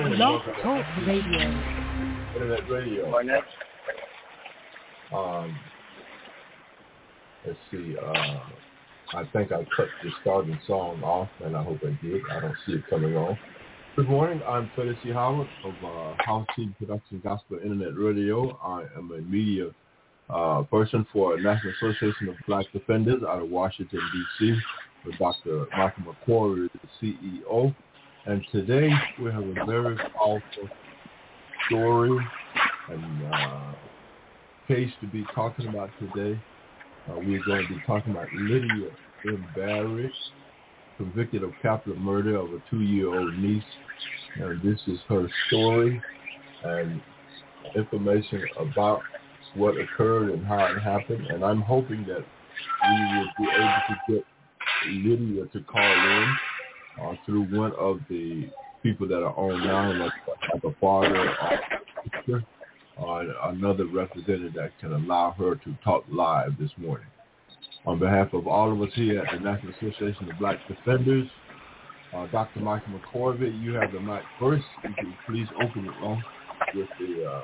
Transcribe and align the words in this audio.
morning. 0.00 0.16
Blog 0.18 0.42
Talk 0.62 0.84
Radio. 1.06 1.40
Internet 2.34 2.68
Radio. 2.70 3.10
Morning. 3.10 3.40
Um, 5.14 5.58
let's 7.46 7.58
see. 7.70 7.94
Uh, 7.96 8.40
I 9.16 9.24
think 9.32 9.52
I 9.52 9.64
cut 9.76 9.86
the 10.02 10.10
starting 10.20 10.58
song 10.66 11.00
off, 11.04 11.28
and 11.44 11.56
I 11.56 11.62
hope 11.62 11.78
I 11.82 11.96
did. 12.04 12.22
I 12.32 12.40
don't 12.40 12.56
see 12.66 12.72
it 12.72 12.82
coming 12.90 13.16
on. 13.16 13.38
Good 13.94 14.08
morning. 14.08 14.42
I'm 14.48 14.68
Freddie 14.74 14.98
C. 15.04 15.10
Howard 15.10 15.46
of 15.64 15.74
uh, 15.84 16.14
House 16.24 16.46
Team 16.56 16.74
Production 16.78 17.20
Gospel 17.22 17.58
Internet 17.62 17.96
Radio. 17.96 18.58
I 18.64 18.82
am 18.96 19.12
a 19.12 19.20
media 19.20 19.70
uh, 20.28 20.62
person 20.62 21.06
for 21.12 21.38
National 21.40 21.72
Association 21.80 22.28
of 22.30 22.34
Black 22.48 22.66
Defenders 22.72 23.22
out 23.28 23.40
of 23.40 23.48
Washington, 23.48 24.00
D.C. 24.12 24.58
with 25.06 25.18
Dr. 25.18 25.66
Michael 25.76 26.02
McCorvey, 26.26 26.68
the 26.72 27.06
CEO. 27.06 27.72
And 28.26 28.42
today 28.50 28.90
we 29.20 29.30
have 29.30 29.42
a 29.42 29.66
very 29.66 29.96
powerful 29.96 30.68
story 31.66 32.18
and 32.88 33.34
uh, 33.34 33.72
case 34.66 34.90
to 35.02 35.06
be 35.06 35.26
talking 35.34 35.68
about 35.68 35.90
today. 35.98 36.40
Uh, 37.06 37.16
we're 37.16 37.44
going 37.44 37.66
to 37.66 37.74
be 37.74 37.82
talking 37.86 38.12
about 38.12 38.28
Lydia 38.32 38.88
M. 39.26 40.10
Convicted 40.96 41.42
of 41.42 41.52
capital 41.60 41.98
murder 41.98 42.36
of 42.36 42.54
a 42.54 42.62
two-year-old 42.70 43.34
niece. 43.34 43.62
And 44.36 44.62
this 44.62 44.80
is 44.86 45.00
her 45.08 45.28
story 45.48 46.00
and 46.62 47.02
information 47.76 48.42
about 48.58 49.02
what 49.54 49.74
occurred 49.76 50.30
and 50.30 50.46
how 50.46 50.64
it 50.64 50.78
happened. 50.78 51.26
And 51.26 51.44
I'm 51.44 51.60
hoping 51.60 52.06
that 52.06 52.24
we 52.24 53.18
will 53.18 53.28
be 53.36 53.52
able 53.54 53.82
to 53.88 54.12
get 54.12 54.24
Lydia 54.88 55.44
to 55.52 55.60
call 55.64 55.82
in 55.82 56.36
uh, 57.00 57.14
through 57.24 57.44
one 57.56 57.72
of 57.78 58.00
the 58.08 58.48
people 58.82 59.08
that 59.08 59.22
are 59.22 59.34
on 59.36 59.66
now, 59.66 59.92
like, 60.04 60.12
like 60.52 60.64
a 60.64 60.80
father 60.80 61.30
or 61.30 61.60
sister, 62.04 62.44
or 62.96 63.22
another 63.44 63.86
representative 63.86 64.54
that 64.54 64.78
can 64.80 64.92
allow 64.92 65.32
her 65.32 65.56
to 65.56 65.74
talk 65.82 66.04
live 66.10 66.52
this 66.58 66.70
morning. 66.76 67.06
On 67.86 67.98
behalf 67.98 68.32
of 68.32 68.46
all 68.46 68.72
of 68.72 68.80
us 68.80 68.94
here 68.94 69.20
at 69.20 69.32
the 69.32 69.40
National 69.44 69.72
Association 69.72 70.30
of 70.30 70.38
Black 70.38 70.58
Defenders, 70.68 71.28
uh, 72.14 72.26
Dr. 72.28 72.60
Michael 72.60 72.92
McCorvey, 72.98 73.60
you 73.62 73.74
have 73.74 73.92
the 73.92 74.00
mic 74.00 74.22
first. 74.38 74.64
You 74.84 75.12
please 75.26 75.48
open 75.60 75.86
it 75.86 76.04
on 76.04 76.22
with 76.74 76.88
the 76.98 77.24
uh, 77.24 77.42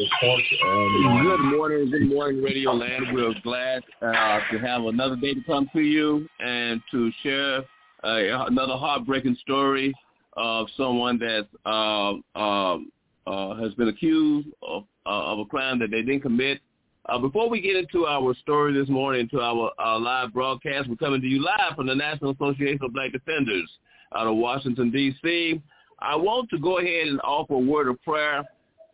report. 0.00 0.42
Good 0.50 1.56
morning, 1.56 1.90
good 1.90 2.08
morning, 2.08 2.42
Radio 2.42 2.72
Land. 2.72 3.06
We're 3.12 3.34
glad 3.42 3.82
uh, 4.02 4.40
to 4.50 4.58
have 4.58 4.82
another 4.82 5.16
day 5.16 5.34
to 5.34 5.42
come 5.46 5.68
to 5.72 5.80
you 5.80 6.28
and 6.40 6.80
to 6.90 7.12
share 7.22 7.62
uh, 8.04 8.46
another 8.46 8.76
heartbreaking 8.76 9.36
story 9.40 9.94
of 10.34 10.68
someone 10.76 11.18
that 11.18 11.46
uh, 11.66 12.38
um, 12.38 12.90
uh, 13.26 13.54
has 13.56 13.74
been 13.74 13.88
accused 13.88 14.48
of, 14.62 14.84
uh, 15.06 15.32
of 15.32 15.38
a 15.40 15.44
crime 15.44 15.78
that 15.78 15.90
they 15.90 16.02
didn't 16.02 16.22
commit. 16.22 16.60
Uh, 17.06 17.18
before 17.18 17.48
we 17.48 17.60
get 17.60 17.76
into 17.76 18.06
our 18.06 18.34
story 18.36 18.72
this 18.72 18.88
morning, 18.88 19.28
to 19.28 19.40
our, 19.40 19.72
our 19.78 19.98
live 19.98 20.32
broadcast, 20.32 20.88
we're 20.88 20.96
coming 20.96 21.20
to 21.20 21.26
you 21.26 21.42
live 21.42 21.74
from 21.74 21.86
the 21.86 21.94
National 21.94 22.32
Association 22.32 22.78
of 22.82 22.92
Black 22.92 23.12
Defenders 23.12 23.70
out 24.14 24.26
of 24.26 24.36
Washington, 24.36 24.90
D.C. 24.90 25.60
I 25.98 26.16
want 26.16 26.50
to 26.50 26.58
go 26.58 26.78
ahead 26.78 27.08
and 27.08 27.20
offer 27.22 27.54
a 27.54 27.58
word 27.58 27.88
of 27.88 28.02
prayer 28.02 28.44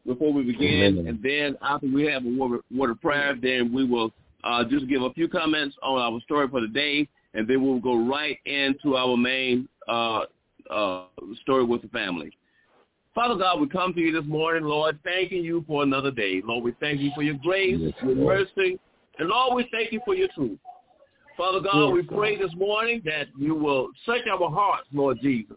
before 0.07 0.33
we 0.33 0.45
begin, 0.45 0.99
Amen. 0.99 1.07
and 1.09 1.23
then 1.23 1.57
after 1.62 1.89
we 1.89 2.05
have 2.07 2.25
a 2.25 2.29
word, 2.29 2.61
word 2.75 2.91
of 2.91 3.01
prayer, 3.01 3.34
then 3.41 3.73
we 3.73 3.84
will 3.84 4.12
uh, 4.45 4.65
just 4.65 4.89
give 4.89 5.03
a 5.03 5.12
few 5.12 5.29
comments 5.29 5.77
on 5.83 6.01
our 6.01 6.21
story 6.21 6.49
for 6.49 6.61
the 6.61 6.69
day, 6.69 7.09
and 7.37 7.47
then 7.47 7.62
we'll 7.62 7.79
go 7.79 7.97
right 8.09 8.39
into 8.47 8.97
our 8.97 9.17
main 9.17 9.69
uh, 9.87 10.23
uh, 10.70 11.05
story 11.43 11.65
with 11.65 11.83
the 11.83 11.89
family. 11.89 12.33
Father 13.15 13.34
God, 13.34 13.61
we 13.61 13.69
come 13.69 13.95
to 13.95 14.01
you 14.01 14.12
this 14.12 14.28
morning, 14.28 14.65
Lord, 14.65 14.98
thanking 15.05 15.45
you 15.45 15.65
for 15.67 15.83
another 15.83 16.11
day. 16.11 16.43
Lord, 16.45 16.65
we 16.65 16.75
thank 16.81 17.01
you 17.01 17.11
for 17.15 17.23
your 17.23 17.37
grace, 17.37 17.77
Yes, 17.78 17.93
your 18.03 18.17
mercy, 18.17 18.78
and 19.19 19.28
Lord, 19.28 19.55
we 19.56 19.69
thank 19.70 19.93
you 19.93 20.01
for 20.05 20.15
your 20.15 20.28
truth. 20.34 20.59
Father 21.37 21.60
God, 21.60 21.88
Yes, 21.88 21.94
we 21.94 22.03
pray 22.03 22.38
this 22.38 22.53
morning 22.56 23.03
that 23.05 23.28
you 23.39 23.55
will 23.55 23.89
search 24.06 24.22
our 24.31 24.50
hearts, 24.50 24.89
Lord 24.93 25.19
Jesus. 25.22 25.56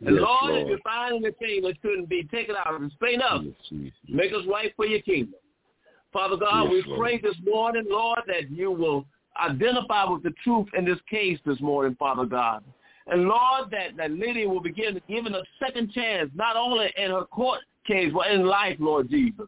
And 0.00 0.14
Yes, 0.14 0.24
Lord, 0.24 0.54
if 0.54 0.66
Lord. 0.66 0.68
you 0.68 0.78
find 0.84 1.24
anything 1.24 1.62
that 1.62 1.74
shouldn't 1.82 2.08
be, 2.08 2.26
take 2.30 2.48
it 2.48 2.56
out 2.56 2.74
and 2.74 2.86
explain 2.86 3.20
us. 3.20 3.42
Yes, 3.44 3.54
Jesus. 3.68 3.98
Make 4.08 4.32
us 4.32 4.42
right 4.50 4.72
for 4.76 4.86
your 4.86 5.00
kingdom. 5.00 5.34
Father 6.12 6.36
God, 6.36 6.70
we 6.70 6.82
Lord. 6.86 7.00
pray 7.00 7.18
this 7.20 7.36
morning, 7.44 7.84
Lord, 7.88 8.20
that 8.28 8.50
you 8.50 8.70
will 8.70 9.04
identify 9.38 10.04
with 10.04 10.22
the 10.22 10.32
truth 10.42 10.66
in 10.76 10.84
this 10.84 10.98
case 11.08 11.38
this 11.44 11.60
morning, 11.60 11.96
Father 11.98 12.24
God. 12.24 12.64
And 13.06 13.24
Lord, 13.24 13.70
that, 13.70 13.96
that 13.96 14.10
Lydia 14.10 14.48
will 14.48 14.60
begin 14.60 15.00
giving 15.08 15.34
a 15.34 15.42
second 15.58 15.92
chance, 15.92 16.30
not 16.34 16.56
only 16.56 16.92
in 16.96 17.10
her 17.10 17.24
court 17.24 17.60
case, 17.86 18.12
but 18.12 18.30
in 18.30 18.44
life, 18.46 18.76
Lord 18.78 19.08
Jesus. 19.10 19.46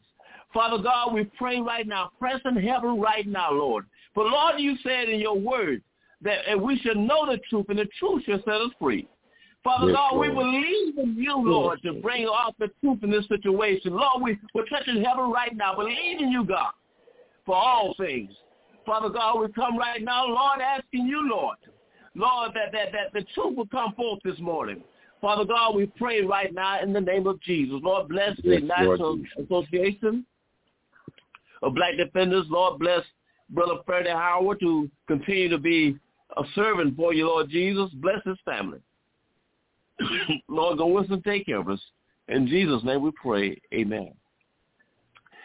Father 0.52 0.82
God, 0.82 1.14
we 1.14 1.24
pray 1.24 1.60
right 1.60 1.86
now, 1.86 2.10
press 2.18 2.40
in 2.44 2.56
heaven 2.56 2.98
right 2.98 3.26
now, 3.26 3.52
Lord. 3.52 3.86
But 4.14 4.26
Lord, 4.26 4.54
you 4.58 4.76
said 4.82 5.08
in 5.08 5.20
your 5.20 5.38
word 5.38 5.82
that 6.22 6.60
we 6.60 6.78
should 6.78 6.96
know 6.96 7.26
the 7.26 7.38
truth, 7.48 7.66
and 7.68 7.78
the 7.78 7.88
truth 7.98 8.24
shall 8.24 8.42
set 8.44 8.54
us 8.54 8.70
free. 8.80 9.08
Father 9.62 9.88
Yes, 9.88 9.96
God, 9.96 10.18
we 10.18 10.28
believe 10.28 10.98
in 10.98 11.14
you, 11.16 11.36
Lord, 11.36 11.82
to 11.82 11.92
bring 11.94 12.24
out 12.24 12.54
the 12.58 12.68
truth 12.80 12.98
in 13.02 13.10
this 13.10 13.28
situation. 13.28 13.92
Lord, 13.92 14.22
we, 14.22 14.38
we're 14.54 14.66
touching 14.66 15.04
heaven 15.04 15.30
right 15.30 15.54
now, 15.54 15.74
believing 15.74 16.30
you, 16.30 16.44
God, 16.44 16.72
for 17.44 17.54
all 17.54 17.94
things. 17.98 18.30
Father 18.90 19.08
God, 19.08 19.38
we 19.38 19.46
come 19.52 19.78
right 19.78 20.02
now, 20.02 20.26
Lord, 20.26 20.60
asking 20.60 21.06
you, 21.06 21.22
Lord, 21.30 21.58
Lord, 22.16 22.50
that, 22.54 22.72
that, 22.72 22.90
that 22.90 23.12
the 23.12 23.24
truth 23.34 23.56
will 23.56 23.68
come 23.68 23.92
forth 23.92 24.18
this 24.24 24.40
morning. 24.40 24.82
Father 25.20 25.44
God, 25.44 25.76
we 25.76 25.86
pray 25.86 26.22
right 26.22 26.52
now 26.52 26.82
in 26.82 26.92
the 26.92 27.00
name 27.00 27.28
of 27.28 27.40
Jesus. 27.40 27.78
Lord, 27.84 28.08
bless 28.08 28.34
the 28.42 28.60
Yes, 28.60 28.62
Lord 28.80 28.98
National. 28.98 29.20
Association 29.44 30.26
of 31.62 31.72
Black 31.76 31.98
Defenders. 31.98 32.46
Lord, 32.48 32.80
bless 32.80 33.02
Brother 33.50 33.76
Freddie 33.86 34.10
Howard 34.10 34.58
to 34.58 34.90
continue 35.06 35.48
to 35.50 35.58
be 35.58 35.96
a 36.36 36.42
servant 36.56 36.96
for 36.96 37.14
you, 37.14 37.28
Lord 37.28 37.48
Jesus. 37.48 37.90
Bless 37.94 38.18
his 38.24 38.38
family. 38.44 38.80
Lord, 40.48 40.78
go 40.78 40.88
with 40.88 41.04
us 41.04 41.10
and 41.12 41.22
take 41.22 41.46
care 41.46 41.60
of 41.60 41.68
us. 41.68 41.80
In 42.26 42.48
Jesus' 42.48 42.82
name 42.82 43.02
we 43.02 43.12
pray. 43.12 43.56
Amen. 43.72 44.10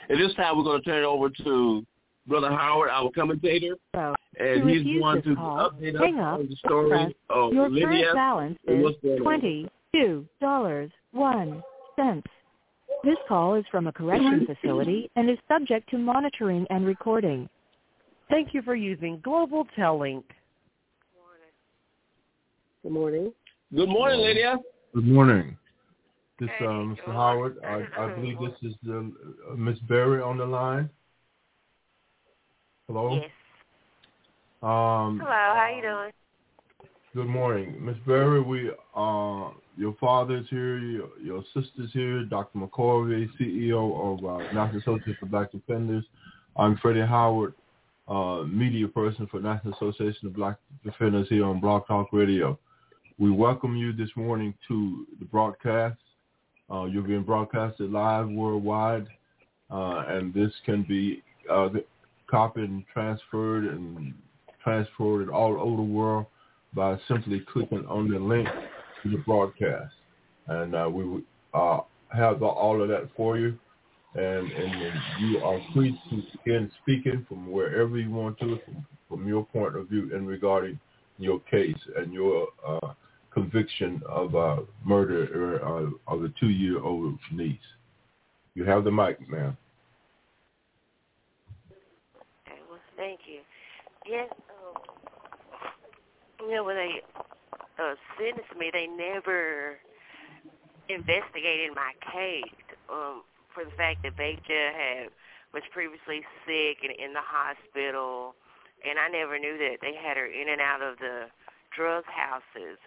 At 0.10 0.18
this 0.18 0.34
time, 0.34 0.58
we're 0.58 0.64
going 0.64 0.82
to 0.82 0.90
turn 0.90 1.04
it 1.04 1.06
over 1.06 1.30
to 1.30 1.86
Brother 2.28 2.50
Howard, 2.50 2.90
our 2.90 3.12
commentator, 3.12 3.76
So, 3.94 4.16
and 4.40 4.62
to 4.64 4.68
he's 4.68 4.78
refuse 4.80 5.02
going 5.02 5.22
to 5.24 5.36
call, 5.36 5.72
update 5.72 5.96
us 5.96 6.02
up, 6.02 6.40
on 6.40 6.48
the 6.50 6.56
story 6.56 6.90
press 6.90 7.12
of 7.30 7.54
your 7.54 7.70
Lydia. 7.70 7.88
current 7.88 8.16
balance 8.16 8.58
and 8.68 8.78
is 8.80 8.84
what's 8.84 8.98
going 9.02 9.18
on. 9.18 9.24
twenty-two 9.24 10.26
dollars 10.42 10.92
one 11.12 11.62
cents. 11.96 12.28
This 13.04 13.18
call 13.28 13.54
is 13.56 13.66
from 13.70 13.86
a 13.88 13.92
correction 13.92 14.48
facility 14.48 15.10
and 15.16 15.30
is 15.30 15.38
subject 15.48 15.90
to 15.92 15.98
monitoring 16.00 16.66
and 16.72 16.86
recording. 16.86 17.48
Thank 18.30 18.54
you 18.56 18.64
for 18.64 18.74
using 18.76 19.20
Global 19.24 19.68
Tel 19.76 20.00
Link. 20.00 20.26
Good 22.84 22.92
morning. 22.92 23.32
Good 23.76 23.90
morning, 23.90 24.20
Lydia. 24.22 24.58
Good 24.94 25.08
morning. 25.08 25.58
This 26.40 26.50
Hey, 26.60 26.66
uh, 26.66 26.70
Mr. 26.70 26.96
good 27.06 27.14
Howard. 27.16 27.58
morning. 27.64 27.88
I, 27.98 28.04
I 28.06 28.14
believe 28.16 28.38
this 28.40 28.72
is 28.72 28.76
uh, 28.90 29.56
Miss 29.56 29.78
Berry 29.88 30.22
on 30.22 30.38
the 30.38 30.46
line. 30.46 30.90
Hello. 32.88 33.16
Yes. 33.16 33.32
Um, 34.62 35.20
Hello, 35.20 35.32
how 35.32 35.74
you 35.76 35.82
doing? 35.82 36.12
Good 37.16 37.28
morning, 37.28 37.84
Miss 37.84 37.96
Berry. 38.06 38.42
We 38.42 38.70
uh, 38.96 39.50
your 39.76 39.96
father's 40.00 40.46
here, 40.52 40.78
your, 40.78 41.10
your 41.20 41.44
sister's 41.56 41.92
here, 41.94 42.24
Dr. 42.26 42.60
McCorvey, 42.60 43.28
CEO 43.40 44.14
of 44.14 44.24
uh, 44.24 44.38
National 44.54 44.82
Association 44.82 45.18
for 45.20 45.26
Black 45.26 45.52
Defenders. 45.52 46.06
I'm 46.58 46.78
Freddie 46.78 47.02
Howard, 47.02 47.56
uh, 48.08 48.44
media 48.44 48.88
person 48.88 49.26
for 49.32 49.40
National 49.40 49.74
Association 49.74 50.28
of 50.28 50.36
Black 50.36 50.58
Defenders 50.84 51.28
here 51.28 51.46
on 51.46 51.60
Blog 51.60 51.88
Talk 51.88 52.10
Radio. 52.14 52.60
We 53.18 53.32
welcome 53.32 53.76
you 53.76 53.94
this 53.94 54.10
morning 54.16 54.54
to 54.68 55.08
the 55.18 55.26
broadcast. 55.26 55.98
Uh, 56.72 56.86
you're 56.86 57.02
being 57.02 57.24
broadcasted 57.24 57.92
live 57.92 58.30
worldwide, 58.30 59.08
uh, 59.72 60.04
and 60.08 60.32
this 60.36 60.52
can 60.66 60.84
be 60.84 61.24
uh, 61.52 61.70
copied 62.36 62.70
and 62.70 62.84
transferred 62.92 63.64
and 63.64 64.14
transported 64.62 65.30
all 65.30 65.58
over 65.58 65.78
the 65.78 65.82
world 65.82 66.26
by 66.74 66.98
simply 67.08 67.42
clicking 67.54 67.86
on 67.88 68.12
the 68.12 68.20
link 68.20 68.46
to 69.02 69.10
the 69.10 69.18
broadcast. 69.20 69.94
And 70.48 70.76
uh, 70.76 70.90
we 70.92 71.24
uh, 71.54 71.80
have 72.10 72.44
all 72.44 72.82
of 72.82 72.90
that 72.90 73.08
for 73.16 73.38
you. 73.38 73.58
And, 74.16 74.52
and 74.52 74.94
you 75.22 75.38
are 75.40 75.62
free 75.74 75.98
to 76.10 76.24
begin 76.44 76.70
speaking 76.82 77.26
from 77.30 77.50
wherever 77.50 77.98
you 77.98 78.12
want 78.12 78.38
to, 78.40 78.60
from, 78.66 78.86
from 79.08 79.28
your 79.28 79.46
point 79.46 79.78
of 79.78 79.88
view 79.88 80.14
in 80.14 80.26
regarding 80.26 80.78
your 81.18 81.40
case 81.52 81.78
and 81.96 82.14
your 82.14 82.48
uh, 82.68 82.94
conviction 83.34 84.02
of 84.10 84.36
uh, 84.36 84.58
murder 84.84 85.62
uh, 85.66 86.14
of 86.14 86.24
a 86.24 86.30
two-year-old 86.40 87.18
niece. 87.32 87.58
You 88.56 88.66
have 88.66 88.84
the 88.84 88.92
mic, 88.92 89.20
ma'am. 89.30 89.58
Okay, 92.48 92.60
well, 92.70 92.80
thank 92.96 93.22
you. 93.26 93.40
Yes, 94.08 94.30
um, 94.54 94.78
you 96.40 96.56
know, 96.56 96.64
when 96.64 96.76
they 96.76 97.02
uh, 97.82 97.96
sentenced 98.18 98.56
me, 98.56 98.70
they 98.72 98.86
never 98.86 99.78
investigated 100.90 101.74
my 101.74 101.94
case 102.14 102.44
um, 102.92 103.24
for 103.54 103.66
the 103.66 103.72
fact 103.72 104.04
that 104.04 104.16
Basia 104.16 104.72
had 104.78 105.10
was 105.54 105.64
previously 105.74 106.22
sick 106.46 106.86
and 106.86 106.94
in 107.00 107.14
the 107.14 107.26
hospital, 107.26 108.36
and 108.88 109.00
I 109.00 109.10
never 109.10 109.40
knew 109.40 109.58
that 109.58 109.78
they 109.82 109.96
had 109.96 110.18
her 110.18 110.28
in 110.28 110.50
and 110.50 110.62
out 110.62 110.82
of 110.84 111.00
the 111.00 111.26
drug 111.76 112.06
houses. 112.06 112.78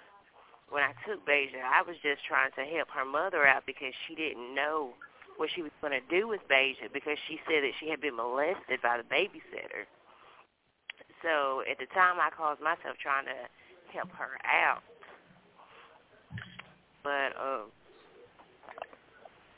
When 0.70 0.84
I 0.84 0.92
took 1.02 1.26
Basia, 1.26 1.64
I 1.64 1.82
was 1.82 1.96
just 2.02 2.22
trying 2.28 2.52
to 2.54 2.62
help 2.62 2.90
her 2.94 3.04
mother 3.04 3.46
out 3.46 3.64
because 3.66 3.94
she 4.06 4.14
didn't 4.14 4.54
know 4.54 4.94
what 5.36 5.50
she 5.54 5.62
was 5.62 5.72
going 5.80 5.98
to 5.98 6.04
do 6.06 6.28
with 6.28 6.46
Basia 6.46 6.92
because 6.92 7.18
she 7.26 7.40
said 7.48 7.64
that 7.64 7.72
she 7.80 7.88
had 7.88 8.00
been 8.00 8.14
molested 8.14 8.82
by 8.82 8.98
the 8.98 9.08
babysitter. 9.08 9.88
So 11.22 11.62
at 11.70 11.78
the 11.78 11.86
time, 11.94 12.20
I 12.20 12.30
caused 12.30 12.60
myself 12.60 12.96
trying 13.02 13.26
to 13.26 13.38
help 13.92 14.10
her 14.12 14.38
out. 14.44 14.82
But 17.02 17.34
um, 17.40 17.70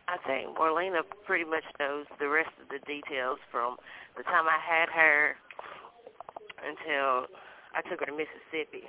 I 0.08 0.16
think 0.26 0.56
Marlena 0.56 1.02
pretty 1.26 1.44
much 1.44 1.64
knows 1.78 2.06
the 2.18 2.28
rest 2.28 2.50
of 2.62 2.68
the 2.68 2.78
details 2.86 3.38
from 3.50 3.76
the 4.16 4.22
time 4.22 4.46
I 4.48 4.58
had 4.58 4.88
her 4.88 5.36
until 6.62 7.26
I 7.74 7.82
took 7.88 8.00
her 8.00 8.06
to 8.06 8.12
Mississippi. 8.12 8.84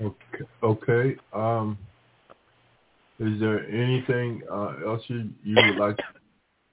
Okay. 0.00 0.44
Okay. 0.62 1.16
Um, 1.32 1.78
is 3.26 3.40
there 3.40 3.66
anything 3.68 4.42
uh, 4.50 4.74
else 4.86 5.02
you, 5.08 5.30
you 5.42 5.56
would 5.56 5.76
like 5.76 5.96
to 5.96 6.04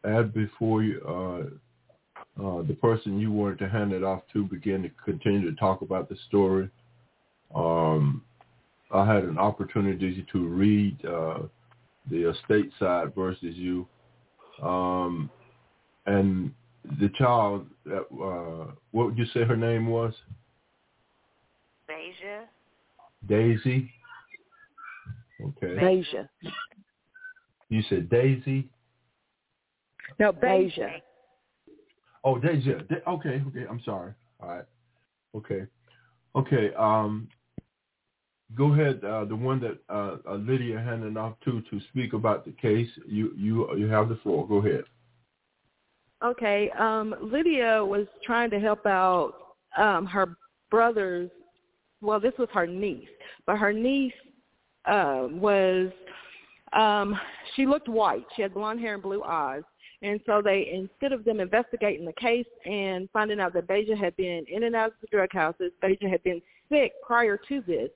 add 0.05 0.33
before 0.33 0.83
you, 0.83 1.01
uh, 1.07 2.41
uh, 2.41 2.63
the 2.63 2.73
person 2.81 3.19
you 3.19 3.31
wanted 3.31 3.59
to 3.59 3.69
hand 3.69 3.93
it 3.93 4.03
off 4.03 4.21
to 4.33 4.43
begin 4.45 4.81
to 4.83 4.89
continue 5.05 5.49
to 5.49 5.55
talk 5.57 5.81
about 5.81 6.09
the 6.09 6.15
story. 6.27 6.69
Um, 7.53 8.23
I 8.91 9.05
had 9.05 9.23
an 9.23 9.37
opportunity 9.37 10.25
to 10.31 10.47
read 10.47 11.05
uh, 11.05 11.39
the 12.09 12.29
estate 12.29 12.71
side 12.79 13.13
versus 13.15 13.55
you, 13.55 13.87
um, 14.61 15.29
and 16.05 16.51
the 16.99 17.09
child. 17.17 17.67
That, 17.85 18.01
uh, 18.11 18.71
what 18.91 19.07
would 19.07 19.17
you 19.17 19.25
say 19.33 19.43
her 19.43 19.57
name 19.57 19.87
was? 19.87 20.13
Deja. 21.87 22.45
Daisy. 23.27 23.91
Okay. 25.43 25.79
Deja. 25.79 26.29
You 27.69 27.81
said 27.89 28.09
Daisy. 28.09 28.69
No, 30.19 30.31
Basia. 30.31 31.01
Oh, 32.23 32.37
Deja. 32.37 32.79
De- 32.89 33.09
okay, 33.09 33.41
okay. 33.47 33.65
I'm 33.69 33.81
sorry. 33.83 34.13
All 34.41 34.49
right. 34.49 34.65
Okay. 35.35 35.65
Okay. 36.35 36.73
Um, 36.75 37.27
go 38.55 38.73
ahead. 38.73 39.03
Uh, 39.03 39.25
the 39.25 39.35
one 39.35 39.59
that 39.61 39.79
uh, 39.89 40.17
uh, 40.29 40.35
Lydia 40.35 40.79
handed 40.79 41.17
off 41.17 41.35
to 41.45 41.61
to 41.61 41.79
speak 41.89 42.13
about 42.13 42.45
the 42.45 42.51
case. 42.51 42.89
You 43.07 43.33
you 43.37 43.75
you 43.77 43.87
have 43.87 44.09
the 44.09 44.17
floor. 44.17 44.47
Go 44.47 44.57
ahead. 44.57 44.83
Okay. 46.23 46.69
Um, 46.77 47.15
Lydia 47.21 47.83
was 47.83 48.05
trying 48.23 48.49
to 48.51 48.59
help 48.59 48.85
out 48.85 49.33
um, 49.77 50.05
her 50.05 50.35
brother's. 50.69 51.29
Well, 52.01 52.19
this 52.19 52.33
was 52.39 52.49
her 52.53 52.65
niece, 52.65 53.07
but 53.45 53.57
her 53.57 53.71
niece 53.71 54.13
uh, 54.85 55.27
was. 55.29 55.91
Um, 56.73 57.19
she 57.55 57.65
looked 57.65 57.89
white. 57.89 58.23
She 58.35 58.41
had 58.41 58.53
blonde 58.53 58.79
hair 58.79 58.93
and 58.93 59.03
blue 59.03 59.23
eyes, 59.23 59.63
and 60.01 60.19
so 60.25 60.41
they, 60.41 60.71
instead 60.73 61.11
of 61.11 61.25
them 61.25 61.39
investigating 61.39 62.05
the 62.05 62.13
case 62.13 62.47
and 62.65 63.09
finding 63.11 63.39
out 63.39 63.53
that 63.53 63.67
Basia 63.67 63.95
had 63.95 64.15
been 64.15 64.45
in 64.47 64.63
and 64.63 64.75
out 64.75 64.87
of 64.87 64.93
the 65.01 65.07
drug 65.07 65.33
houses, 65.33 65.71
Basia 65.81 66.09
had 66.09 66.23
been 66.23 66.41
sick 66.71 66.93
prior 67.05 67.37
to 67.49 67.61
this, 67.67 67.89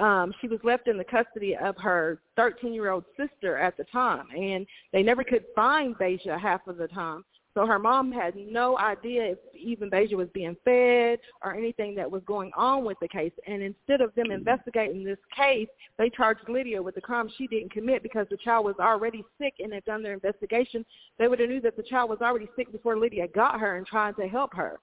um, 0.00 0.32
she 0.40 0.48
was 0.48 0.58
left 0.64 0.88
in 0.88 0.96
the 0.96 1.04
custody 1.04 1.54
of 1.56 1.76
her 1.76 2.20
13-year-old 2.38 3.04
sister 3.16 3.58
at 3.58 3.76
the 3.76 3.84
time. 3.84 4.26
And 4.36 4.66
they 4.92 5.02
never 5.02 5.22
could 5.22 5.44
find 5.54 5.96
Basia 5.98 6.38
half 6.38 6.66
of 6.66 6.78
the 6.78 6.88
time. 6.88 7.24
So 7.54 7.66
her 7.66 7.78
mom 7.78 8.10
had 8.10 8.34
no 8.34 8.78
idea 8.78 9.32
if 9.32 9.38
even 9.54 9.90
Basia 9.90 10.16
was 10.16 10.28
being 10.32 10.56
fed 10.64 11.18
or 11.42 11.54
anything 11.54 11.94
that 11.96 12.10
was 12.10 12.22
going 12.26 12.50
on 12.56 12.84
with 12.84 12.96
the 13.00 13.08
case. 13.08 13.32
And 13.46 13.62
instead 13.62 14.00
of 14.00 14.14
them 14.14 14.30
investigating 14.30 15.04
this 15.04 15.18
case, 15.36 15.68
they 15.98 16.08
charged 16.08 16.48
Lydia 16.48 16.82
with 16.82 16.94
the 16.94 17.00
crime 17.02 17.30
she 17.36 17.46
didn't 17.46 17.72
commit 17.72 18.02
because 18.02 18.26
the 18.30 18.38
child 18.38 18.64
was 18.64 18.76
already 18.80 19.22
sick 19.38 19.54
and 19.58 19.72
had 19.72 19.84
done 19.84 20.02
their 20.02 20.14
investigation. 20.14 20.84
They 21.18 21.28
would 21.28 21.40
have 21.40 21.50
knew 21.50 21.60
that 21.60 21.76
the 21.76 21.82
child 21.82 22.08
was 22.08 22.20
already 22.22 22.48
sick 22.56 22.72
before 22.72 22.98
Lydia 22.98 23.28
got 23.28 23.60
her 23.60 23.76
and 23.76 23.86
trying 23.86 24.14
to 24.14 24.26
help 24.26 24.54
her. 24.54 24.78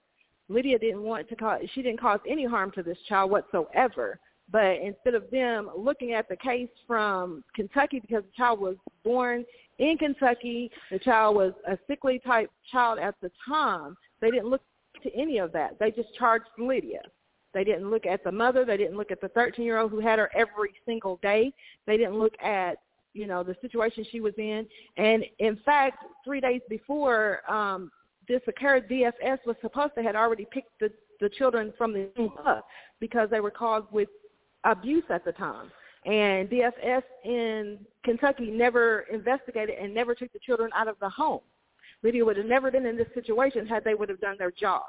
Lydia 0.47 0.77
didn't 0.77 1.01
want 1.03 1.27
to 1.29 1.35
cause, 1.35 1.61
she 1.73 1.81
didn't 1.81 1.99
cause 1.99 2.19
any 2.27 2.45
harm 2.45 2.71
to 2.71 2.83
this 2.83 2.97
child 3.07 3.31
whatsoever. 3.31 4.19
But 4.51 4.77
instead 4.81 5.13
of 5.13 5.29
them 5.31 5.69
looking 5.77 6.13
at 6.13 6.27
the 6.27 6.35
case 6.35 6.69
from 6.87 7.43
Kentucky 7.55 7.99
because 7.99 8.23
the 8.23 8.35
child 8.35 8.59
was 8.59 8.75
born 9.03 9.45
in 9.79 9.97
Kentucky. 9.97 10.69
The 10.91 10.99
child 10.99 11.35
was 11.35 11.53
a 11.67 11.77
sickly 11.87 12.19
type 12.19 12.51
child 12.71 12.99
at 12.99 13.15
the 13.21 13.31
time. 13.47 13.95
They 14.21 14.29
didn't 14.29 14.49
look 14.49 14.61
to 15.03 15.13
any 15.15 15.39
of 15.39 15.51
that. 15.53 15.79
They 15.79 15.91
just 15.91 16.13
charged 16.17 16.45
Lydia. 16.57 17.01
They 17.53 17.63
didn't 17.63 17.89
look 17.89 18.05
at 18.05 18.23
the 18.23 18.31
mother. 18.31 18.63
They 18.63 18.77
didn't 18.77 18.97
look 18.97 19.11
at 19.11 19.21
the 19.21 19.29
13-year-old 19.29 19.91
who 19.91 19.99
had 19.99 20.19
her 20.19 20.29
every 20.35 20.71
single 20.85 21.17
day. 21.23 21.51
They 21.87 21.97
didn't 21.97 22.19
look 22.19 22.33
at, 22.43 22.77
you 23.13 23.25
know, 23.25 23.43
the 23.43 23.55
situation 23.61 24.05
she 24.11 24.21
was 24.21 24.33
in. 24.37 24.67
And 24.97 25.25
in 25.39 25.57
fact, 25.65 26.03
three 26.23 26.41
days 26.41 26.61
before 26.69 27.41
um, 27.51 27.89
this 28.27 28.41
occurred, 28.47 28.87
DFS 28.89 29.39
was 29.45 29.55
supposed 29.61 29.95
to 29.95 30.03
had 30.03 30.15
already 30.15 30.45
picked 30.51 30.79
the, 30.79 30.91
the 31.19 31.29
children 31.29 31.73
from 31.77 31.93
the 31.93 32.09
up 32.45 32.67
because 32.99 33.29
they 33.31 33.39
were 33.39 33.51
caused 33.51 33.91
with 33.91 34.09
abuse 34.63 35.05
at 35.09 35.25
the 35.25 35.31
time. 35.31 35.71
And 36.09 36.49
DFS 36.49 37.03
in 37.23 37.77
Kentucky 38.03 38.49
never 38.49 39.05
investigated 39.13 39.75
and 39.79 39.93
never 39.93 40.15
took 40.15 40.33
the 40.33 40.39
children 40.39 40.71
out 40.75 40.87
of 40.87 40.95
the 40.99 41.09
home. 41.09 41.41
Lydia 42.01 42.25
would 42.25 42.35
have 42.35 42.47
never 42.47 42.71
been 42.71 42.87
in 42.87 42.97
this 42.97 43.07
situation 43.13 43.67
had 43.67 43.83
they 43.83 43.93
would 43.93 44.09
have 44.09 44.19
done 44.19 44.35
their 44.39 44.49
job. 44.49 44.85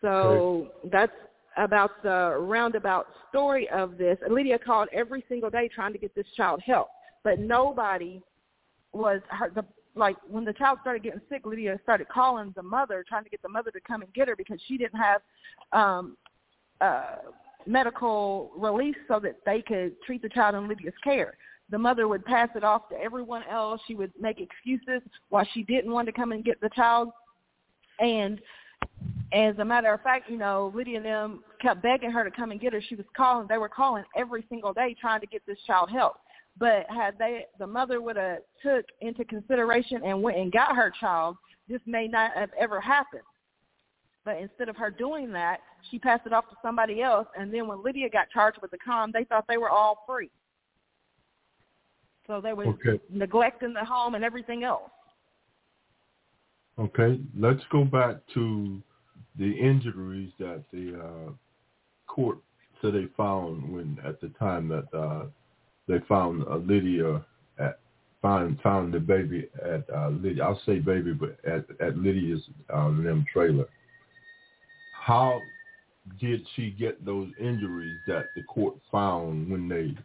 So 0.00 0.68
that's 0.92 1.10
about 1.56 2.00
the 2.04 2.36
roundabout 2.38 3.08
story 3.30 3.68
of 3.70 3.98
this. 3.98 4.16
Lydia 4.30 4.60
called 4.60 4.88
every 4.92 5.24
single 5.28 5.50
day 5.50 5.68
trying 5.74 5.92
to 5.92 5.98
get 5.98 6.14
this 6.14 6.26
child 6.36 6.62
help, 6.64 6.88
but 7.24 7.40
nobody 7.40 8.22
was 8.92 9.20
her, 9.30 9.50
the 9.52 9.64
like 9.96 10.16
when 10.28 10.44
the 10.44 10.52
child 10.52 10.78
started 10.82 11.02
getting 11.02 11.22
sick. 11.28 11.44
Lydia 11.44 11.80
started 11.82 12.08
calling 12.10 12.52
the 12.54 12.62
mother, 12.62 13.04
trying 13.08 13.24
to 13.24 13.30
get 13.30 13.42
the 13.42 13.48
mother 13.48 13.72
to 13.72 13.80
come 13.80 14.02
and 14.02 14.14
get 14.14 14.28
her 14.28 14.36
because 14.36 14.60
she 14.68 14.76
didn't 14.76 15.00
have 15.00 15.22
um, 15.72 16.16
uh, 16.80 17.16
medical 17.66 18.50
release 18.56 18.96
so 19.08 19.20
that 19.20 19.36
they 19.44 19.62
could 19.62 20.00
treat 20.02 20.22
the 20.22 20.28
child 20.28 20.54
in 20.54 20.68
Lydia's 20.68 20.94
care. 21.02 21.36
The 21.70 21.78
mother 21.78 22.06
would 22.06 22.24
pass 22.24 22.48
it 22.54 22.62
off 22.62 22.88
to 22.90 22.96
everyone 22.96 23.42
else. 23.50 23.80
She 23.86 23.94
would 23.94 24.12
make 24.20 24.40
excuses 24.40 25.02
why 25.30 25.44
she 25.52 25.64
didn't 25.64 25.92
want 25.92 26.06
to 26.06 26.12
come 26.12 26.32
and 26.32 26.44
get 26.44 26.60
the 26.60 26.70
child. 26.70 27.10
And 27.98 28.40
as 29.32 29.58
a 29.58 29.64
matter 29.64 29.92
of 29.92 30.00
fact, 30.02 30.30
you 30.30 30.38
know, 30.38 30.72
Lydia 30.74 30.98
and 30.98 31.06
them 31.06 31.44
kept 31.60 31.82
begging 31.82 32.10
her 32.12 32.22
to 32.22 32.30
come 32.30 32.52
and 32.52 32.60
get 32.60 32.72
her. 32.72 32.80
She 32.80 32.94
was 32.94 33.06
calling. 33.16 33.48
They 33.48 33.58
were 33.58 33.68
calling 33.68 34.04
every 34.16 34.44
single 34.48 34.72
day 34.72 34.94
trying 35.00 35.20
to 35.20 35.26
get 35.26 35.42
this 35.46 35.58
child 35.66 35.90
help. 35.90 36.16
But 36.58 36.86
had 36.88 37.18
they, 37.18 37.46
the 37.58 37.66
mother 37.66 38.00
would 38.00 38.16
have 38.16 38.38
took 38.62 38.86
into 39.00 39.24
consideration 39.24 40.02
and 40.04 40.22
went 40.22 40.38
and 40.38 40.52
got 40.52 40.76
her 40.76 40.92
child, 41.00 41.36
this 41.68 41.80
may 41.84 42.06
not 42.06 42.32
have 42.34 42.50
ever 42.58 42.80
happened. 42.80 43.22
But 44.26 44.38
instead 44.38 44.68
of 44.68 44.76
her 44.76 44.90
doing 44.90 45.30
that, 45.32 45.60
she 45.88 46.00
passed 46.00 46.26
it 46.26 46.32
off 46.32 46.50
to 46.50 46.56
somebody 46.60 47.00
else. 47.00 47.28
And 47.38 47.54
then 47.54 47.68
when 47.68 47.82
Lydia 47.82 48.10
got 48.10 48.28
charged 48.28 48.58
with 48.60 48.72
the 48.72 48.76
crime, 48.76 49.12
they 49.14 49.22
thought 49.22 49.44
they 49.48 49.56
were 49.56 49.70
all 49.70 50.02
free. 50.04 50.30
So 52.26 52.40
they 52.40 52.52
were 52.52 52.66
Okay. 52.66 53.00
neglecting 53.08 53.72
the 53.72 53.84
home 53.84 54.16
and 54.16 54.24
everything 54.24 54.64
else. 54.64 54.90
Okay, 56.76 57.20
let's 57.38 57.62
go 57.70 57.84
back 57.84 58.16
to 58.34 58.82
the 59.38 59.50
injuries 59.50 60.32
that 60.40 60.64
the 60.72 61.00
uh, 61.00 61.32
court 62.08 62.38
said 62.82 62.94
they 62.94 63.06
found 63.16 63.72
when 63.72 63.96
at 64.04 64.20
the 64.20 64.28
time 64.40 64.68
that 64.68 64.92
uh, 64.92 65.26
they 65.86 66.00
found 66.08 66.44
uh, 66.48 66.56
Lydia 66.56 67.24
at 67.58 67.78
found 68.20 68.60
found 68.60 68.92
the 68.92 68.98
baby 68.98 69.48
at 69.64 69.88
uh, 69.88 70.08
Lydia. 70.08 70.42
I'll 70.42 70.60
say 70.66 70.80
baby, 70.80 71.12
but 71.14 71.38
at 71.46 71.64
at 71.80 71.96
Lydia's 71.96 72.42
uh, 72.68 72.88
them 72.88 73.24
trailer. 73.32 73.66
How 75.06 75.40
did 76.20 76.44
she 76.56 76.70
get 76.70 77.04
those 77.04 77.28
injuries 77.38 78.00
that 78.08 78.34
the 78.34 78.42
court 78.42 78.74
found 78.90 79.48
when 79.48 79.68
they 79.68 79.96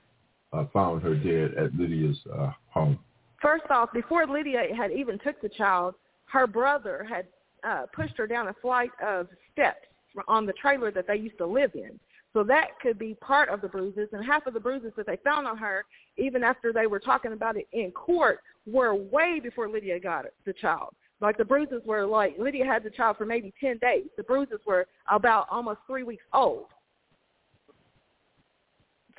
uh, 0.56 0.66
found 0.72 1.02
her 1.02 1.16
dead 1.16 1.56
at 1.58 1.74
Lydia's 1.74 2.20
uh, 2.32 2.52
home? 2.70 3.00
First 3.42 3.64
off, 3.72 3.92
before 3.94 4.28
Lydia 4.28 4.62
had 4.78 4.92
even 4.92 5.18
took 5.18 5.42
the 5.42 5.50
child, 5.50 5.96
her 6.26 6.46
brother 6.46 7.04
had 7.10 7.26
uh, 7.68 7.88
pushed 7.92 8.16
her 8.16 8.28
down 8.28 8.50
a 8.50 8.54
flight 8.62 8.92
of 9.04 9.28
steps 9.52 9.88
on 10.28 10.46
the 10.46 10.54
trailer 10.54 10.92
that 10.92 11.08
they 11.08 11.16
used 11.16 11.40
to 11.40 11.48
live 11.48 11.72
in. 11.74 12.00
So 12.34 12.44
that 12.44 12.80
could 12.80 13.00
be 13.00 13.16
part 13.16 13.50
of 13.50 13.62
the 13.62 13.70
bruises, 13.70 14.08
and 14.14 14.24
half 14.24 14.46
of 14.46 14.54
the 14.54 14.60
bruises 14.60 14.92
that 14.98 15.08
they 15.08 15.18
found 15.24 15.48
on 15.48 15.58
her, 15.58 15.84
even 16.18 16.44
after 16.44 16.72
they 16.72 16.86
were 16.86 17.00
talking 17.00 17.34
about 17.34 17.58
it 17.58 17.68
in 17.74 17.90
court, 17.90 18.42
were 18.68 18.94
way 18.94 19.40
before 19.42 19.68
Lydia 19.68 20.00
got 20.00 20.26
the 20.46 20.54
child. 20.54 20.94
Like 21.22 21.38
the 21.38 21.46
bruises 21.46 21.84
were 21.86 22.06
like 22.06 22.36
Lydia 22.40 22.66
had 22.66 22.84
the 22.84 22.90
child 22.90 23.18
for 23.18 23.26
maybe 23.26 23.54
ten 23.60 23.78
days. 23.78 24.08
The 24.18 24.24
bruises 24.24 24.60
were 24.66 24.88
about 25.10 25.48
almost 25.52 25.80
three 25.88 26.04
weeks 26.04 26.24
old. 26.34 26.66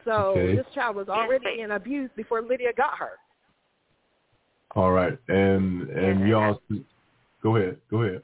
So 0.05 0.37
Okay. 0.37 0.57
this 0.57 0.67
child 0.75 0.97
was 0.97 1.09
already 1.09 1.61
in 1.61 1.71
abuse 1.71 2.11
before 2.17 2.43
Lydia 2.43 2.73
got 2.77 2.99
her. 2.99 3.19
All 4.75 4.91
right, 4.91 5.17
and 5.29 5.89
and 5.91 6.21
Yeah. 6.21 6.27
y'all, 6.27 6.63
go 7.43 7.57
ahead, 7.57 7.81
go 7.89 8.03
ahead. 8.03 8.23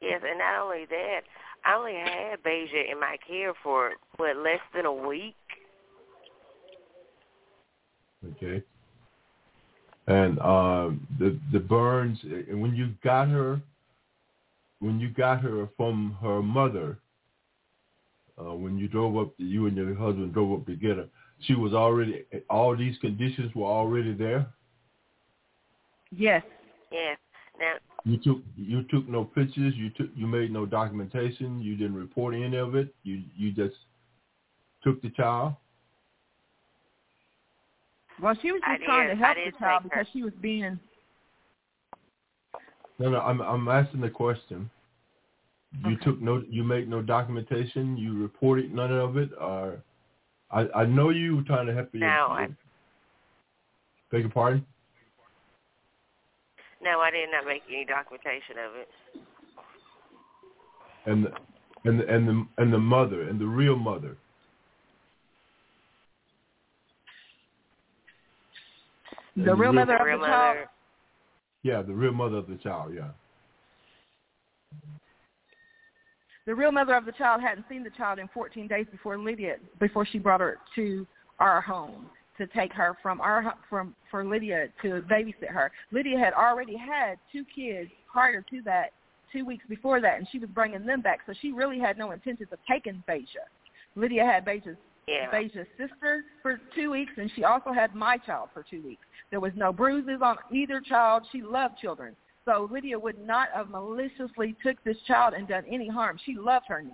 Yes, 0.00 0.22
and 0.24 0.38
not 0.38 0.62
only 0.62 0.84
that, 0.86 1.24
I 1.64 1.74
only 1.74 1.94
had 1.94 2.42
Basia 2.42 2.90
in 2.90 2.98
my 2.98 3.18
care 3.26 3.52
for 3.62 3.92
what 4.16 4.36
less 4.36 4.60
than 4.74 4.86
a 4.86 4.92
week. 4.92 5.36
Okay. 8.32 8.64
And 10.08 10.38
um, 10.40 11.06
the 11.18 11.38
the 11.52 11.60
burns, 11.60 12.18
and 12.24 12.62
when 12.62 12.74
you 12.74 12.94
got 13.04 13.28
her, 13.28 13.60
when 14.80 14.98
you 14.98 15.10
got 15.10 15.42
her 15.42 15.68
from 15.76 16.16
her 16.22 16.42
mother, 16.42 16.98
uh, 18.40 18.54
when 18.54 18.78
you 18.78 18.88
drove 18.88 19.18
up, 19.18 19.34
you 19.36 19.66
and 19.66 19.76
your 19.76 19.94
husband 19.94 20.32
drove 20.32 20.60
up 20.60 20.66
to 20.66 20.76
get 20.76 20.96
her, 20.96 21.08
she 21.40 21.54
was 21.54 21.74
already, 21.74 22.24
all 22.48 22.74
these 22.74 22.96
conditions 23.02 23.54
were 23.54 23.66
already 23.66 24.14
there. 24.14 24.46
Yes. 26.10 26.42
Yes. 26.90 27.18
Now, 27.60 27.74
You 28.04 28.16
took 28.18 28.38
you 28.56 28.84
took 28.84 29.06
no 29.08 29.24
pictures. 29.24 29.74
You 29.76 29.90
took 29.90 30.08
you 30.14 30.26
made 30.26 30.50
no 30.50 30.64
documentation. 30.64 31.60
You 31.60 31.76
didn't 31.76 31.96
report 31.96 32.34
any 32.34 32.56
of 32.56 32.74
it. 32.76 32.94
You 33.02 33.22
you 33.36 33.52
just 33.52 33.76
took 34.82 35.02
the 35.02 35.10
child. 35.10 35.54
Well, 38.20 38.36
she 38.42 38.52
was 38.52 38.60
I 38.66 38.76
just 38.76 38.84
trying 38.86 39.08
to 39.08 39.14
did- 39.14 39.22
I 39.22 39.26
help 39.26 39.36
the 39.36 39.58
child 39.58 39.82
take 39.84 39.92
her. 39.92 39.98
because 40.00 40.12
she 40.12 40.22
was 40.22 40.32
being. 40.40 40.78
No, 42.98 43.10
no. 43.10 43.20
I'm 43.20 43.40
I'm 43.40 43.68
asking 43.68 44.00
the 44.00 44.10
question. 44.10 44.68
You 45.84 45.92
Okay. 45.94 46.04
took 46.04 46.20
no. 46.20 46.42
You 46.48 46.64
made 46.64 46.88
no 46.88 47.00
documentation. 47.02 47.96
You 47.96 48.20
reported 48.20 48.74
none 48.74 48.90
of 48.92 49.16
it. 49.16 49.30
Or 49.40 49.80
I 50.50 50.68
I 50.74 50.84
know 50.84 51.10
you 51.10 51.36
were 51.36 51.42
trying 51.42 51.66
to 51.66 51.74
help 51.74 51.94
your. 51.94 52.00
No, 52.08 52.26
I- 52.30 52.40
your- 52.46 52.56
Beg 54.10 54.22
your 54.22 54.30
pardon. 54.30 54.66
no, 56.80 57.00
I 57.00 57.10
did 57.10 57.28
not 57.30 57.44
make 57.46 57.62
any 57.68 57.84
documentation 57.84 58.56
of 58.58 58.74
it. 58.74 58.88
And 61.06 61.24
the, 61.24 61.32
and 61.84 62.00
the, 62.00 62.08
and 62.14 62.28
the 62.28 62.46
and 62.62 62.72
the 62.72 62.78
mother 62.78 63.28
and 63.28 63.38
the 63.38 63.46
real 63.46 63.76
mother. 63.76 64.16
The 69.44 69.54
real 69.54 69.72
mother 69.72 69.92
The 69.92 70.00
of 70.00 70.06
real 70.06 70.20
the 70.20 70.26
child. 70.26 70.68
Yeah, 71.62 71.82
the 71.82 71.92
real 71.92 72.12
mother 72.12 72.36
of 72.36 72.48
the 72.48 72.56
child. 72.56 72.92
Yeah. 72.94 73.08
The 76.46 76.54
real 76.54 76.72
mother 76.72 76.94
of 76.94 77.04
the 77.04 77.12
child 77.12 77.42
hadn't 77.42 77.66
seen 77.68 77.84
the 77.84 77.90
child 77.90 78.18
in 78.18 78.28
14 78.28 78.66
days 78.68 78.86
before 78.90 79.18
Lydia, 79.18 79.56
before 79.78 80.06
she 80.06 80.18
brought 80.18 80.40
her 80.40 80.58
to 80.76 81.06
our 81.38 81.60
home 81.60 82.06
to 82.38 82.46
take 82.46 82.72
her 82.72 82.96
from 83.02 83.20
our 83.20 83.42
hu- 83.42 83.58
from 83.68 83.94
for 84.10 84.24
Lydia 84.24 84.68
to 84.82 85.02
babysit 85.10 85.50
her. 85.50 85.70
Lydia 85.92 86.18
had 86.18 86.32
already 86.32 86.76
had 86.76 87.18
two 87.30 87.44
kids 87.54 87.90
prior 88.10 88.40
to 88.50 88.62
that, 88.64 88.92
two 89.32 89.44
weeks 89.44 89.64
before 89.68 90.00
that, 90.00 90.18
and 90.18 90.26
she 90.32 90.38
was 90.38 90.48
bringing 90.54 90.86
them 90.86 91.00
back. 91.02 91.20
So 91.26 91.34
she 91.40 91.52
really 91.52 91.78
had 91.78 91.98
no 91.98 92.12
intentions 92.12 92.48
of 92.50 92.58
taking 92.68 93.02
Basia. 93.06 93.44
Lydia 93.94 94.24
had 94.24 94.44
Basia's 94.44 94.76
Yeah. 95.08 95.30
Basia's 95.30 95.66
sister 95.78 96.24
for 96.42 96.60
two 96.74 96.90
weeks, 96.90 97.12
and 97.16 97.30
she 97.34 97.44
also 97.44 97.72
had 97.72 97.94
my 97.94 98.18
child 98.18 98.50
for 98.52 98.62
two 98.68 98.82
weeks. 98.82 99.02
There 99.30 99.40
was 99.40 99.52
no 99.56 99.72
bruises 99.72 100.20
on 100.22 100.36
either 100.52 100.80
child. 100.80 101.24
She 101.32 101.40
loved 101.40 101.78
children. 101.78 102.14
So 102.44 102.68
Lydia 102.70 102.98
would 102.98 103.18
not 103.26 103.48
have 103.54 103.70
maliciously 103.70 104.54
took 104.62 104.82
this 104.84 104.96
child 105.06 105.34
and 105.34 105.48
done 105.48 105.64
any 105.70 105.88
harm. 105.88 106.18
She 106.24 106.34
loved 106.34 106.66
her 106.68 106.82
niece. 106.82 106.92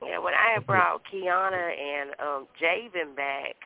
Yeah, 0.00 0.18
when 0.18 0.34
I 0.34 0.54
had 0.54 0.66
brought 0.66 1.02
Kiana 1.12 1.72
and 1.76 2.10
um 2.20 2.46
Javen 2.60 3.16
back, 3.16 3.56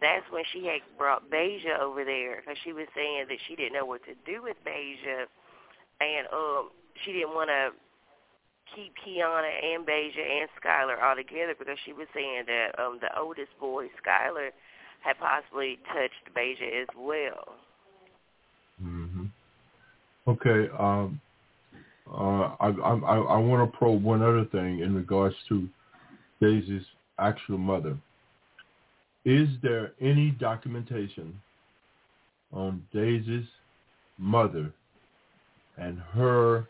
that's 0.00 0.24
when 0.32 0.42
she 0.52 0.66
had 0.66 0.80
brought 0.98 1.30
Basia 1.30 1.78
over 1.80 2.04
there 2.04 2.40
because 2.40 2.58
she 2.64 2.72
was 2.72 2.86
saying 2.94 3.26
that 3.28 3.38
she 3.46 3.54
didn't 3.54 3.74
know 3.74 3.86
what 3.86 4.02
to 4.04 4.14
do 4.26 4.42
with 4.42 4.56
Basia, 4.64 5.26
and 6.00 6.26
um 6.32 6.70
she 7.04 7.12
didn't 7.12 7.34
want 7.34 7.50
to 7.50 7.70
keep 8.74 8.92
Kiana 9.04 9.74
and 9.74 9.86
Basia 9.86 10.22
and 10.22 10.48
Skylar 10.62 11.02
all 11.02 11.16
together 11.16 11.54
because 11.58 11.78
she 11.84 11.92
was 11.92 12.06
saying 12.14 12.44
that 12.46 12.78
um 12.78 12.98
the 13.00 13.08
oldest 13.18 13.50
boy, 13.60 13.86
Skylar, 14.04 14.50
had 15.00 15.18
possibly 15.18 15.78
touched 15.88 16.34
Basia 16.34 16.82
as 16.82 16.88
well. 16.96 17.54
hmm 18.80 19.26
Okay. 20.28 20.68
Um, 20.78 21.20
uh, 22.10 22.54
I 22.60 22.68
I 22.68 22.94
I, 22.94 23.16
I 23.16 23.36
want 23.38 23.70
to 23.70 23.78
probe 23.78 24.02
one 24.02 24.22
other 24.22 24.44
thing 24.46 24.80
in 24.80 24.94
regards 24.94 25.34
to 25.48 25.68
Daisy's 26.40 26.84
actual 27.18 27.58
mother. 27.58 27.96
Is 29.24 29.48
there 29.62 29.92
any 30.00 30.30
documentation 30.30 31.40
on 32.52 32.82
Daisy's 32.92 33.46
mother 34.18 34.72
and 35.76 35.98
her 35.98 36.66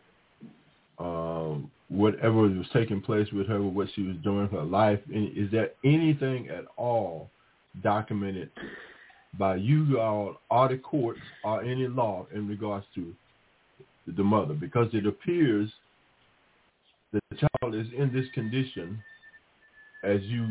um, 0.99 1.71
whatever 1.91 2.43
was 2.43 2.67
taking 2.73 3.01
place 3.01 3.27
with 3.33 3.47
her, 3.49 3.61
what 3.61 3.89
she 3.95 4.03
was 4.03 4.17
doing, 4.23 4.49
her 4.49 4.63
life? 4.63 5.01
Is 5.11 5.51
there 5.51 5.71
anything 5.85 6.49
at 6.49 6.65
all 6.77 7.29
documented 7.83 8.51
by 9.39 9.57
you 9.57 10.01
all 10.01 10.37
or 10.51 10.69
the 10.69 10.79
courts 10.79 11.21
or 11.45 11.63
any 11.63 11.87
law 11.87 12.27
in 12.35 12.49
regards 12.49 12.87
to 12.95 13.13
the 14.17 14.25
mother 14.25 14.55
because 14.55 14.89
it 14.93 15.07
appears 15.07 15.71
that 17.13 17.23
the 17.31 17.37
child 17.37 17.75
is 17.75 17.87
in 17.97 18.13
this 18.13 18.27
condition 18.35 19.01
as 20.05 20.21
you 20.23 20.47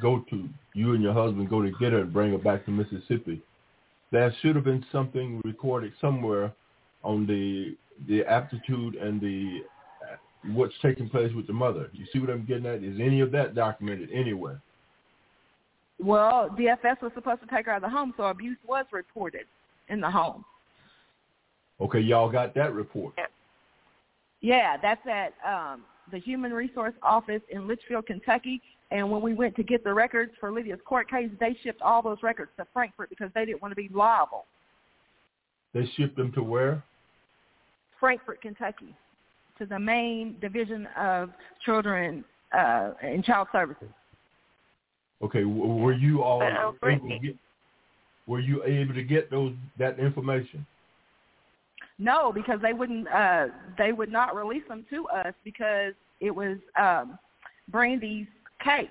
go 0.00 0.24
to 0.30 0.48
you 0.74 0.94
and 0.94 1.02
your 1.02 1.12
husband 1.12 1.48
go 1.48 1.62
to 1.62 1.70
get 1.78 1.92
her 1.92 2.00
and 2.00 2.12
bring 2.12 2.32
her 2.32 2.38
back 2.38 2.64
to 2.64 2.70
Mississippi. 2.70 3.40
There 4.10 4.34
should 4.40 4.56
have 4.56 4.64
been 4.64 4.84
something 4.90 5.40
recorded 5.44 5.92
somewhere 6.00 6.52
on 7.02 7.26
the 7.26 7.76
the 8.08 8.24
aptitude 8.26 8.96
and 8.96 9.20
the 9.20 9.60
what's 10.52 10.74
taking 10.82 11.08
place 11.08 11.32
with 11.34 11.46
the 11.46 11.52
mother. 11.52 11.88
You 11.92 12.06
see 12.12 12.18
what 12.18 12.30
I'm 12.30 12.44
getting 12.44 12.66
at? 12.66 12.82
Is 12.82 12.98
any 13.00 13.20
of 13.20 13.30
that 13.32 13.54
documented 13.54 14.10
anywhere? 14.12 14.60
Well, 15.98 16.50
DFS 16.50 17.00
was 17.00 17.12
supposed 17.14 17.40
to 17.40 17.46
take 17.46 17.66
her 17.66 17.72
out 17.72 17.82
of 17.82 17.90
the 17.90 17.96
home, 17.96 18.12
so 18.16 18.24
abuse 18.24 18.58
was 18.66 18.84
reported 18.92 19.46
in 19.88 20.00
the 20.00 20.10
home. 20.10 20.44
Okay, 21.80 22.00
y'all 22.00 22.30
got 22.30 22.54
that 22.54 22.74
report. 22.74 23.14
Yeah, 24.40 24.76
that's 24.80 25.00
at 25.06 25.34
um, 25.46 25.82
the 26.12 26.18
Human 26.18 26.52
Resource 26.52 26.94
Office 27.02 27.42
in 27.50 27.62
Leitchfield, 27.62 28.06
Kentucky. 28.06 28.60
And 28.90 29.10
when 29.10 29.20
we 29.20 29.34
went 29.34 29.56
to 29.56 29.62
get 29.62 29.82
the 29.82 29.92
records 29.92 30.32
for 30.38 30.52
Lydia's 30.52 30.78
court 30.84 31.10
case, 31.10 31.30
they 31.40 31.56
shipped 31.62 31.82
all 31.82 32.02
those 32.02 32.18
records 32.22 32.50
to 32.58 32.66
Frankfort 32.72 33.10
because 33.10 33.30
they 33.34 33.44
didn't 33.44 33.60
want 33.60 33.72
to 33.72 33.76
be 33.76 33.90
liable. 33.92 34.44
They 35.74 35.90
shipped 35.96 36.16
them 36.16 36.32
to 36.32 36.42
where? 36.42 36.84
Frankfort, 37.98 38.40
Kentucky, 38.42 38.94
to 39.58 39.66
the 39.66 39.78
main 39.78 40.36
division 40.40 40.86
of 40.98 41.30
children 41.64 42.24
uh, 42.56 42.92
and 43.02 43.24
child 43.24 43.48
services. 43.52 43.88
Okay, 45.22 45.44
were 45.44 45.94
you 45.94 46.22
all 46.22 46.42
uh, 46.42 46.72
able 46.88 47.08
to 47.08 47.18
get? 47.18 47.36
Were 48.26 48.40
you 48.40 48.64
able 48.64 48.92
to 48.94 49.02
get 49.02 49.30
those 49.30 49.54
that 49.78 49.98
information? 49.98 50.66
No, 51.98 52.32
because 52.32 52.60
they 52.60 52.74
wouldn't. 52.74 53.08
Uh, 53.08 53.46
they 53.78 53.92
would 53.92 54.12
not 54.12 54.36
release 54.36 54.64
them 54.68 54.84
to 54.90 55.08
us 55.08 55.32
because 55.44 55.94
it 56.20 56.30
was 56.30 56.58
um, 56.78 57.18
Brandy's 57.70 58.26
case, 58.62 58.88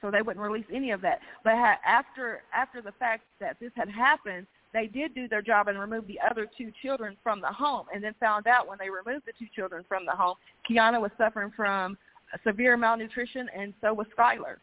so 0.00 0.10
they 0.10 0.22
wouldn't 0.22 0.44
release 0.44 0.66
any 0.72 0.92
of 0.92 1.00
that. 1.00 1.18
But 1.42 1.54
ha- 1.54 1.80
after 1.84 2.42
after 2.54 2.80
the 2.80 2.92
fact 2.92 3.24
that 3.40 3.56
this 3.60 3.72
had 3.74 3.88
happened, 3.88 4.46
they 4.72 4.86
did 4.86 5.14
do 5.14 5.28
their 5.28 5.42
job 5.42 5.68
and 5.68 5.78
remove 5.78 6.06
the 6.06 6.18
other 6.28 6.48
two 6.56 6.72
children 6.82 7.16
from 7.22 7.40
the 7.40 7.48
home, 7.48 7.86
and 7.94 8.02
then 8.02 8.14
found 8.18 8.46
out 8.46 8.66
when 8.68 8.78
they 8.78 8.88
removed 8.88 9.26
the 9.26 9.32
two 9.38 9.50
children 9.54 9.84
from 9.88 10.06
the 10.06 10.12
home, 10.12 10.36
Kiana 10.68 11.00
was 11.00 11.10
suffering 11.18 11.52
from 11.54 11.96
severe 12.44 12.76
malnutrition, 12.76 13.48
and 13.56 13.74
so 13.80 13.92
was 13.92 14.06
Skylar. 14.18 14.56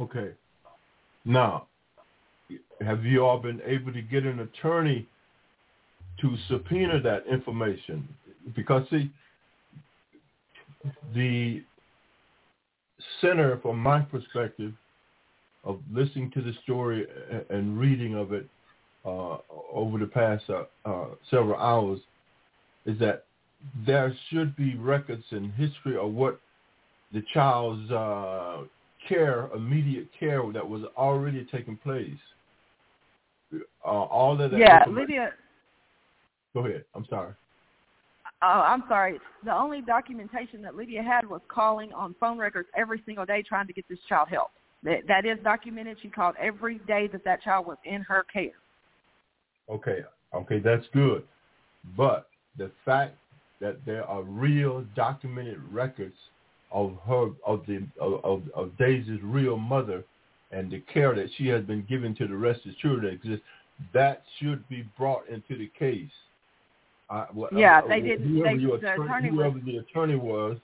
Okay. 0.00 0.32
Now, 1.24 1.66
have 2.80 3.04
you 3.04 3.24
all 3.24 3.38
been 3.38 3.60
able 3.64 3.92
to 3.92 4.02
get 4.02 4.24
an 4.24 4.40
attorney 4.40 5.06
to 6.20 6.36
subpoena 6.48 7.00
that 7.00 7.26
information? 7.26 8.08
Because 8.54 8.86
see, 8.90 9.10
the 11.14 11.62
center, 13.20 13.58
from 13.60 13.78
my 13.78 14.00
perspective, 14.00 14.72
of 15.66 15.80
listening 15.92 16.30
to 16.30 16.40
the 16.40 16.52
story 16.62 17.06
and 17.50 17.78
reading 17.78 18.14
of 18.14 18.32
it 18.32 18.48
uh, 19.04 19.38
over 19.72 19.98
the 19.98 20.06
past 20.06 20.44
uh, 20.48 20.64
uh, 20.84 21.08
several 21.30 21.56
hours, 21.56 22.00
is 22.86 22.98
that 23.00 23.24
there 23.84 24.14
should 24.30 24.56
be 24.56 24.76
records 24.76 25.24
in 25.32 25.50
history 25.52 25.96
of 25.96 26.12
what 26.12 26.40
the 27.12 27.22
child's 27.34 27.90
uh, 27.90 28.62
care, 29.08 29.48
immediate 29.54 30.08
care 30.18 30.42
that 30.52 30.66
was 30.66 30.82
already 30.96 31.46
taking 31.50 31.76
place. 31.76 32.10
all 33.84 34.40
of 34.40 34.50
that. 34.50 34.58
Yeah, 34.58 34.84
Lydia. 34.88 35.30
Go 36.54 36.64
ahead. 36.64 36.84
I'm 36.94 37.06
sorry. 37.10 37.34
Oh, 38.42 38.46
I'm 38.46 38.84
sorry. 38.88 39.18
The 39.44 39.54
only 39.54 39.80
documentation 39.80 40.62
that 40.62 40.74
Lydia 40.74 41.02
had 41.02 41.28
was 41.28 41.40
calling 41.48 41.92
on 41.92 42.14
phone 42.20 42.38
records 42.38 42.68
every 42.76 43.02
single 43.06 43.24
day 43.24 43.42
trying 43.42 43.66
to 43.66 43.72
get 43.72 43.84
this 43.88 43.98
child 44.08 44.28
help. 44.28 44.50
That 44.86 45.06
that 45.08 45.26
is 45.26 45.38
documented. 45.42 45.98
She 46.00 46.08
called 46.08 46.36
every 46.40 46.78
day 46.86 47.08
that 47.08 47.24
that 47.24 47.42
child 47.42 47.66
was 47.66 47.76
in 47.84 48.02
her 48.02 48.24
care. 48.32 48.50
Okay, 49.68 50.04
okay, 50.32 50.60
that's 50.60 50.86
good. 50.94 51.24
But 51.96 52.28
the 52.56 52.70
fact 52.84 53.16
that 53.60 53.84
there 53.84 54.04
are 54.04 54.22
real 54.22 54.84
documented 54.94 55.60
records 55.72 56.14
of 56.70 56.96
her 57.04 57.30
of 57.44 57.66
the 57.66 57.84
of, 58.00 58.42
of 58.54 58.78
Daisy's 58.78 59.20
real 59.24 59.56
mother 59.56 60.04
and 60.52 60.70
the 60.70 60.80
care 60.92 61.16
that 61.16 61.30
she 61.36 61.48
has 61.48 61.64
been 61.64 61.84
given 61.88 62.14
to 62.14 62.28
the 62.28 62.36
rest 62.36 62.60
of 62.60 62.72
the 62.72 62.76
children 62.80 63.06
that 63.06 63.12
exist, 63.12 63.42
that 63.92 64.22
should 64.38 64.66
be 64.68 64.88
brought 64.96 65.28
into 65.28 65.58
the 65.58 65.68
case. 65.76 66.10
Uh, 67.10 67.26
well, 67.34 67.50
yeah, 67.52 67.80
uh, 67.80 67.88
they 67.88 68.00
didn't. 68.00 68.28
Whoever, 68.28 68.56
they, 68.56 68.62
your 68.62 68.78
the 68.78 68.92
attorney, 68.92 69.30
whoever 69.30 69.56
was, 69.56 69.64
the 69.64 69.76
attorney 69.78 70.16
was, 70.16 70.58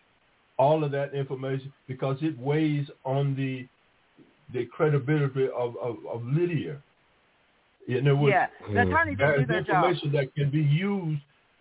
all 0.58 0.84
of 0.84 0.92
that 0.92 1.12
information 1.12 1.72
because 1.88 2.18
it 2.20 2.38
weighs 2.38 2.88
on 3.04 3.34
the 3.34 3.66
the 4.52 4.66
credibility 4.66 5.46
of, 5.56 5.76
of, 5.76 5.96
of 6.10 6.24
Lydia. 6.24 6.82
You 7.86 8.00
know, 8.00 8.28
yeah, 8.28 8.46
the 8.72 8.82
attorney 8.82 9.16
there's 9.16 9.40
do 9.40 9.46
their 9.46 9.58
information 9.58 10.12
job. 10.12 10.20
that 10.20 10.34
can 10.34 10.50
be 10.50 10.62
used, 10.62 11.20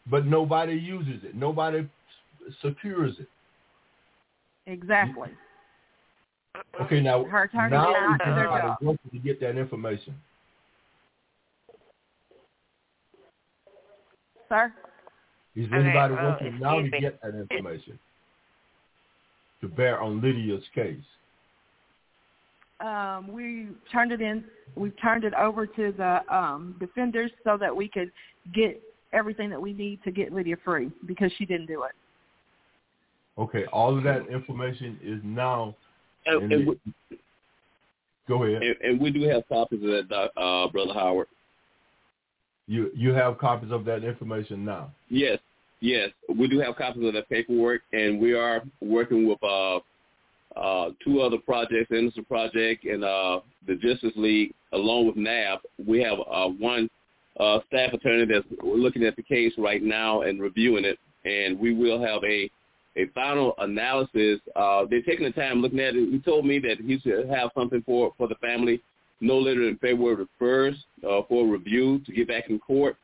but 0.09 0.25
nobody 0.25 0.73
uses 0.73 1.23
it. 1.23 1.35
Nobody 1.35 1.89
secures 2.61 3.15
it. 3.19 3.27
Exactly. 4.67 5.29
Okay, 6.81 7.01
now 7.01 7.23
her 7.23 7.43
attorney 7.43 7.71
now 7.71 7.87
did 7.87 8.25
not 8.25 8.79
do 8.79 8.85
their 8.85 9.11
to 9.11 9.19
get 9.19 9.39
that 9.39 9.57
information. 9.57 10.13
Sir. 14.47 14.73
Is 15.55 15.67
anybody 15.73 16.13
okay, 16.13 16.21
uh, 16.21 16.29
working 16.29 16.59
now 16.59 16.81
to 16.81 16.89
get 16.99 17.21
that 17.21 17.35
information 17.35 17.97
to 19.61 19.67
bear 19.67 20.01
on 20.01 20.21
Lydia's 20.21 20.63
case? 20.75 20.97
Um, 22.81 23.31
we 23.31 23.67
turned 23.91 24.11
it 24.11 24.21
in. 24.21 24.43
We 24.75 24.89
turned 24.91 25.23
it 25.23 25.33
over 25.33 25.65
to 25.67 25.93
the 25.95 26.35
um, 26.35 26.75
defenders 26.79 27.31
so 27.43 27.57
that 27.57 27.75
we 27.75 27.87
could 27.87 28.11
get 28.53 28.81
everything 29.13 29.49
that 29.49 29.61
we 29.61 29.73
need 29.73 30.03
to 30.03 30.11
get 30.11 30.33
Lydia 30.33 30.55
free 30.63 30.91
because 31.05 31.31
she 31.37 31.45
didn't 31.45 31.67
do 31.67 31.83
it. 31.83 31.91
Okay, 33.37 33.65
all 33.71 33.97
of 33.97 34.03
that 34.03 34.27
information 34.27 34.99
is 35.03 35.19
now. 35.23 35.75
And, 36.25 36.51
and 36.51 36.67
we, 36.67 36.79
go 38.27 38.43
ahead. 38.43 38.61
And, 38.61 38.75
and, 38.81 39.01
we 39.01 39.11
do 39.11 39.23
have 39.23 39.47
copies 39.47 39.81
of 39.83 40.07
that, 40.09 40.29
uh, 40.37 40.67
Brother 40.69 40.93
Howard. 40.93 41.27
You 42.67 42.91
you 42.95 43.13
have 43.13 43.37
copies 43.37 43.71
of 43.71 43.85
that 43.85 44.03
information 44.03 44.63
now. 44.63 44.91
Yes, 45.09 45.39
yes, 45.79 46.09
we 46.33 46.47
do 46.47 46.59
have 46.59 46.75
copies 46.75 47.05
of 47.05 47.13
that 47.13 47.27
paperwork, 47.27 47.81
and 47.91 48.19
we 48.19 48.33
are 48.33 48.63
working 48.81 49.27
with 49.27 49.43
uh, 49.43 49.79
uh, 50.55 50.89
two 51.03 51.21
other 51.21 51.37
projects, 51.37 51.87
the 51.89 51.99
Innocence 51.99 52.25
Project 52.27 52.85
and 52.85 53.03
uh, 53.03 53.39
the 53.67 53.75
Justice 53.75 54.13
League, 54.15 54.53
along 54.73 55.07
with 55.07 55.15
NAB. 55.15 55.59
We 55.85 56.01
have 56.01 56.19
uh, 56.19 56.47
one 56.47 56.89
uh, 57.39 57.59
staff 57.67 57.93
attorney 57.93 58.25
that's 58.25 58.45
looking 58.63 59.03
at 59.03 59.15
the 59.15 59.23
case 59.23 59.53
right 59.57 59.81
now 59.81 60.21
and 60.21 60.41
reviewing 60.41 60.85
it, 60.85 60.99
and 61.25 61.59
we 61.59 61.73
will 61.73 62.01
have 62.01 62.23
a 62.23 62.49
a 62.97 63.07
final 63.15 63.53
analysis. 63.59 64.41
Uh, 64.53 64.83
they're 64.89 65.01
taking 65.03 65.23
the 65.23 65.31
time 65.31 65.61
looking 65.61 65.79
at 65.79 65.95
it. 65.95 66.11
He 66.11 66.19
told 66.19 66.45
me 66.45 66.59
that 66.59 66.75
he 66.85 66.99
should 66.99 67.29
have 67.29 67.51
something 67.55 67.81
for, 67.85 68.13
for 68.17 68.27
the 68.27 68.35
family 68.35 68.81
no 69.21 69.37
later 69.39 69.65
than 69.65 69.77
February 69.77 70.17
the 70.17 70.45
1st 70.45 70.77
uh, 71.07 71.25
for 71.29 71.47
review 71.47 71.99
to 72.05 72.11
get 72.11 72.27
back 72.27 72.49
in 72.49 72.59
court. 72.59 72.97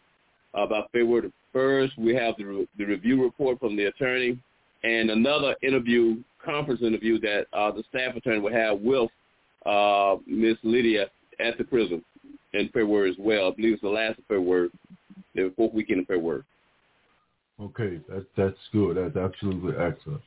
Uh, 0.58 0.64
about 0.64 0.92
February 0.92 1.32
the 1.54 1.58
1st, 1.58 1.92
we 1.98 2.14
have 2.16 2.36
the, 2.38 2.44
re- 2.44 2.68
the 2.78 2.84
review 2.84 3.24
report 3.24 3.60
from 3.60 3.78
the 3.78 3.86
attorney 3.86 4.38
and 4.84 5.10
another 5.10 5.56
interview, 5.62 6.18
conference 6.48 6.82
interview 6.82 7.20
that 7.20 7.46
uh, 7.54 7.72
the 7.72 7.84
staff 7.90 8.16
attorney 8.16 8.40
will 8.40 8.54
have 8.54 8.80
with 8.80 9.10
uh, 9.66 10.16
Miss 10.26 10.58
Lydia 10.64 11.08
at 11.40 11.58
the 11.58 11.64
prison 11.64 12.04
in 12.54 12.68
February 12.68 13.12
as 13.12 13.18
well. 13.20 13.52
I 13.52 13.56
believe 13.56 13.74
it's 13.74 13.82
the 13.82 13.90
last 13.90 14.18
of 14.18 14.26
February, 14.28 14.70
the 15.36 15.54
fourth 15.56 15.74
weekend 15.74 16.02
of 16.02 16.08
February. 16.08 16.44
Okay, 17.60 18.00
that's 18.08 18.26
that's 18.36 18.58
good. 18.72 18.98
That's 18.98 19.18
absolutely 19.18 19.74
excellent. 19.78 20.22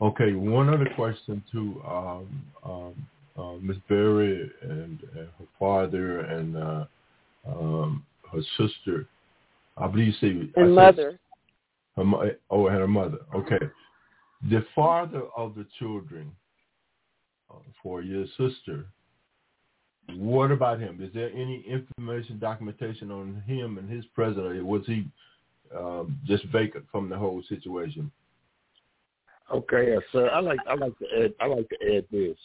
Okay, 0.00 0.34
one 0.34 0.68
other 0.68 0.88
question 0.94 1.42
to 1.50 1.82
um, 1.86 2.44
um, 2.64 3.08
uh, 3.36 3.54
Miss 3.60 3.78
Berry 3.88 4.50
and, 4.62 5.00
and, 5.16 5.28
her 5.38 5.46
father 5.58 6.20
and 6.20 6.56
uh, 6.56 6.84
um, 7.48 8.04
her 8.30 8.40
sister. 8.58 9.06
I 9.76 9.88
believe 9.88 10.08
you 10.08 10.12
say 10.20 10.50
and 10.56 10.74
mother. 10.74 11.18
Her, 11.96 12.04
oh, 12.50 12.66
and 12.66 12.76
her 12.76 12.86
mother. 12.86 13.18
Okay, 13.34 13.58
the 14.50 14.64
father 14.74 15.22
of 15.36 15.54
the 15.54 15.66
children 15.78 16.32
uh, 17.50 17.56
for 17.82 18.02
your 18.02 18.26
sister. 18.36 18.86
What 20.16 20.50
about 20.50 20.80
him? 20.80 21.00
Is 21.02 21.12
there 21.12 21.30
any 21.30 21.64
information, 21.68 22.38
documentation 22.38 23.10
on 23.10 23.42
him 23.46 23.76
and 23.76 23.90
his 23.90 24.06
presence? 24.14 24.62
Was 24.62 24.82
he 24.86 25.06
um, 25.76 26.18
just 26.24 26.44
vacant 26.46 26.84
from 26.90 27.08
the 27.08 27.16
whole 27.16 27.42
situation. 27.48 28.10
Okay, 29.52 29.92
yes, 29.92 30.02
sir. 30.12 30.28
I 30.28 30.40
like 30.40 30.58
I 30.68 30.74
like 30.74 30.98
to 30.98 31.06
add 31.24 31.32
I 31.40 31.46
like 31.46 31.68
to 31.70 31.96
add 31.96 32.04
this. 32.10 32.36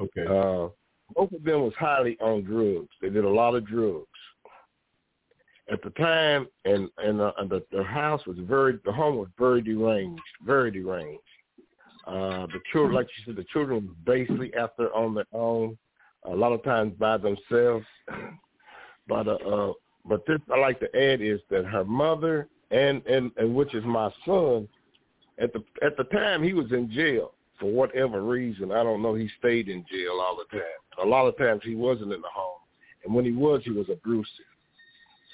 Okay. 0.00 0.26
Uh, 0.26 0.68
both 1.14 1.32
of 1.32 1.44
them 1.44 1.62
was 1.62 1.74
highly 1.78 2.16
on 2.20 2.42
drugs. 2.42 2.88
They 3.00 3.10
did 3.10 3.24
a 3.24 3.28
lot 3.28 3.54
of 3.54 3.66
drugs. 3.66 4.06
At 5.72 5.82
the 5.82 5.90
time, 5.90 6.46
and 6.66 6.90
and, 6.98 7.20
uh, 7.20 7.32
the, 7.48 7.64
the 7.72 7.82
house 7.82 8.20
was 8.26 8.36
very 8.40 8.78
the 8.84 8.92
home 8.92 9.16
was 9.16 9.28
very 9.38 9.62
deranged, 9.62 10.20
very 10.44 10.70
deranged. 10.70 11.22
Uh, 12.06 12.46
the 12.46 12.60
children, 12.72 12.94
like 12.94 13.06
you 13.16 13.24
said, 13.24 13.36
the 13.36 13.46
children 13.52 13.86
were 13.86 14.12
basically 14.14 14.52
after 14.54 14.92
on 14.94 15.14
their 15.14 15.26
own, 15.32 15.78
a 16.24 16.30
lot 16.30 16.52
of 16.52 16.62
times 16.62 16.92
by 16.98 17.16
themselves. 17.16 17.86
But 19.08 19.26
uh, 19.26 19.32
uh, 19.32 19.72
but 20.04 20.26
this 20.26 20.38
I 20.52 20.58
like 20.58 20.78
to 20.80 20.96
add 20.96 21.20
is 21.20 21.40
that 21.50 21.64
her 21.64 21.84
mother 21.84 22.48
and 22.70 23.04
and 23.06 23.30
and 23.36 23.54
which 23.54 23.74
is 23.74 23.84
my 23.84 24.10
son, 24.26 24.68
at 25.38 25.52
the 25.52 25.62
at 25.84 25.96
the 25.96 26.04
time 26.04 26.42
he 26.42 26.52
was 26.52 26.70
in 26.70 26.90
jail 26.92 27.32
for 27.58 27.70
whatever 27.70 28.22
reason. 28.22 28.72
I 28.72 28.82
don't 28.82 29.02
know. 29.02 29.14
He 29.14 29.28
stayed 29.38 29.68
in 29.68 29.84
jail 29.90 30.20
all 30.20 30.36
the 30.36 30.56
time. 30.56 31.02
A 31.02 31.06
lot 31.06 31.26
of 31.26 31.36
times 31.38 31.62
he 31.64 31.74
wasn't 31.74 32.12
in 32.12 32.20
the 32.20 32.28
home, 32.32 32.60
and 33.04 33.14
when 33.14 33.24
he 33.24 33.32
was, 33.32 33.62
he 33.64 33.70
was 33.70 33.88
abusive. 33.88 34.51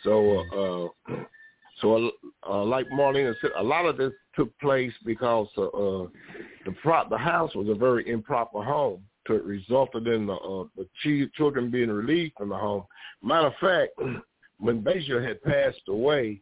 So, 0.04 0.92
uh, 1.08 1.14
so 1.80 2.10
uh, 2.48 2.64
like 2.64 2.86
Marlena 2.90 3.34
said, 3.40 3.50
a 3.56 3.62
lot 3.62 3.86
of 3.86 3.96
this 3.96 4.12
took 4.34 4.56
place 4.60 4.92
because 5.04 5.48
uh, 5.56 5.66
uh, 5.66 6.06
the 6.64 6.72
prop 6.82 7.10
the 7.10 7.18
house 7.18 7.54
was 7.54 7.68
a 7.68 7.74
very 7.74 8.08
improper 8.08 8.62
home. 8.62 9.02
So 9.26 9.34
it 9.34 9.44
resulted 9.44 10.06
in 10.06 10.26
the, 10.26 10.32
uh, 10.32 10.64
the 10.76 11.28
children 11.34 11.70
being 11.70 11.90
relieved 11.90 12.34
from 12.38 12.48
the 12.48 12.56
home. 12.56 12.84
Matter 13.22 13.48
of 13.48 13.54
fact, 13.60 13.92
when 14.58 14.82
Basia 14.82 15.20
had 15.22 15.42
passed 15.42 15.82
away, 15.88 16.40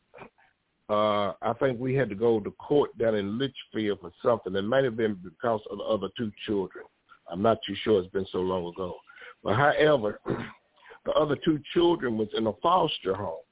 uh, 0.88 1.33
I 1.42 1.53
think 1.59 1.81
we 1.81 1.95
had 1.95 2.09
to 2.11 2.14
go 2.14 2.38
to 2.38 2.51
court 2.53 2.97
down 2.97 3.16
in 3.16 3.38
Leitchfield 3.38 4.01
for 4.01 4.12
something. 4.23 4.55
It 4.55 4.62
might 4.62 4.85
have 4.85 4.97
been 4.97 5.19
because 5.23 5.61
of 5.71 5.79
the 5.79 5.85
other 5.85 6.09
two 6.16 6.31
children. 6.47 6.85
I'm 7.29 7.42
not 7.42 7.59
too 7.66 7.75
sure. 7.83 8.01
It's 8.01 8.12
been 8.12 8.27
so 8.31 8.38
long 8.38 8.73
ago. 8.73 8.95
But 9.42 9.57
however, 9.57 10.21
the 11.05 11.12
other 11.12 11.37
two 11.45 11.59
children 11.75 12.16
was 12.16 12.29
in 12.37 12.47
a 12.47 12.53
foster 12.62 13.14
home. 13.14 13.42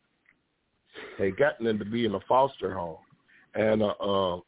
They 1.18 1.30
gotten 1.30 1.66
them 1.66 1.78
to 1.78 1.85
be 1.85 2.07
in 2.07 2.14
a 2.14 2.20
foster 2.28 2.74
home, 2.74 2.98
and 3.54 3.83
uh, 3.83 3.88
uh 3.88 4.40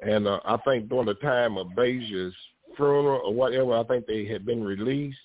and 0.00 0.26
uh, 0.26 0.40
I 0.44 0.56
think 0.58 0.88
during 0.88 1.06
the 1.06 1.14
time 1.14 1.56
of 1.56 1.74
Basia's 1.74 2.34
funeral 2.76 3.22
or 3.24 3.34
whatever, 3.34 3.76
I 3.76 3.84
think 3.84 4.06
they 4.06 4.26
had 4.26 4.44
been 4.44 4.62
released 4.62 5.18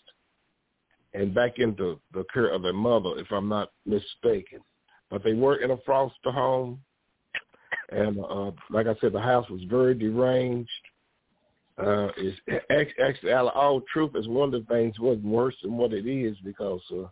and 1.14 1.34
back 1.34 1.60
into 1.60 2.00
the 2.14 2.24
care 2.34 2.48
of 2.48 2.62
their 2.62 2.74
mother, 2.74 3.18
if 3.18 3.32
I'm 3.32 3.50
not 3.50 3.72
mistaken. 3.86 4.60
But 5.10 5.24
they 5.24 5.34
were 5.34 5.58
in 5.58 5.72
a 5.72 5.78
foster 5.86 6.32
home, 6.32 6.80
and 7.90 8.18
uh, 8.24 8.52
like 8.70 8.88
I 8.88 8.96
said, 9.02 9.12
the 9.12 9.20
house 9.20 9.50
was 9.50 9.62
very 9.70 9.94
deranged. 9.94 10.70
Uh, 11.78 12.10
is 12.18 12.34
actually, 12.70 13.34
all 13.34 13.82
truth 13.92 14.12
is 14.16 14.28
one 14.28 14.54
of 14.54 14.66
the 14.66 14.74
things 14.74 15.00
wasn't 15.00 15.26
worse 15.26 15.56
than 15.64 15.76
what 15.78 15.94
it 15.94 16.06
is 16.06 16.38
because 16.44 16.82
uh, 16.94 17.08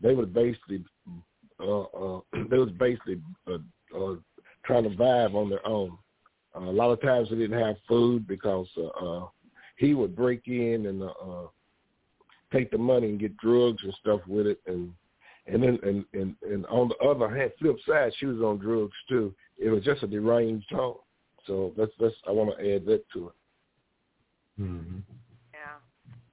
they 0.00 0.14
were 0.14 0.26
basically 0.26 0.84
uh, 1.60 1.82
uh, 1.82 2.20
they 2.50 2.58
was 2.58 2.70
basically 2.78 3.20
uh, 3.46 3.58
uh, 3.96 4.14
trying 4.64 4.84
to 4.84 4.90
vibe 4.90 5.34
on 5.34 5.50
their 5.50 5.66
own. 5.66 5.96
Uh, 6.56 6.60
a 6.60 6.72
lot 6.72 6.90
of 6.90 7.00
times 7.00 7.28
they 7.30 7.36
didn't 7.36 7.60
have 7.60 7.76
food 7.88 8.26
because 8.26 8.68
uh, 8.76 8.86
uh, 8.86 9.26
he 9.76 9.94
would 9.94 10.14
break 10.14 10.42
in 10.46 10.86
and 10.86 11.02
uh, 11.02 11.46
take 12.52 12.70
the 12.70 12.78
money 12.78 13.08
and 13.08 13.20
get 13.20 13.36
drugs 13.38 13.82
and 13.82 13.94
stuff 14.00 14.20
with 14.26 14.46
it. 14.46 14.60
And 14.66 14.92
and 15.46 15.62
then 15.62 15.78
and 15.82 16.04
and, 16.14 16.36
and 16.42 16.64
on 16.66 16.88
the 16.88 17.06
other 17.06 17.28
hand 17.34 17.50
flip 17.58 17.76
side 17.86 18.12
she 18.18 18.26
was 18.26 18.40
on 18.40 18.58
drugs 18.58 18.96
too. 19.08 19.34
It 19.58 19.68
was 19.70 19.84
just 19.84 20.02
a 20.02 20.06
deranged 20.06 20.70
home 20.70 20.96
so 21.46 21.72
that's 21.76 21.92
that's 22.00 22.14
i 22.28 22.30
want 22.30 22.50
to 22.56 22.74
add 22.74 22.84
that 22.86 23.04
to 23.12 23.28
it. 23.28 23.36
Mm-hmm. 24.60 25.00
yeah. 25.52 25.76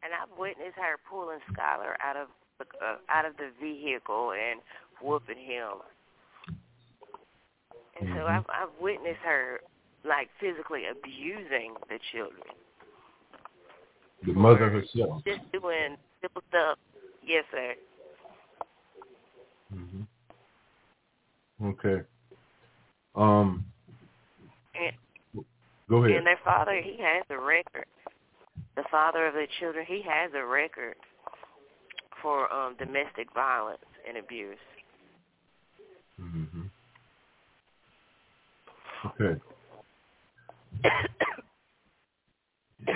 And 0.04 0.14
i've 0.14 0.38
witnessed 0.38 0.78
her 0.78 0.98
pulling 1.10 1.40
Skylar 1.52 1.96
out 2.04 2.16
of 2.16 2.28
uh, 2.62 2.98
out 3.10 3.26
of 3.26 3.34
the 3.38 3.50
vehicle 3.60 4.34
and 4.34 4.62
whooping 5.04 5.38
him. 5.38 5.82
And 8.00 8.10
mm-hmm. 8.10 8.18
so 8.18 8.26
I've 8.26 8.46
I've 8.50 8.82
witnessed 8.82 9.20
her 9.24 9.62
like 10.04 10.30
physically 10.40 10.84
abusing 10.90 11.76
the 11.90 12.00
children. 12.12 12.56
The 14.26 14.34
mother 14.34 14.70
herself. 14.70 15.24
Just 15.26 15.40
doing 15.52 15.98
simple 16.22 16.44
stuff. 16.50 16.78
Yes, 17.26 17.44
sir. 17.52 17.74
Mhm. 19.74 20.08
Okay. 21.64 22.04
Um. 23.16 23.66
And, 24.76 25.46
go 25.90 26.04
ahead. 26.04 26.18
And 26.18 26.28
their 26.28 26.40
father, 26.44 26.82
he 26.82 26.98
has 27.02 27.24
a 27.30 27.38
record. 27.38 27.86
The 28.76 28.84
father 28.90 29.28
of 29.28 29.34
the 29.34 29.48
children, 29.60 29.86
he 29.88 30.02
has 30.08 30.32
a 30.36 30.46
record 30.46 30.96
for 32.22 32.52
um 32.54 32.76
domestic 32.78 33.32
violence 33.34 33.80
and 34.08 34.18
abuse. 34.18 34.58
Mm-hmm. 36.20 36.62
Okay. 39.06 39.40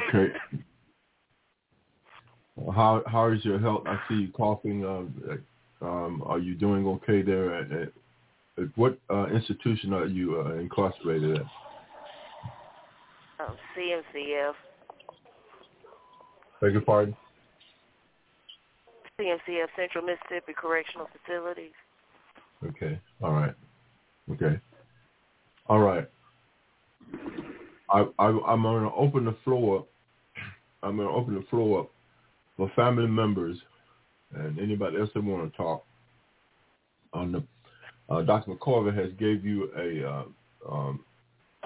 okay. 0.10 0.34
How 2.74 3.04
how 3.08 3.32
is 3.32 3.44
your 3.44 3.60
health? 3.60 3.84
I 3.86 4.00
see 4.08 4.16
you 4.16 4.32
coughing. 4.32 4.86
Uh, 4.86 5.86
um, 5.86 6.24
are 6.26 6.40
you 6.40 6.56
doing 6.56 6.88
okay 6.88 7.22
there? 7.22 7.54
At, 7.54 7.72
at, 7.72 7.92
at 8.58 8.78
what 8.78 8.98
uh, 9.10 9.26
institution 9.28 9.94
are 9.94 10.06
you 10.06 10.42
uh, 10.42 10.54
incarcerated 10.54 11.38
at? 11.38 11.46
Um, 13.40 13.58
CMCF. 13.78 14.54
Beg 16.62 16.74
your 16.74 16.82
pardon? 16.82 17.16
CMCF 19.20 19.68
Central 19.76 20.04
Mississippi 20.06 20.54
Correctional 20.56 21.08
Facilities. 21.12 21.74
Okay. 22.66 23.00
All 23.22 23.34
right. 23.34 23.54
Okay. 24.32 24.60
All 25.68 25.80
right. 25.80 26.08
I, 27.90 28.06
I 28.20 28.26
I'm 28.26 28.64
gonna 28.64 28.94
open 28.96 29.26
the 29.26 29.36
floor. 29.44 29.86
I'm 30.84 30.98
gonna 30.98 31.10
open 31.10 31.36
the 31.36 31.46
floor 31.50 31.82
up 31.82 31.92
for 32.58 32.72
family 32.76 33.08
members 33.08 33.58
and 34.36 34.60
anybody 34.60 34.98
else 34.98 35.10
that 35.14 35.24
want 35.24 35.52
to 35.52 35.58
talk. 35.58 35.84
On 37.14 37.32
the 37.32 37.44
uh, 38.10 38.22
Dr. 38.22 38.52
McCorvey 38.52 38.96
has 38.96 39.12
gave 39.14 39.46
you 39.46 39.72
a 39.78 40.08
uh, 40.08 40.24
um, 40.72 41.04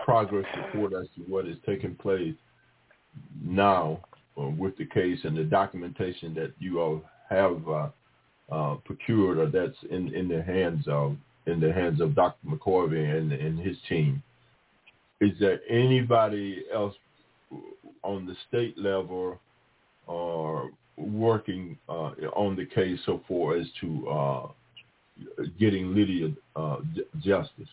progress 0.03 0.45
report 0.55 0.93
as 0.93 1.07
to 1.15 1.21
what 1.29 1.47
is 1.47 1.57
taking 1.65 1.95
place 1.95 2.35
now 3.43 3.99
uh, 4.38 4.47
with 4.47 4.77
the 4.77 4.85
case 4.85 5.19
and 5.23 5.35
the 5.35 5.43
documentation 5.43 6.33
that 6.35 6.53
you 6.59 6.79
all 6.79 7.01
have 7.29 7.67
uh, 7.67 7.89
uh, 8.51 8.75
procured 8.85 9.38
or 9.38 9.47
that's 9.49 9.77
in, 9.91 10.13
in 10.13 10.27
the 10.27 10.41
hands 10.41 10.85
of 10.88 11.17
in 11.45 11.60
the 11.60 11.71
hands 11.71 12.02
of 12.02 12.15
Dr. 12.15 12.47
McCorvey 12.47 13.17
and, 13.17 13.32
and 13.32 13.60
his 13.60 13.78
team. 13.88 14.21
Is 15.21 15.32
there 15.39 15.60
anybody 15.69 16.63
else 16.73 16.95
on 18.04 18.25
the 18.25 18.36
state 18.47 18.78
level 18.78 19.39
or 20.08 20.71
working 20.97 21.78
uh, 21.88 22.12
on 22.36 22.56
the 22.56 22.65
case 22.65 22.99
so 23.06 23.21
far 23.28 23.56
as 23.56 23.67
to 23.82 24.10
uh, 24.10 24.47
getting 25.60 25.93
Lydia 25.93 26.32
uh, 26.56 26.78
justice? 27.21 27.67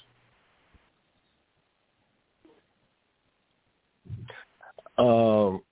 Um, 4.98 5.62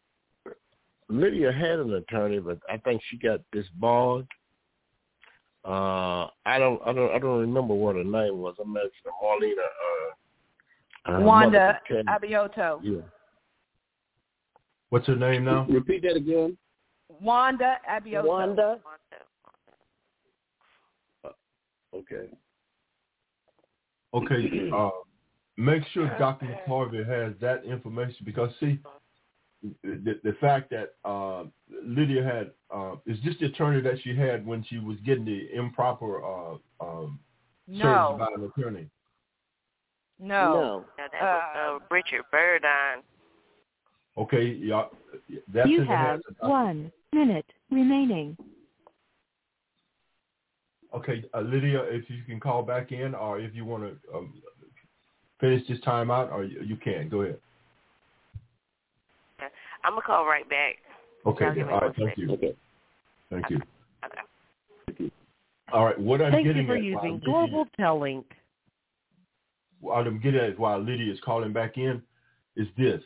Lydia 1.09 1.53
had 1.53 1.79
an 1.79 1.95
attorney, 1.95 2.39
but 2.39 2.59
I 2.69 2.77
think 2.79 3.01
she 3.09 3.17
got 3.17 3.41
disbarred. 3.53 4.27
Uh, 5.65 6.29
I 6.45 6.59
don't, 6.59 6.81
I 6.85 6.93
don't, 6.93 7.11
I 7.15 7.19
don't 7.19 7.41
remember 7.41 7.75
what 7.75 7.97
her 7.97 8.05
name 8.05 8.39
was. 8.39 8.55
I'm 8.61 8.77
asking 8.77 8.91
Marlena. 9.23 9.65
Uh, 11.07 11.17
uh, 11.17 11.21
Wanda 11.21 11.79
Mother 11.91 12.05
Abioto. 12.09 12.81
Yeah. 12.83 13.01
What's 14.91 15.07
her 15.07 15.17
name 15.17 15.45
now? 15.45 15.67
Repeat 15.69 16.03
that 16.03 16.17
again. 16.17 16.57
Wanda 17.21 17.77
Abioto. 17.91 18.27
Wanda. 18.27 18.81
Okay. 21.95 22.29
Okay. 24.13 24.71
Uh, 24.75 24.91
make 25.57 25.83
sure 25.93 26.09
Dr. 26.19 26.47
McCorvey 26.47 27.07
has 27.09 27.33
that 27.41 27.65
information 27.65 28.19
because 28.25 28.51
see, 28.61 28.79
the, 29.83 30.21
the 30.23 30.37
fact 30.41 30.71
that 30.71 30.95
uh, 31.05 31.45
Lydia 31.85 32.23
had 32.23 32.51
uh, 32.75 32.97
is 33.07 33.19
just 33.21 33.41
the 33.41 33.47
attorney 33.47 33.81
that 33.81 33.95
she 34.03 34.15
had 34.15 34.47
when 34.47 34.65
she 34.65 34.79
was 34.79 34.97
getting 35.05 35.25
the 35.25 35.49
improper 35.55 36.25
uh, 36.25 36.55
um, 36.81 37.19
No. 37.67 37.83
service 37.83 38.19
by 38.19 38.43
an 38.43 38.51
attorney. 38.57 38.91
No. 40.19 40.53
No. 40.53 40.85
Now, 40.99 41.07
that 41.13 41.23
was 41.23 41.81
uh, 41.81 41.95
Richard 41.95 42.25
Burdine. 42.33 43.03
Okay, 44.17 44.45
yeah, 44.63 44.85
that's 45.53 45.69
You 45.69 45.81
have 45.81 45.89
hands 45.89 46.23
of 46.29 46.37
Dr. 46.39 46.49
one 46.49 46.93
minute 47.13 47.47
remaining. 47.71 48.37
Okay, 50.95 51.25
uh, 51.35 51.41
Lydia, 51.41 51.83
if 51.89 52.09
you 52.09 52.23
can 52.25 52.39
call 52.39 52.63
back 52.63 52.93
in, 52.93 53.17
or 53.17 53.41
if 53.41 53.53
you 53.55 53.65
want 53.65 53.83
to 53.83 54.17
um, 54.17 54.35
finish 55.41 55.67
this 55.67 55.81
time 55.81 56.13
out, 56.13 56.31
or 56.31 56.45
you, 56.45 56.61
you 56.63 56.77
can. 56.77 57.09
Go 57.09 57.23
ahead. 57.23 57.39
I'm 59.85 59.93
gonna 59.93 60.03
call 60.03 60.25
right 60.27 60.49
back. 60.49 60.77
Okay, 61.27 61.45
Y'all 61.45 61.55
then. 61.55 61.59
give 61.59 61.67
me 61.67 61.73
all 61.73 61.81
one 61.81 61.89
right. 61.89 61.97
Thank 61.97 62.11
second. 62.11 62.23
you. 62.29 62.35
Okay. 62.35 62.57
Thank 63.31 63.51
you. 63.51 63.61
Okay. 64.91 65.11
All 65.73 65.85
right. 65.85 65.99
What 65.99 66.21
I'm 66.23 66.33
Thank 66.33 66.47
getting 66.47 66.63
you 66.63 66.69
for 66.69 66.77
at, 66.77 66.83
using 66.83 67.13
Lydia- 67.15 67.25
Global 67.27 67.67
Tel 67.79 68.01
Link. 68.01 68.27
what 69.81 70.07
I'm 70.07 70.21
getting 70.21 70.41
at 70.41 70.51
is 70.51 70.59
while 70.59 70.79
Lydia 70.81 71.13
is 71.13 71.21
calling 71.25 71.53
back 71.53 71.77
in 71.79 72.03
is 72.57 72.69
this. 72.77 73.03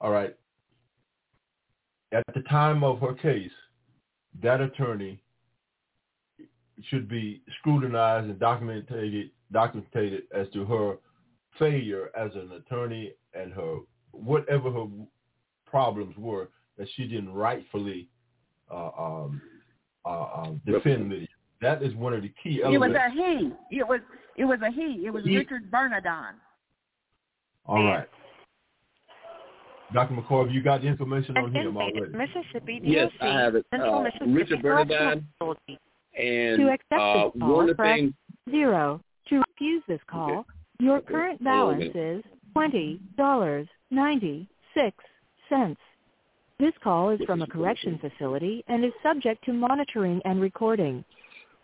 All 0.00 0.10
right. 0.10 0.34
At 2.12 2.24
the 2.34 2.40
time 2.42 2.82
of 2.82 2.98
her 3.00 3.14
case, 3.14 3.52
that 4.42 4.60
attorney 4.60 5.20
should 6.88 7.08
be 7.08 7.42
scrutinized 7.58 8.28
and 8.28 8.38
documented 8.38 9.30
documented 9.52 10.22
as 10.34 10.48
to 10.52 10.64
her 10.64 10.96
failure 11.58 12.10
as 12.16 12.30
an 12.34 12.50
attorney 12.52 13.12
and 13.34 13.52
her 13.52 13.78
whatever 14.12 14.70
her 14.72 14.86
problems 15.70 16.14
were 16.18 16.48
that 16.78 16.88
she 16.96 17.06
didn't 17.06 17.32
rightfully 17.32 18.08
uh, 18.70 18.90
um, 18.98 19.40
uh, 20.04 20.26
um, 20.36 20.60
defend 20.66 21.08
Lydia. 21.10 21.28
That 21.60 21.82
is 21.82 21.94
one 21.94 22.14
of 22.14 22.22
the 22.22 22.32
key 22.42 22.62
elements. 22.62 22.86
It 22.86 22.88
was 22.88 22.96
a 22.96 23.10
he. 23.70 23.78
It 23.78 23.86
was 23.88 24.00
it 24.36 24.44
was 24.44 24.58
a 24.66 24.70
he. 24.70 25.06
It 25.06 25.10
was 25.10 25.24
He- 25.24 25.36
Richard 25.36 25.70
Bernardine. 25.70 26.34
All 27.66 27.84
right. 27.84 28.08
Dr. 29.92 30.14
McCoy, 30.14 30.52
you 30.52 30.62
got 30.62 30.82
the 30.82 30.86
information 30.86 31.36
on 31.36 31.52
him 31.52 31.76
already. 31.76 32.12
Mississippi 32.12 32.78
DOC, 32.78 32.88
Yes, 32.88 33.10
I 33.20 33.26
have 33.26 33.56
it. 33.56 33.66
Central 33.70 33.96
Uh, 33.96 34.02
Mississippi 34.04 34.32
Richard 34.32 34.62
Correctional 34.62 35.22
Bernardine. 35.38 35.78
And 36.16 36.58
To 36.60 36.68
accept 36.68 36.92
uh, 36.92 37.24
this 37.24 37.40
call, 37.40 37.56
one 37.56 37.60
of 37.62 37.68
the 37.68 37.74
press 37.74 37.98
things, 37.98 38.14
Zero. 38.50 39.00
To 39.28 39.42
refuse 39.48 39.82
this 39.86 40.00
call, 40.08 40.46
your 40.80 41.00
current 41.00 41.40
Hold 41.44 41.70
on 41.70 41.82
a 41.82 41.90
balance 41.90 41.94
is 41.94 42.24
twenty 42.52 43.00
dollars 43.16 43.68
ninety 43.90 44.48
six 44.74 44.96
cents. 45.50 45.80
This 46.58 46.72
call 46.82 47.10
is 47.10 47.20
from 47.26 47.42
a 47.42 47.46
correction 47.46 47.98
facility 47.98 48.64
and 48.68 48.84
is 48.84 48.92
subject 49.02 49.44
to 49.44 49.52
monitoring 49.52 50.20
and 50.24 50.40
recording. 50.40 51.04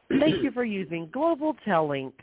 Thank 0.08 0.42
you 0.42 0.50
for 0.52 0.64
using 0.64 1.08
Global 1.12 1.54
Tel 1.64 1.88
Link. 1.88 2.14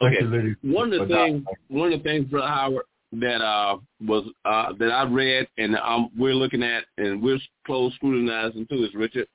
Okay. 0.00 0.54
one 0.62 0.92
of 0.92 1.08
the 1.08 1.14
things, 1.14 1.44
one 1.68 1.92
of 1.92 1.98
the 1.98 2.04
things, 2.04 2.26
Brother 2.26 2.46
Howard, 2.46 2.84
that 3.12 3.40
uh 3.40 3.78
was 4.06 4.24
uh 4.44 4.72
that 4.78 4.90
I 4.90 5.04
read 5.04 5.48
and 5.56 5.76
um 5.76 6.10
we're 6.16 6.34
looking 6.34 6.62
at 6.62 6.84
and 6.98 7.22
we're 7.22 7.38
close 7.64 7.94
scrutinizing 7.94 8.66
too 8.66 8.84
is 8.84 8.94
Richard 8.94 9.26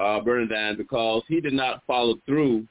uh 0.00 0.20
Bernardine 0.20 0.76
because 0.76 1.22
he 1.28 1.40
did 1.40 1.52
not 1.52 1.82
follow 1.86 2.14
through 2.24 2.66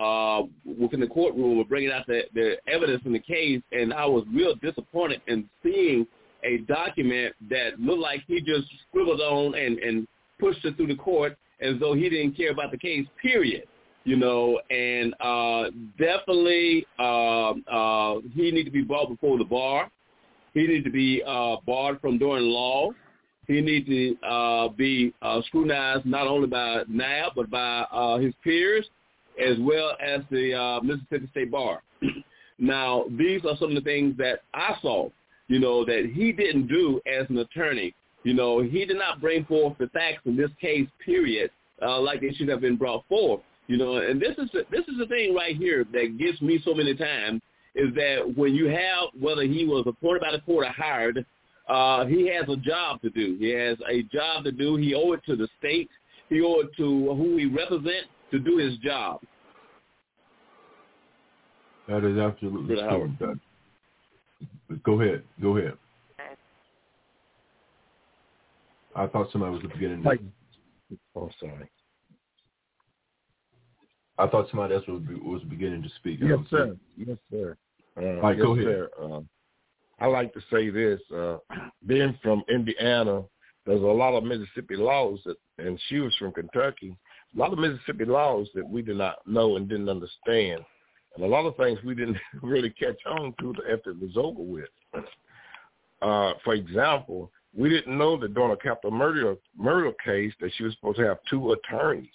uh 0.00 0.42
within 0.64 0.98
the 0.98 1.06
courtroom 1.06 1.60
of 1.60 1.68
bringing 1.68 1.92
out 1.92 2.08
the, 2.08 2.22
the 2.34 2.56
evidence 2.66 3.02
in 3.04 3.12
the 3.12 3.20
case 3.20 3.62
and 3.70 3.94
I 3.94 4.04
was 4.04 4.24
real 4.34 4.56
disappointed 4.56 5.22
in 5.28 5.48
seeing 5.62 6.08
a 6.44 6.58
document 6.58 7.34
that 7.48 7.78
looked 7.78 8.00
like 8.00 8.22
he 8.26 8.40
just 8.40 8.68
scribbled 8.88 9.20
on 9.20 9.54
and 9.54 9.78
and 9.78 10.08
pushed 10.38 10.64
it 10.64 10.76
through 10.76 10.86
the 10.86 10.96
court 10.96 11.36
as 11.60 11.78
though 11.78 11.94
he 11.94 12.08
didn't 12.08 12.36
care 12.36 12.50
about 12.50 12.70
the 12.70 12.78
case 12.78 13.06
period 13.20 13.64
you 14.04 14.16
know, 14.16 14.60
and 14.70 15.14
uh, 15.20 15.70
definitely 15.98 16.86
uh, 16.98 17.50
uh, 17.50 18.20
he 18.34 18.50
need 18.50 18.64
to 18.64 18.70
be 18.70 18.82
brought 18.82 19.08
before 19.08 19.38
the 19.38 19.44
bar. 19.44 19.90
He 20.54 20.66
need 20.66 20.84
to 20.84 20.90
be 20.90 21.22
uh, 21.26 21.56
barred 21.66 22.00
from 22.00 22.18
doing 22.18 22.44
law. 22.44 22.90
He 23.46 23.60
need 23.60 23.86
to 23.86 24.26
uh, 24.26 24.68
be 24.68 25.12
uh, 25.22 25.40
scrutinized 25.46 26.06
not 26.06 26.26
only 26.26 26.46
by 26.46 26.82
NAB 26.88 27.32
but 27.36 27.50
by 27.50 27.80
uh, 27.92 28.18
his 28.18 28.32
peers 28.42 28.88
as 29.40 29.56
well 29.60 29.96
as 30.04 30.20
the 30.30 30.54
uh, 30.54 30.80
Mississippi 30.82 31.28
State 31.30 31.50
Bar. 31.50 31.82
now, 32.58 33.04
these 33.18 33.40
are 33.44 33.56
some 33.58 33.70
of 33.70 33.74
the 33.74 33.80
things 33.80 34.16
that 34.18 34.40
I 34.54 34.76
saw, 34.82 35.08
you 35.50 35.58
know, 35.58 35.84
that 35.84 36.08
he 36.14 36.30
didn't 36.30 36.68
do 36.68 37.00
as 37.06 37.26
an 37.28 37.38
attorney. 37.38 37.92
You 38.22 38.34
know, 38.34 38.62
he 38.62 38.84
did 38.84 38.96
not 38.96 39.20
bring 39.20 39.44
forth 39.44 39.76
the 39.78 39.88
facts 39.88 40.20
in 40.24 40.36
this 40.36 40.50
case, 40.60 40.86
period, 41.04 41.50
uh, 41.82 42.00
like 42.00 42.20
they 42.20 42.30
should 42.30 42.48
have 42.48 42.60
been 42.60 42.76
brought 42.76 43.04
forth. 43.08 43.40
You 43.66 43.76
know, 43.76 43.96
and 43.96 44.20
this 44.20 44.38
is 44.38 44.48
the, 44.52 44.64
this 44.70 44.86
is 44.86 44.96
the 44.98 45.06
thing 45.06 45.34
right 45.34 45.56
here 45.56 45.84
that 45.92 46.18
gets 46.18 46.40
me 46.40 46.60
so 46.64 46.72
many 46.72 46.94
times 46.94 47.42
is 47.74 47.92
that 47.96 48.32
when 48.36 48.54
you 48.54 48.66
have 48.66 49.08
whether 49.18 49.42
he 49.42 49.64
was 49.66 49.84
appointed 49.88 50.22
by 50.22 50.30
the 50.30 50.40
court 50.40 50.66
or 50.66 50.70
hired, 50.70 51.26
uh, 51.68 52.04
he 52.06 52.28
has 52.28 52.48
a 52.48 52.56
job 52.56 53.02
to 53.02 53.10
do. 53.10 53.36
He 53.40 53.50
has 53.50 53.76
a 53.88 54.02
job 54.04 54.44
to 54.44 54.52
do. 54.52 54.76
He 54.76 54.94
owe 54.94 55.12
it 55.12 55.20
to 55.26 55.34
the 55.34 55.48
state. 55.58 55.90
He 56.28 56.40
owe 56.42 56.60
it 56.60 56.76
to 56.76 57.14
who 57.14 57.36
he 57.36 57.46
represents 57.46 58.08
to 58.30 58.38
do 58.38 58.56
his 58.56 58.76
job. 58.78 59.20
That 61.88 62.04
is 62.04 62.18
absolutely 62.18 62.76
true. 62.76 63.12
That- 63.18 63.40
Go 64.84 65.00
ahead. 65.00 65.22
Go 65.40 65.56
ahead. 65.56 65.74
I 68.94 69.06
thought 69.06 69.30
somebody 69.32 69.52
was 69.52 69.62
beginning. 69.72 70.02
To, 70.02 70.08
Like- 70.08 70.20
Oh, 71.14 71.30
sorry. 71.38 71.70
I 74.18 74.26
thought 74.26 74.48
somebody 74.50 74.74
else 74.74 74.84
was, 74.88 75.00
was 75.22 75.42
beginning 75.44 75.82
to 75.82 75.88
speak. 75.96 76.18
Yes, 76.20 76.38
sir. 76.50 76.76
Yes, 76.96 77.16
sir. 77.30 77.56
Uh, 77.96 78.20
right, 78.20 78.36
yes, 78.36 78.44
go 78.44 78.52
ahead. 78.54 78.64
Sir. 78.64 78.90
Uh, 79.00 79.20
I 80.00 80.06
like 80.06 80.32
to 80.34 80.40
say 80.50 80.68
this. 80.70 81.00
Uh, 81.14 81.36
being 81.86 82.18
from 82.22 82.42
Indiana, 82.48 83.22
there's 83.66 83.80
a 83.82 83.84
lot 83.84 84.14
of 84.14 84.24
Mississippi 84.24 84.76
laws 84.76 85.20
that, 85.24 85.36
and 85.58 85.80
she 85.88 86.00
was 86.00 86.14
from 86.18 86.32
Kentucky. 86.32 86.96
A 87.34 87.38
lot 87.38 87.52
of 87.52 87.58
Mississippi 87.58 88.04
laws 88.04 88.48
that 88.54 88.68
we 88.68 88.82
did 88.82 88.96
not 88.96 89.16
know 89.26 89.56
and 89.56 89.68
didn't 89.68 89.88
understand, 89.88 90.62
and 91.14 91.24
a 91.24 91.28
lot 91.28 91.46
of 91.46 91.56
things 91.56 91.78
we 91.84 91.94
didn't 91.94 92.18
really 92.42 92.70
catch 92.70 92.98
on 93.06 93.34
to 93.40 93.54
after 93.72 93.90
it 93.90 94.00
was 94.00 94.16
over 94.16 94.42
with. 94.42 94.68
Uh, 96.02 96.32
for 96.44 96.54
example, 96.54 97.30
we 97.56 97.68
didn't 97.68 97.96
know 97.98 98.16
that 98.18 98.34
during 98.34 98.52
a 98.52 98.56
capital 98.56 98.90
murder 98.90 99.36
murder 99.56 99.92
case 100.04 100.32
that 100.40 100.50
she 100.56 100.62
was 100.62 100.74
supposed 100.74 100.98
to 100.98 101.06
have 101.06 101.18
two 101.28 101.52
attorneys. 101.52 102.08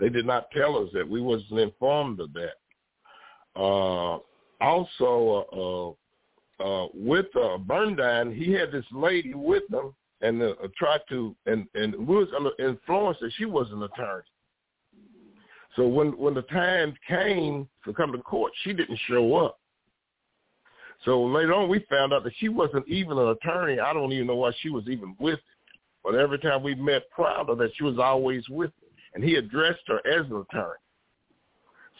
They 0.00 0.08
did 0.08 0.26
not 0.26 0.50
tell 0.50 0.76
us 0.76 0.90
that. 0.94 1.08
We 1.08 1.20
wasn't 1.20 1.60
informed 1.60 2.20
of 2.20 2.32
that. 2.34 2.54
Uh, 3.56 4.18
also, 4.60 5.96
uh, 6.60 6.62
uh, 6.62 6.88
with 6.94 7.26
uh, 7.36 7.58
Burndyne, 7.58 8.34
he 8.34 8.52
had 8.52 8.72
this 8.72 8.84
lady 8.92 9.34
with 9.34 9.62
him, 9.72 9.94
and 10.20 10.42
uh, 10.42 10.54
tried 10.76 11.00
to, 11.08 11.34
and 11.46 11.66
and 11.74 11.94
we 11.94 12.16
was 12.16 12.28
under 12.36 12.50
influence 12.58 13.18
that 13.20 13.32
she 13.36 13.44
was 13.44 13.68
an 13.72 13.82
attorney. 13.82 14.22
So 15.78 15.86
when 15.86 16.08
when 16.18 16.34
the 16.34 16.42
time 16.42 16.92
came 17.06 17.68
to 17.84 17.92
come 17.92 18.10
to 18.10 18.18
court, 18.18 18.52
she 18.64 18.72
didn't 18.72 18.98
show 19.06 19.36
up. 19.36 19.60
So 21.04 21.22
later 21.22 21.54
on, 21.54 21.68
we 21.68 21.86
found 21.88 22.12
out 22.12 22.24
that 22.24 22.32
she 22.38 22.48
wasn't 22.48 22.88
even 22.88 23.16
an 23.16 23.28
attorney. 23.28 23.78
I 23.78 23.92
don't 23.92 24.12
even 24.12 24.26
know 24.26 24.34
why 24.34 24.50
she 24.60 24.70
was 24.70 24.88
even 24.88 25.14
with 25.20 25.34
him. 25.34 25.40
But 26.02 26.16
every 26.16 26.40
time 26.40 26.64
we 26.64 26.74
met 26.74 27.04
Crowder, 27.14 27.54
that 27.54 27.70
she 27.76 27.84
was 27.84 27.96
always 27.96 28.42
with 28.48 28.70
him, 28.70 28.90
and 29.14 29.22
he 29.22 29.36
addressed 29.36 29.82
her 29.86 29.98
as 29.98 30.26
an 30.26 30.44
attorney. 30.50 30.80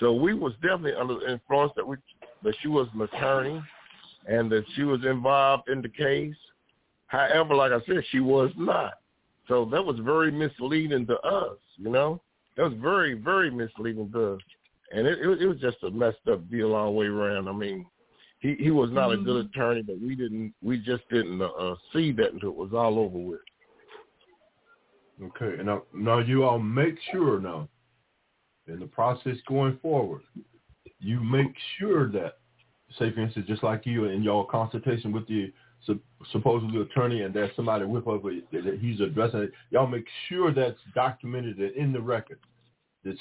So 0.01 0.13
we 0.13 0.35
was 0.35 0.55
definitely 0.55 0.95
under 0.95 1.15
the 1.15 1.31
influence 1.31 1.73
that 1.77 1.87
we 1.87 1.99
that 2.43 2.57
she 2.61 2.67
was 2.67 2.89
an 2.95 3.03
attorney, 3.03 3.63
and 4.27 4.51
that 4.51 4.65
she 4.75 4.83
was 4.83 5.05
involved 5.05 5.69
in 5.69 5.83
the 5.83 5.89
case. 5.89 6.35
However, 7.07 7.55
like 7.55 7.71
I 7.71 7.79
said, 7.87 8.03
she 8.11 8.19
was 8.19 8.51
not. 8.57 8.95
So 9.47 9.67
that 9.67 9.85
was 9.85 10.01
very 10.01 10.33
misleading 10.33 11.07
to 11.07 11.21
us. 11.21 11.59
You 11.77 11.91
know, 11.91 12.21
that 12.59 12.65
was 12.65 12.75
very 12.75 13.15
very 13.15 13.51
misleading 13.51 14.11
to 14.13 14.35
us, 14.35 14.41
and 14.93 15.07
it, 15.07 15.21
it, 15.21 15.27
was- 15.27 15.41
it 15.41 15.47
was 15.47 15.59
just 15.61 15.83
a 15.85 15.91
messed 15.91 16.27
up 16.31 16.49
deal 16.51 16.75
all 16.75 16.87
the 16.93 16.99
way 16.99 17.07
around. 17.07 17.49
I 17.49 17.53
mean, 17.53 17.87
he 18.41 18.55
he 18.59 18.71
was 18.71 18.91
not 18.91 19.11
a 19.13 19.17
good 19.25 19.47
attorney, 19.47 19.83
but 19.83 19.99
we 20.01 20.15
didn't 20.15 20.53
we 20.63 20.77
just 20.79 21.09
didn't 21.09 21.41
uh, 21.41 21.47
uh, 21.47 21.77
see 21.95 22.13
that 22.13 22.35
until 22.35 22.51
it 22.51 22.57
was 22.57 22.73
all 22.75 22.99
over 22.99 23.17
with. 23.19 23.41
Okay, 25.23 25.57
and 25.59 25.67
now, 25.67 25.83
now 25.93 26.19
you 26.19 26.45
all 26.45 26.59
make 26.61 26.95
sure 27.11 27.41
now, 27.41 27.69
in 28.69 28.79
the 28.79 28.87
process 28.87 29.37
going 29.49 29.77
forward, 29.83 30.23
you 31.01 31.19
make 31.21 31.53
sure 31.79 32.09
that, 32.13 32.35
say 32.99 33.13
for 33.13 33.21
instance, 33.21 33.47
just 33.49 33.65
like 33.65 33.85
you 33.85 34.05
in 34.05 34.23
your 34.23 34.47
consultation 34.47 35.11
with 35.11 35.27
the 35.27 35.53
sup- 35.85 35.99
supposedly 36.31 36.81
attorney, 36.83 37.23
and 37.23 37.35
there's 37.35 37.55
somebody 37.57 37.85
with 37.85 38.07
us 38.07 38.21
that 38.53 38.65
that 38.65 38.79
he's 38.81 39.01
addressing 39.01 39.41
it, 39.41 39.53
y'all 39.71 39.89
make 39.89 40.07
sure 40.29 40.53
that's 40.55 40.79
documented 40.95 41.59
and 41.59 41.75
in 41.75 41.93
the 41.93 42.01
record. 42.01 42.39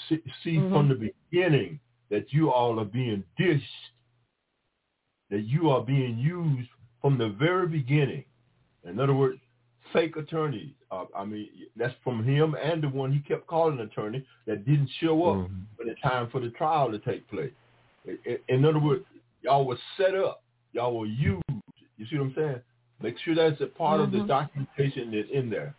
See, 0.10 0.22
see 0.44 0.58
from 0.70 0.90
the 0.90 1.12
beginning 1.32 1.80
that 2.10 2.32
you 2.34 2.52
all 2.52 2.80
are 2.80 2.86
being 2.86 3.24
dished, 3.38 3.64
that 5.30 5.42
you 5.42 5.70
are 5.70 5.82
being 5.82 6.18
used 6.18 6.70
from 7.02 7.18
the 7.18 7.30
very 7.30 7.68
beginning. 7.68 8.24
In 8.84 9.00
other 9.00 9.14
words, 9.14 9.40
fake 9.94 10.16
attorneys. 10.16 10.72
Uh, 10.92 11.06
I 11.16 11.26
mean, 11.26 11.50
that's 11.76 11.94
from 12.04 12.24
him 12.24 12.56
and 12.62 12.82
the 12.82 12.90
one 12.90 13.12
he 13.12 13.20
kept 13.20 13.48
calling 13.48 13.80
attorney 13.80 14.26
that 14.46 14.66
didn't 14.66 14.90
show 15.00 15.26
up 15.26 15.38
Mhm. 15.38 15.66
when 15.78 15.90
it's 15.90 16.02
time 16.02 16.30
for 16.30 16.40
the 16.40 16.50
trial 16.52 16.92
to 16.92 17.00
take 17.00 17.28
place. 17.28 17.54
I- 18.08 18.18
I- 18.26 18.40
In 18.48 18.66
other 18.66 18.80
words, 18.80 19.06
y'all 19.42 19.66
were 19.66 19.78
set 19.98 20.16
up. 20.16 20.44
Y'all 20.74 20.98
were 20.98 21.06
used. 21.06 21.44
You 21.98 22.06
see 22.06 22.18
what 22.18 22.28
I'm 22.28 22.34
saying? 22.36 22.62
Make 23.02 23.18
sure 23.20 23.36
that's 23.36 23.62
a 23.62 23.68
part 23.68 24.00
of 24.02 24.12
the 24.12 24.20
documentation 24.24 25.12
that's 25.12 25.30
in 25.30 25.50
there. 25.50 25.76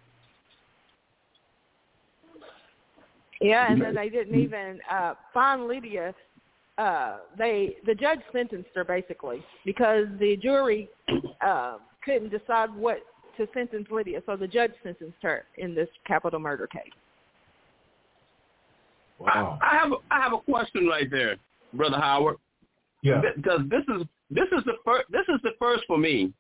Yeah, 3.40 3.70
and 3.70 3.80
then 3.80 3.94
they 3.94 4.08
didn't 4.08 4.38
even 4.38 4.80
uh 4.90 5.14
find 5.32 5.68
Lydia. 5.68 6.14
Uh, 6.76 7.18
they 7.36 7.76
the 7.86 7.94
judge 7.94 8.20
sentenced 8.32 8.70
her 8.74 8.84
basically 8.84 9.42
because 9.64 10.06
the 10.20 10.36
jury 10.36 10.88
uh, 11.40 11.78
couldn't 12.04 12.30
decide 12.30 12.74
what 12.74 12.98
to 13.36 13.48
sentence 13.54 13.86
Lydia, 13.90 14.20
so 14.26 14.36
the 14.36 14.46
judge 14.48 14.72
sentenced 14.82 15.18
her 15.22 15.44
in 15.56 15.74
this 15.74 15.88
capital 16.06 16.38
murder 16.40 16.66
case. 16.66 16.92
Wow. 19.18 19.58
I 19.62 19.76
have 19.76 19.92
a, 19.92 19.96
I 20.10 20.20
have 20.22 20.32
a 20.32 20.38
question 20.38 20.86
right 20.86 21.10
there, 21.10 21.36
brother 21.74 21.96
Howard. 21.98 22.36
Yeah. 23.02 23.20
Because 23.36 23.60
this 23.68 23.82
is 23.96 24.02
this 24.30 24.46
is 24.56 24.64
the 24.64 24.74
first 24.84 25.04
this 25.10 25.24
is 25.28 25.40
the 25.42 25.52
first 25.58 25.84
for 25.86 25.98
me, 25.98 26.32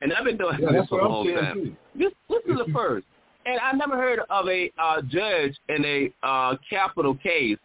and 0.00 0.12
I've 0.12 0.24
been 0.24 0.36
doing 0.36 0.58
Yeah, 0.60 0.72
this 0.72 0.88
for 0.88 1.00
a 1.00 1.04
a 1.04 1.06
I'm 1.06 1.12
long 1.12 1.34
time. 1.34 1.54
too. 1.54 1.76
This 1.96 2.12
this 2.28 2.42
is 2.46 2.58
the 2.66 2.72
first, 2.72 3.06
and 3.50 3.60
I 3.60 3.72
never 3.72 3.96
heard 3.96 4.20
of 4.30 4.48
a 4.48 4.70
uh, 4.78 5.02
judge 5.02 5.54
in 5.68 5.84
a 5.84 6.12
uh, 6.26 6.56
capital 6.68 7.14
case 7.16 7.58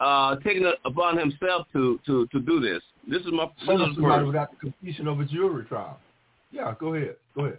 uh, 0.00 0.36
taking 0.36 0.64
it 0.64 0.76
upon 0.84 1.18
himself 1.18 1.66
to 1.72 1.98
to 2.06 2.26
to 2.28 2.40
do 2.40 2.60
this. 2.60 2.82
This 3.08 3.20
is 3.22 3.32
my 3.32 3.46
this 3.66 3.80
is 3.80 3.94
somebody 3.94 4.24
without 4.24 4.50
the 4.52 4.56
completion 4.56 5.08
of 5.08 5.20
a 5.20 5.24
jury 5.24 5.64
trial. 5.64 5.98
Yeah, 6.52 6.74
go 6.78 6.94
ahead. 6.94 7.16
Go 7.34 7.46
ahead. 7.46 7.58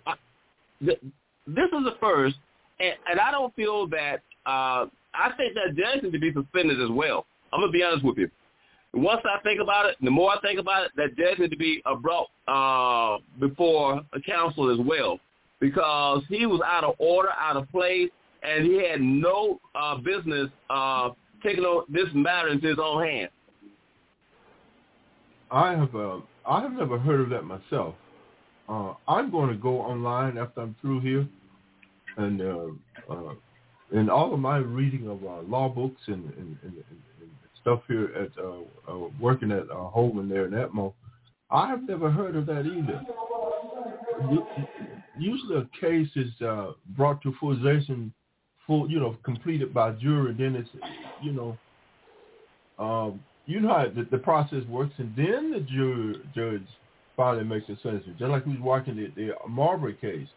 Th- 0.84 1.00
This 1.48 1.66
is 1.66 1.84
the 1.84 1.96
first, 2.00 2.36
and, 2.80 2.94
and 3.10 3.20
I 3.20 3.32
don't 3.32 3.54
feel 3.56 3.88
that. 3.88 4.22
Uh, 4.46 4.86
I 5.18 5.32
think 5.38 5.54
that 5.56 5.76
judge 5.76 6.04
needs 6.04 6.14
to 6.14 6.20
be 6.20 6.34
suspended 6.34 6.82
as 6.82 6.90
well. 6.90 7.26
I'm 7.52 7.62
gonna 7.62 7.72
be 7.72 7.84
honest 7.84 8.04
with 8.06 8.18
you. 8.18 8.30
Once 8.94 9.22
I 9.26 9.40
think 9.42 9.60
about 9.62 9.86
it, 9.86 9.96
the 10.02 10.12
more 10.12 10.32
I 10.32 10.40
think 10.40 10.60
about 10.60 10.86
it, 10.86 10.92
that 10.96 11.18
judge 11.18 11.40
needs 11.40 11.52
to 11.52 11.58
be 11.58 11.82
uh, 11.86 11.96
brought 11.96 12.28
uh, 12.48 13.18
before 13.40 14.02
a 14.14 14.22
council 14.22 14.70
as 14.72 14.86
well, 14.86 15.20
because 15.66 16.22
he 16.30 16.46
was 16.46 16.62
out 16.64 16.84
of 16.84 16.94
order, 17.00 17.30
out 17.32 17.58
of 17.58 17.70
place, 17.72 18.12
and 18.44 18.66
he 18.66 18.88
had 18.88 19.02
no 19.02 19.60
uh, 19.74 19.98
business 19.98 20.50
uh, 20.70 21.10
taking 21.44 21.64
this 21.90 22.06
matter 22.14 22.50
into 22.50 22.68
his 22.68 22.78
own 22.82 23.04
hands. 23.04 23.32
I 25.50 25.72
have 25.72 25.96
uh, 25.96 26.18
I 26.46 26.62
have 26.62 26.74
never 26.74 27.00
heard 27.00 27.22
of 27.22 27.30
that 27.30 27.44
myself. 27.44 27.96
Uh, 28.70 28.94
I'm 29.08 29.32
going 29.32 29.50
to 29.50 29.56
go 29.56 29.82
online 29.82 30.38
after 30.38 30.62
I'm 30.62 30.76
through 30.82 31.02
here, 31.02 31.28
and 32.18 32.42
uh, 32.42 33.12
uh, 33.12 33.34
in 33.92 34.10
all 34.10 34.34
of 34.34 34.40
my 34.40 34.58
reading 34.58 35.08
of 35.08 35.24
uh, 35.24 35.42
law 35.48 35.70
books 35.70 36.02
and, 36.08 36.26
and, 36.26 36.58
and, 36.64 36.74
and 36.74 37.02
and 37.22 37.30
stuff 37.62 37.82
here 37.88 38.12
at 38.16 38.30
uh, 38.44 38.92
uh, 38.92 39.08
working 39.20 39.52
at 39.52 39.70
uh, 39.72 39.90
Holman 39.90 40.30
there 40.30 40.46
in 40.46 40.52
Atmore, 40.52 40.94
I 41.52 41.68
have 41.70 41.84
never 41.84 42.10
heard 42.10 42.36
of 42.36 42.46
that 42.48 42.66
either. 42.66 43.02
Usually, 45.18 45.58
a 45.58 45.70
case 45.80 46.10
is 46.16 46.42
uh, 46.42 46.72
brought 46.96 47.22
to 47.22 47.34
fruition, 47.40 48.14
full 48.66 48.90
you 48.90 49.00
know, 49.00 49.16
completed 49.24 49.74
by 49.74 49.92
jury, 49.92 50.32
and 50.32 50.40
then 50.40 50.56
it's 50.56 50.70
you 51.22 51.32
know 51.32 51.58
um, 52.80 53.22
you 53.46 53.60
know 53.60 53.70
how 53.70 53.86
the, 53.88 54.08
the 54.10 54.18
process 54.18 54.66
works, 54.68 54.94
and 54.98 55.16
then 55.16 55.52
the 55.52 55.60
jury, 55.62 56.16
judge 56.34 56.68
finally 57.16 57.44
makes 57.44 57.70
a 57.70 57.78
sentence. 57.82 58.06
Just 58.20 58.30
like 58.30 58.46
we 58.46 58.54
was 58.54 58.62
watching 58.62 58.96
the, 58.98 59.12
the 59.16 59.32
Marbury 59.48 59.94
case, 59.94 60.28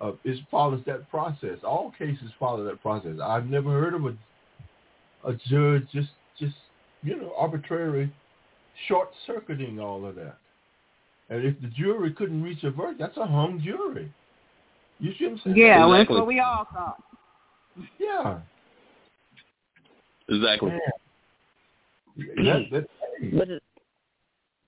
uh, 0.00 0.12
it 0.24 0.38
follows 0.50 0.82
that 0.86 1.10
process. 1.10 1.58
All 1.64 1.92
cases 1.98 2.30
follow 2.38 2.64
that 2.64 2.80
process. 2.80 3.16
I've 3.22 3.46
never 3.46 3.70
heard 3.70 3.94
of 3.94 4.06
a 4.06 4.16
a 5.24 5.34
judge 5.48 5.86
just 5.92 6.10
just 6.38 6.54
you 7.02 7.16
know 7.16 7.32
arbitrarily 7.36 8.12
short 8.88 9.10
circuiting 9.26 9.78
all 9.78 10.04
of 10.06 10.14
that. 10.16 10.38
And 11.32 11.46
if 11.46 11.58
the 11.62 11.68
jury 11.68 12.12
couldn't 12.12 12.42
reach 12.42 12.62
a 12.62 12.70
verdict, 12.70 13.00
that's 13.00 13.16
a 13.16 13.24
hung 13.26 13.58
jury. 13.64 14.12
You 14.98 15.12
see 15.18 15.24
what 15.24 15.32
I'm 15.32 15.40
saying? 15.44 15.56
Yeah, 15.56 15.78
well, 15.86 15.96
that's 15.96 16.10
what 16.10 16.26
we 16.26 16.40
all 16.40 16.68
thought. 16.70 17.02
Yeah. 17.98 18.40
Exactly. 20.28 20.72
That, 22.14 22.64
that, 22.70 22.86
hey, 23.22 23.30
But, 23.38 23.48
it, 23.48 23.62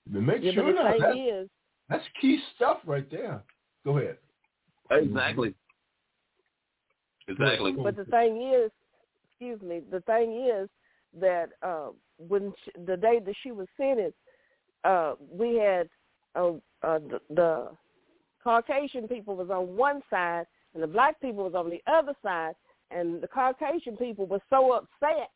make 0.06 0.42
yeah, 0.42 0.52
sure 0.52 0.72
that, 0.72 0.94
the 0.96 1.02
that, 1.02 1.16
is, 1.18 1.48
that's 1.90 2.04
key 2.18 2.40
stuff 2.56 2.78
right 2.86 3.06
there. 3.10 3.42
Go 3.84 3.98
ahead. 3.98 4.16
Exactly. 4.90 5.54
Exactly. 7.28 7.72
but 7.72 7.96
the 7.96 8.06
thing 8.06 8.50
is, 8.50 8.70
excuse 9.28 9.60
me, 9.60 9.82
the 9.90 10.00
thing 10.00 10.48
is 10.50 10.70
that 11.20 11.50
uh, 11.62 11.88
when 12.16 12.54
she, 12.64 12.70
the 12.86 12.96
day 12.96 13.20
that 13.22 13.34
she 13.42 13.52
was 13.52 13.66
sentenced, 13.76 14.16
uh, 14.84 15.16
we 15.30 15.56
had 15.56 15.90
uh, 16.34 16.52
uh, 16.82 16.98
the, 16.98 17.20
the 17.30 17.68
Caucasian 18.42 19.08
people 19.08 19.36
was 19.36 19.50
on 19.50 19.76
one 19.76 20.02
side 20.10 20.46
and 20.74 20.82
the 20.82 20.86
black 20.86 21.20
people 21.20 21.44
was 21.44 21.54
on 21.54 21.70
the 21.70 21.80
other 21.90 22.14
side, 22.22 22.54
and 22.90 23.22
the 23.22 23.28
Caucasian 23.28 23.96
people 23.96 24.26
were 24.26 24.40
so 24.50 24.72
upset. 24.72 25.30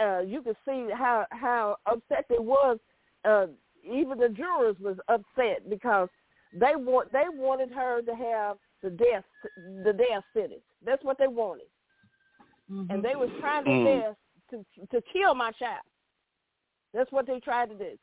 Uh, 0.00 0.20
you 0.20 0.42
could 0.42 0.56
see 0.64 0.88
how 0.92 1.24
how 1.30 1.76
upset 1.86 2.26
they 2.28 2.38
was. 2.38 2.78
Uh, 3.24 3.46
even 3.88 4.18
the 4.18 4.28
jurors 4.28 4.76
was 4.80 4.96
upset 5.08 5.68
because 5.70 6.08
they 6.52 6.72
want 6.74 7.12
they 7.12 7.24
wanted 7.32 7.70
her 7.70 8.02
to 8.02 8.14
have 8.14 8.56
the 8.82 8.90
death 8.90 9.24
the 9.84 9.92
death 9.92 10.24
sentence. 10.34 10.60
That's 10.84 11.02
what 11.04 11.18
they 11.18 11.28
wanted, 11.28 11.66
mm-hmm. 12.70 12.90
and 12.90 13.04
they 13.04 13.14
was 13.14 13.30
trying 13.40 13.64
their 13.64 13.74
mm. 13.74 14.02
best 14.02 14.16
to 14.50 14.86
to 14.96 15.02
kill 15.12 15.34
my 15.34 15.52
child. 15.52 15.84
That's 16.92 17.12
what 17.12 17.26
they 17.26 17.38
tried 17.38 17.70
to 17.70 17.76
do. 17.76 17.98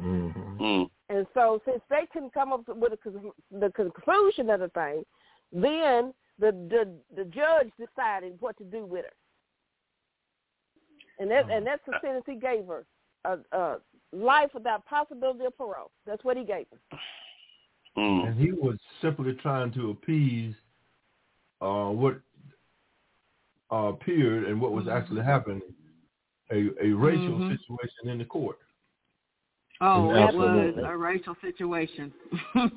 Mm-hmm. 0.00 0.82
And 1.08 1.26
so, 1.34 1.60
since 1.66 1.80
they 1.90 2.06
couldn't 2.12 2.32
come 2.32 2.52
up 2.52 2.62
with 2.66 2.92
a, 2.92 3.58
the 3.58 3.70
conclusion 3.72 4.48
of 4.50 4.60
the 4.60 4.68
thing, 4.68 5.04
then 5.52 6.14
the, 6.38 6.52
the 6.70 6.90
the 7.14 7.24
judge 7.24 7.70
decided 7.78 8.36
what 8.40 8.56
to 8.58 8.64
do 8.64 8.86
with 8.86 9.04
her, 9.04 9.12
and 11.18 11.30
that 11.30 11.50
and 11.50 11.66
that's 11.66 11.82
the 11.86 11.94
sentence 12.02 12.24
he 12.26 12.36
gave 12.36 12.66
her: 12.66 12.84
a, 13.24 13.38
a 13.52 13.76
life 14.12 14.50
without 14.54 14.86
possibility 14.86 15.44
of 15.44 15.56
parole. 15.56 15.90
That's 16.06 16.24
what 16.24 16.36
he 16.36 16.44
gave 16.44 16.66
her. 16.72 16.98
Mm. 17.96 18.28
And 18.28 18.40
he 18.40 18.52
was 18.52 18.76
simply 19.00 19.34
trying 19.34 19.72
to 19.72 19.90
appease 19.90 20.54
uh, 21.60 21.90
what 21.90 22.20
uh, 23.70 23.76
appeared 23.76 24.44
and 24.44 24.60
what 24.60 24.72
was 24.72 24.86
mm-hmm. 24.86 24.96
actually 24.96 25.22
happening, 25.22 25.62
a, 26.50 26.70
a 26.82 26.92
racial 26.92 27.34
mm-hmm. 27.34 27.50
situation 27.50 28.08
in 28.08 28.18
the 28.18 28.24
court. 28.24 28.58
Oh, 29.80 30.10
it 30.10 30.34
was 30.34 30.74
a 30.84 30.96
racial 30.96 31.36
situation. 31.40 32.12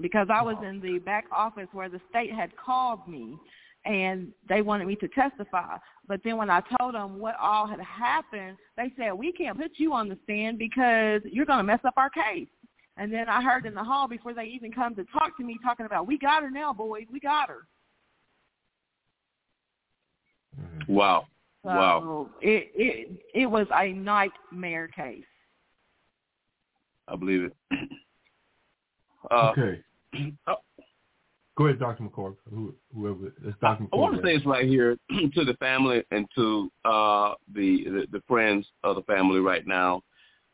because 0.00 0.28
I 0.32 0.42
was 0.42 0.56
in 0.66 0.80
the 0.80 0.98
back 0.98 1.26
office 1.30 1.68
where 1.72 1.88
the 1.88 2.00
state 2.10 2.32
had 2.32 2.56
called 2.56 3.06
me 3.06 3.36
and 3.84 4.28
they 4.48 4.62
wanted 4.62 4.86
me 4.86 4.96
to 4.96 5.08
testify. 5.08 5.76
But 6.08 6.20
then 6.24 6.36
when 6.36 6.50
I 6.50 6.60
told 6.78 6.94
them 6.94 7.18
what 7.18 7.36
all 7.40 7.66
had 7.66 7.80
happened, 7.80 8.56
they 8.76 8.92
said, 8.96 9.12
we 9.12 9.32
can't 9.32 9.58
put 9.58 9.72
you 9.76 9.92
on 9.92 10.08
the 10.08 10.18
stand 10.24 10.58
because 10.58 11.20
you're 11.24 11.46
going 11.46 11.58
to 11.58 11.64
mess 11.64 11.80
up 11.84 11.94
our 11.96 12.10
case. 12.10 12.48
And 12.96 13.12
then 13.12 13.28
I 13.28 13.42
heard 13.42 13.66
in 13.66 13.74
the 13.74 13.82
hall 13.82 14.06
before 14.06 14.34
they 14.34 14.44
even 14.44 14.72
come 14.72 14.94
to 14.96 15.04
talk 15.12 15.36
to 15.38 15.44
me 15.44 15.56
talking 15.64 15.86
about, 15.86 16.06
we 16.06 16.18
got 16.18 16.42
her 16.42 16.50
now, 16.50 16.72
boys. 16.72 17.06
We 17.10 17.20
got 17.20 17.48
her. 17.48 17.66
Wow. 20.88 21.26
So 21.64 21.68
wow. 21.68 22.28
It, 22.40 22.72
it, 22.74 23.18
it 23.34 23.46
was 23.46 23.66
a 23.72 23.92
nightmare 23.92 24.88
case. 24.88 25.24
I 27.08 27.16
believe 27.16 27.44
it. 27.44 27.56
Uh, 29.30 29.52
okay. 29.56 29.80
Uh, 30.48 30.54
Go 31.56 31.66
ahead, 31.66 31.78
Dr. 31.78 32.02
McCord. 32.02 32.34
Who, 32.50 32.74
whoever 32.92 33.28
it's 33.44 33.56
Dr. 33.60 33.84
McCord. 33.84 33.88
I 33.92 33.96
want 33.96 34.16
to 34.16 34.22
say 34.22 34.36
this 34.36 34.44
right 34.44 34.66
here 34.66 34.96
to 35.34 35.44
the 35.44 35.54
family 35.60 36.02
and 36.10 36.26
to 36.34 36.72
uh, 36.84 37.34
the, 37.54 37.84
the, 37.84 38.06
the 38.10 38.22
friends 38.26 38.66
of 38.82 38.96
the 38.96 39.02
family 39.02 39.38
right 39.38 39.64
now. 39.64 40.02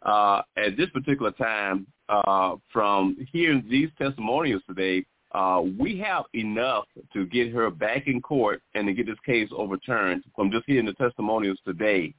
Uh, 0.03 0.43
at 0.59 0.77
this 0.77 0.91
particular 0.91 1.31
time, 1.33 1.87
uh, 2.11 2.57
from 2.71 3.17
hearing 3.33 3.65
these 3.71 3.89
testimonials 3.97 4.63
today, 4.69 5.05
uh, 5.33 5.63
we 5.79 5.99
have 5.99 6.25
enough 6.35 6.85
to 7.13 7.27
get 7.27 7.53
her 7.53 7.71
back 7.71 8.07
in 8.07 8.21
court 8.21 8.63
and 8.75 8.87
to 8.87 8.93
get 8.93 9.07
this 9.07 9.19
case 9.27 9.49
overturned 9.55 10.25
from 10.35 10.51
just 10.51 10.65
hearing 10.67 10.87
the 10.87 10.95
testimonials 10.95 11.59
today. 11.65 12.15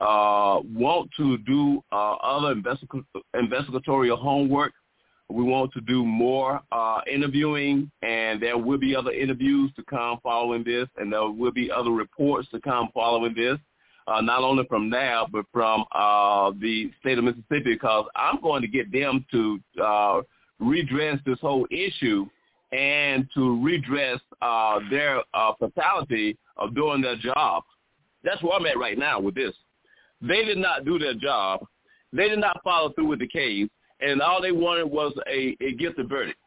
Uh, 0.00 0.60
want 0.74 1.10
to 1.16 1.36
do 1.38 1.82
uh, 1.92 2.14
other 2.14 2.54
investig- 2.54 3.04
investigatorial 3.34 4.16
homework 4.16 4.72
we 5.30 5.44
want 5.44 5.72
to 5.72 5.80
do 5.80 6.04
more 6.04 6.60
uh, 6.72 7.00
interviewing, 7.10 7.90
and 8.02 8.42
there 8.42 8.58
will 8.58 8.78
be 8.78 8.96
other 8.96 9.12
interviews 9.12 9.70
to 9.76 9.84
come 9.84 10.18
following 10.22 10.64
this, 10.64 10.88
and 10.96 11.12
there 11.12 11.30
will 11.30 11.52
be 11.52 11.70
other 11.70 11.90
reports 11.90 12.48
to 12.50 12.60
come 12.60 12.88
following 12.92 13.34
this, 13.34 13.58
uh, 14.08 14.20
not 14.20 14.42
only 14.42 14.64
from 14.66 14.88
now, 14.88 15.26
but 15.30 15.44
from 15.52 15.84
uh, 15.94 16.50
the 16.60 16.90
state 17.00 17.16
of 17.18 17.24
Mississippi, 17.24 17.62
because 17.64 18.06
I'm 18.16 18.40
going 18.40 18.62
to 18.62 18.68
get 18.68 18.90
them 18.90 19.24
to 19.30 19.60
uh, 19.82 20.20
redress 20.58 21.20
this 21.24 21.38
whole 21.40 21.66
issue 21.70 22.26
and 22.72 23.28
to 23.34 23.62
redress 23.62 24.20
uh, 24.42 24.80
their 24.90 25.22
uh, 25.34 25.52
fatality 25.58 26.38
of 26.56 26.74
doing 26.74 27.00
their 27.02 27.16
job. 27.16 27.64
That's 28.22 28.42
where 28.42 28.52
I'm 28.52 28.66
at 28.66 28.78
right 28.78 28.98
now 28.98 29.18
with 29.20 29.34
this. 29.34 29.54
They 30.20 30.44
did 30.44 30.58
not 30.58 30.84
do 30.84 30.98
their 30.98 31.14
job. 31.14 31.66
They 32.12 32.28
did 32.28 32.38
not 32.38 32.60
follow 32.62 32.90
through 32.90 33.06
with 33.06 33.20
the 33.20 33.28
case 33.28 33.68
and 34.00 34.22
all 34.22 34.40
they 34.40 34.52
wanted 34.52 34.84
was 34.84 35.12
a, 35.28 35.56
a 35.60 35.72
guilty 35.72 36.02
verdict. 36.02 36.38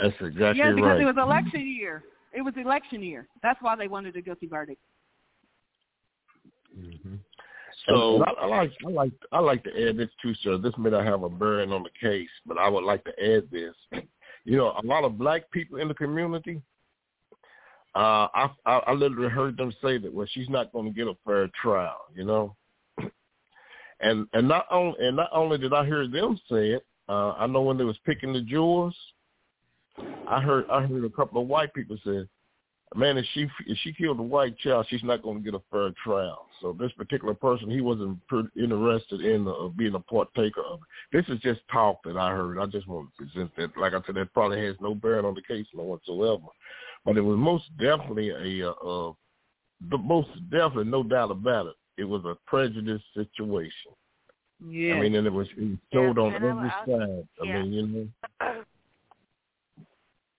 That's 0.00 0.14
exactly 0.20 0.58
yeah, 0.58 0.72
because 0.72 0.82
right. 0.82 1.00
it 1.00 1.04
was 1.04 1.16
election 1.18 1.66
year. 1.66 2.04
It 2.32 2.42
was 2.42 2.54
election 2.56 3.02
year. 3.02 3.26
That's 3.42 3.60
why 3.62 3.76
they 3.76 3.88
wanted 3.88 4.16
a 4.16 4.22
guilty 4.22 4.46
verdict. 4.46 4.80
Mm-hmm. 6.78 7.14
So 7.88 8.22
I, 8.24 8.42
I 8.42 8.46
like 8.46 8.72
I 8.84 8.90
like 8.90 9.12
I 9.32 9.38
like 9.38 9.64
to 9.64 9.88
add 9.88 9.96
this 9.96 10.10
too, 10.20 10.34
sir. 10.42 10.58
This 10.58 10.74
may 10.78 10.90
not 10.90 11.04
have 11.04 11.22
a 11.22 11.28
bearing 11.28 11.72
on 11.72 11.82
the 11.82 12.08
case, 12.08 12.28
but 12.44 12.58
I 12.58 12.68
would 12.68 12.84
like 12.84 13.02
to 13.04 13.10
add 13.10 13.48
this. 13.50 13.74
You 14.48 14.56
know, 14.56 14.72
a 14.82 14.86
lot 14.86 15.04
of 15.04 15.18
black 15.18 15.50
people 15.50 15.78
in 15.78 15.88
the 15.88 15.94
community. 15.94 16.62
Uh, 17.94 18.28
I, 18.32 18.50
I 18.64 18.76
I 18.86 18.92
literally 18.92 19.28
heard 19.28 19.58
them 19.58 19.70
say 19.82 19.98
that 19.98 20.10
well, 20.12 20.26
she's 20.30 20.48
not 20.48 20.72
going 20.72 20.86
to 20.86 20.90
get 20.90 21.06
a 21.06 21.14
fair 21.26 21.50
trial. 21.60 21.98
You 22.14 22.24
know, 22.24 22.56
and 24.00 24.26
and 24.32 24.48
not 24.48 24.64
only 24.70 25.06
and 25.06 25.16
not 25.16 25.28
only 25.34 25.58
did 25.58 25.74
I 25.74 25.84
hear 25.84 26.08
them 26.08 26.40
say 26.50 26.70
it, 26.70 26.86
uh, 27.10 27.32
I 27.32 27.46
know 27.46 27.60
when 27.60 27.76
they 27.76 27.84
was 27.84 27.98
picking 28.06 28.32
the 28.32 28.40
jurors, 28.40 28.96
I 30.26 30.40
heard 30.40 30.64
I 30.70 30.80
heard 30.86 31.04
a 31.04 31.10
couple 31.10 31.42
of 31.42 31.48
white 31.48 31.74
people 31.74 31.98
say, 32.02 32.26
"Man, 32.94 33.18
if 33.18 33.26
she 33.34 33.46
if 33.66 33.78
she 33.78 33.92
killed 33.92 34.20
a 34.20 34.22
white 34.22 34.58
child, 34.58 34.86
she's 34.88 35.04
not 35.04 35.22
going 35.22 35.38
to 35.38 35.44
get 35.44 35.58
a 35.58 35.62
fair 35.70 35.90
trial." 36.04 36.46
So 36.60 36.76
this 36.78 36.92
particular 36.92 37.34
person, 37.34 37.70
he 37.70 37.80
wasn't 37.80 38.18
interested 38.56 39.20
in 39.20 39.46
uh, 39.46 39.68
being 39.68 39.94
a 39.94 40.00
partaker 40.00 40.62
of. 40.62 40.80
It. 41.12 41.16
This 41.16 41.34
is 41.34 41.40
just 41.40 41.60
talk 41.70 42.02
that 42.04 42.16
I 42.16 42.30
heard. 42.30 42.58
I 42.58 42.66
just 42.66 42.88
want 42.88 43.08
to 43.18 43.24
present 43.24 43.50
that. 43.56 43.76
Like 43.76 43.94
I 43.94 44.00
said, 44.06 44.16
that 44.16 44.32
probably 44.32 44.64
has 44.64 44.76
no 44.80 44.94
bearing 44.94 45.24
on 45.24 45.34
the 45.34 45.42
case 45.42 45.66
no 45.74 45.84
whatsoever, 45.84 46.46
but 47.04 47.16
it 47.16 47.22
was 47.22 47.38
most 47.38 47.64
definitely 47.78 48.30
a, 48.30 48.70
uh, 48.70 48.72
uh, 48.72 49.12
the 49.90 49.98
most 49.98 50.30
definitely 50.50 50.84
no 50.90 51.02
doubt 51.02 51.30
about 51.30 51.66
it 51.66 51.76
it 51.98 52.04
was 52.04 52.24
a 52.24 52.36
prejudice 52.46 53.02
situation. 53.12 53.92
Yeah. 54.66 54.94
I 54.94 55.00
mean, 55.00 55.14
and 55.16 55.26
it 55.26 55.32
was, 55.32 55.48
it 55.56 55.62
was 55.62 55.78
showed 55.92 56.16
yeah, 56.16 56.22
on 56.22 56.34
every 56.34 56.70
also, 56.70 56.98
side. 56.98 57.28
I 57.42 57.44
yeah. 57.44 57.62
mean, 57.62 57.72
you 57.72 57.86
know. 57.86 58.54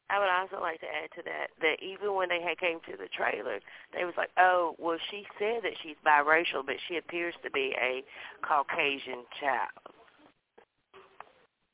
I 0.10 0.20
would 0.20 0.30
also 0.30 0.62
like 0.62 0.80
to 0.82 0.88
add 0.88 1.10
to 1.16 1.24
that 1.24 1.48
that 1.62 1.84
even 1.84 2.16
when 2.16 2.30
they 2.30 2.42
had 2.42 2.58
came 2.58 2.80
to 2.90 2.98
the 2.98 3.08
trailer, 3.16 3.60
they 3.94 4.06
was 4.06 4.16
like, 4.18 4.30
"Oh, 4.38 4.76
well, 4.80 4.98
she 5.12 5.26
said 5.38 5.62
that 5.64 5.74
she's 5.84 5.96
biracial, 6.06 6.66
but 6.66 6.76
she 6.88 6.98
appears 6.98 7.36
to 7.44 7.52
be 7.52 7.76
a 7.80 8.04
Caucasian 8.42 9.24
child." 9.40 9.96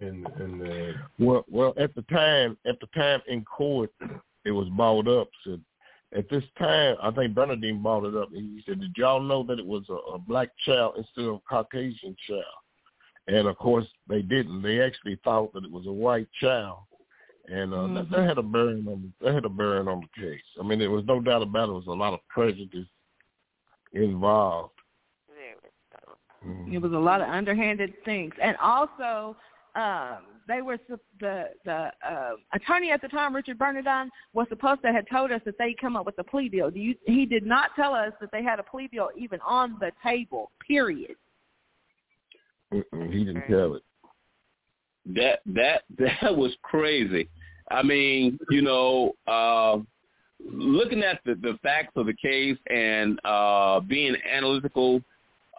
And 0.01 0.27
and 0.39 0.61
uh, 0.61 0.97
well, 1.17 1.45
well, 1.49 1.73
at 1.77 1.95
the 1.95 2.01
time, 2.03 2.57
at 2.65 2.79
the 2.81 2.87
time 2.87 3.21
in 3.27 3.45
court, 3.45 3.91
it 4.43 4.51
was 4.51 4.67
balled 4.69 5.07
up. 5.07 5.29
Said 5.45 5.61
at 6.15 6.29
this 6.29 6.43
time, 6.57 6.95
I 7.01 7.11
think 7.11 7.33
Bernadine 7.33 7.81
brought 7.81 8.05
it 8.05 8.15
up. 8.15 8.29
And 8.33 8.57
he 8.57 8.63
said, 8.65 8.81
"Did 8.81 8.95
y'all 8.97 9.21
know 9.21 9.43
that 9.43 9.59
it 9.59 9.65
was 9.65 9.83
a, 9.89 10.13
a 10.13 10.19
black 10.19 10.49
child 10.65 10.95
instead 10.97 11.25
of 11.25 11.35
a 11.35 11.41
Caucasian 11.47 12.15
child?" 12.27 12.43
And 13.27 13.47
of 13.47 13.57
course, 13.57 13.87
they 14.07 14.21
didn't. 14.21 14.61
They 14.61 14.81
actually 14.81 15.19
thought 15.23 15.53
that 15.53 15.63
it 15.63 15.71
was 15.71 15.87
a 15.87 15.91
white 15.91 16.27
child, 16.41 16.79
and 17.47 17.73
uh, 17.73 17.77
mm-hmm. 17.77 17.95
that, 17.95 18.09
that 18.11 18.27
had 18.27 18.37
a 18.37 18.43
bearing 18.43 18.87
on 18.87 19.13
that 19.21 19.33
had 19.33 19.45
a 19.45 19.49
bearing 19.49 19.87
on 19.87 20.01
the 20.01 20.21
case. 20.21 20.41
I 20.59 20.63
mean, 20.63 20.79
there 20.79 20.91
was 20.91 21.05
no 21.05 21.19
doubt 21.19 21.41
about 21.41 21.63
it. 21.63 21.67
There 21.67 21.73
was 21.73 21.87
a 21.87 21.91
lot 21.91 22.13
of 22.13 22.19
prejudice 22.27 22.87
involved. 23.93 24.71
Mm-hmm. 26.45 26.73
It 26.73 26.81
was 26.81 26.91
a 26.91 26.97
lot 26.97 27.21
of 27.21 27.29
underhanded 27.29 27.93
things, 28.03 28.33
and 28.41 28.55
also 28.57 29.35
um, 29.75 30.19
they 30.47 30.61
were 30.61 30.77
the 31.19 31.49
the 31.63 31.91
uh, 32.07 32.31
attorney 32.53 32.91
at 32.91 33.01
the 33.01 33.07
time, 33.07 33.35
Richard 33.35 33.57
Bernardine, 33.57 34.09
was 34.33 34.45
supposed 34.49 34.81
to 34.83 34.91
have 34.91 35.05
told 35.11 35.31
us 35.31 35.41
that 35.45 35.57
they 35.57 35.75
come 35.79 35.95
up 35.95 36.05
with 36.05 36.17
a 36.19 36.23
plea 36.23 36.49
deal. 36.49 36.69
Do 36.69 36.79
you? 36.79 36.95
He 37.05 37.25
did 37.25 37.45
not 37.45 37.71
tell 37.75 37.93
us 37.93 38.11
that 38.21 38.29
they 38.31 38.43
had 38.43 38.59
a 38.59 38.63
plea 38.63 38.87
deal 38.87 39.09
even 39.17 39.39
on 39.45 39.77
the 39.79 39.91
table. 40.03 40.51
Period. 40.65 41.15
Mm-mm, 42.73 43.13
he 43.13 43.23
didn't 43.23 43.47
tell 43.49 43.75
it. 43.75 43.83
That 45.13 45.39
that 45.47 45.83
that 45.99 46.35
was 46.35 46.55
crazy. 46.61 47.29
I 47.69 47.81
mean, 47.83 48.39
you 48.49 48.61
know, 48.61 49.13
uh, 49.27 49.77
looking 50.51 51.01
at 51.03 51.19
the, 51.25 51.35
the 51.35 51.57
facts 51.63 51.93
of 51.95 52.05
the 52.05 52.13
case 52.13 52.57
and 52.69 53.19
uh, 53.25 53.79
being 53.79 54.15
analytical 54.31 55.01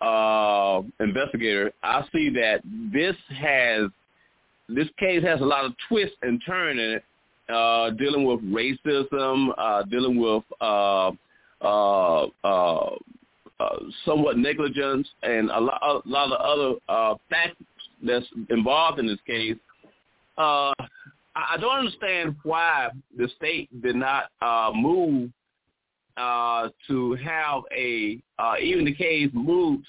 uh, 0.00 0.82
investigator, 1.00 1.72
I 1.82 2.04
see 2.12 2.30
that 2.30 2.60
this 2.92 3.16
has 3.36 3.90
this 4.68 4.88
case 4.98 5.22
has 5.22 5.40
a 5.40 5.44
lot 5.44 5.64
of 5.64 5.72
twists 5.88 6.16
and 6.22 6.40
turns 6.44 6.78
in 6.80 6.90
it, 6.96 7.04
uh, 7.48 7.90
dealing 7.90 8.24
with 8.24 8.40
racism, 8.40 9.48
uh, 9.56 9.82
dealing 9.84 10.18
with 10.20 10.42
uh, 10.60 11.12
uh, 11.62 12.26
uh, 12.44 12.90
uh, 13.58 13.76
somewhat 14.04 14.36
negligence 14.36 15.08
and 15.22 15.50
a 15.50 15.60
lot, 15.60 15.80
a 15.82 16.08
lot 16.08 16.32
of 16.32 16.40
other 16.40 16.78
uh, 16.88 17.14
facts 17.30 17.56
that's 18.06 18.26
involved 18.50 18.98
in 18.98 19.06
this 19.06 19.18
case. 19.26 19.56
Uh, 20.38 20.72
I 21.34 21.54
I 21.54 21.56
don't 21.60 21.78
understand 21.78 22.36
why 22.42 22.90
the 23.16 23.28
state 23.36 23.68
did 23.82 23.96
not 23.96 24.30
uh, 24.40 24.72
move 24.74 25.30
uh, 26.16 26.68
to 26.88 27.14
have 27.16 27.62
a 27.76 28.18
uh, 28.38 28.54
even 28.60 28.84
the 28.84 28.94
case 28.94 29.30
moved 29.32 29.86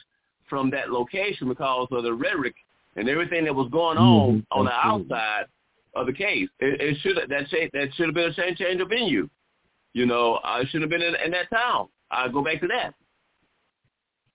from 0.50 0.70
that 0.72 0.90
location 0.92 1.48
because 1.48 1.88
of 1.92 2.04
the 2.04 2.14
rhetoric 2.14 2.56
and 2.96 3.08
everything 3.10 3.46
that 3.46 3.56
was 3.56 3.70
going 3.72 3.98
on 3.98 4.38
Mhm, 4.38 4.46
on 4.52 4.66
the 4.66 4.72
outside 4.72 5.46
of 5.96 6.06
the 6.06 6.14
case. 6.14 6.50
It, 6.60 6.82
it 6.82 6.98
should 7.02 7.18
that 7.18 7.48
cha- 7.50 7.70
that 7.74 7.94
should 7.96 8.08
have 8.08 8.16
been 8.16 8.32
a 8.32 8.34
change 8.34 8.58
change 8.58 8.82
of 8.82 8.90
venue. 8.90 9.30
You 9.94 10.06
know, 10.06 10.40
I 10.44 10.64
should 10.66 10.82
have 10.82 10.90
been 10.90 11.02
in, 11.02 11.16
in 11.16 11.32
that 11.32 11.50
town. 11.50 11.88
I 12.12 12.28
go 12.28 12.44
back 12.44 12.62
to 12.62 12.68
that. 12.68 12.94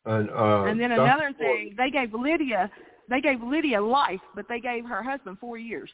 And, 0.05 0.31
uh, 0.31 0.65
and 0.65 0.81
then 0.81 0.93
another 0.93 1.33
thing, 1.39 1.75
they 1.77 1.91
gave 1.91 2.13
Lydia 2.13 2.71
they 3.13 3.21
gave 3.21 3.43
Lydia 3.43 3.81
life, 3.81 4.21
but 4.35 4.47
they 4.49 4.61
gave 4.61 4.85
her 4.87 5.03
husband 5.03 5.39
four 5.39 5.59
years, 5.59 5.91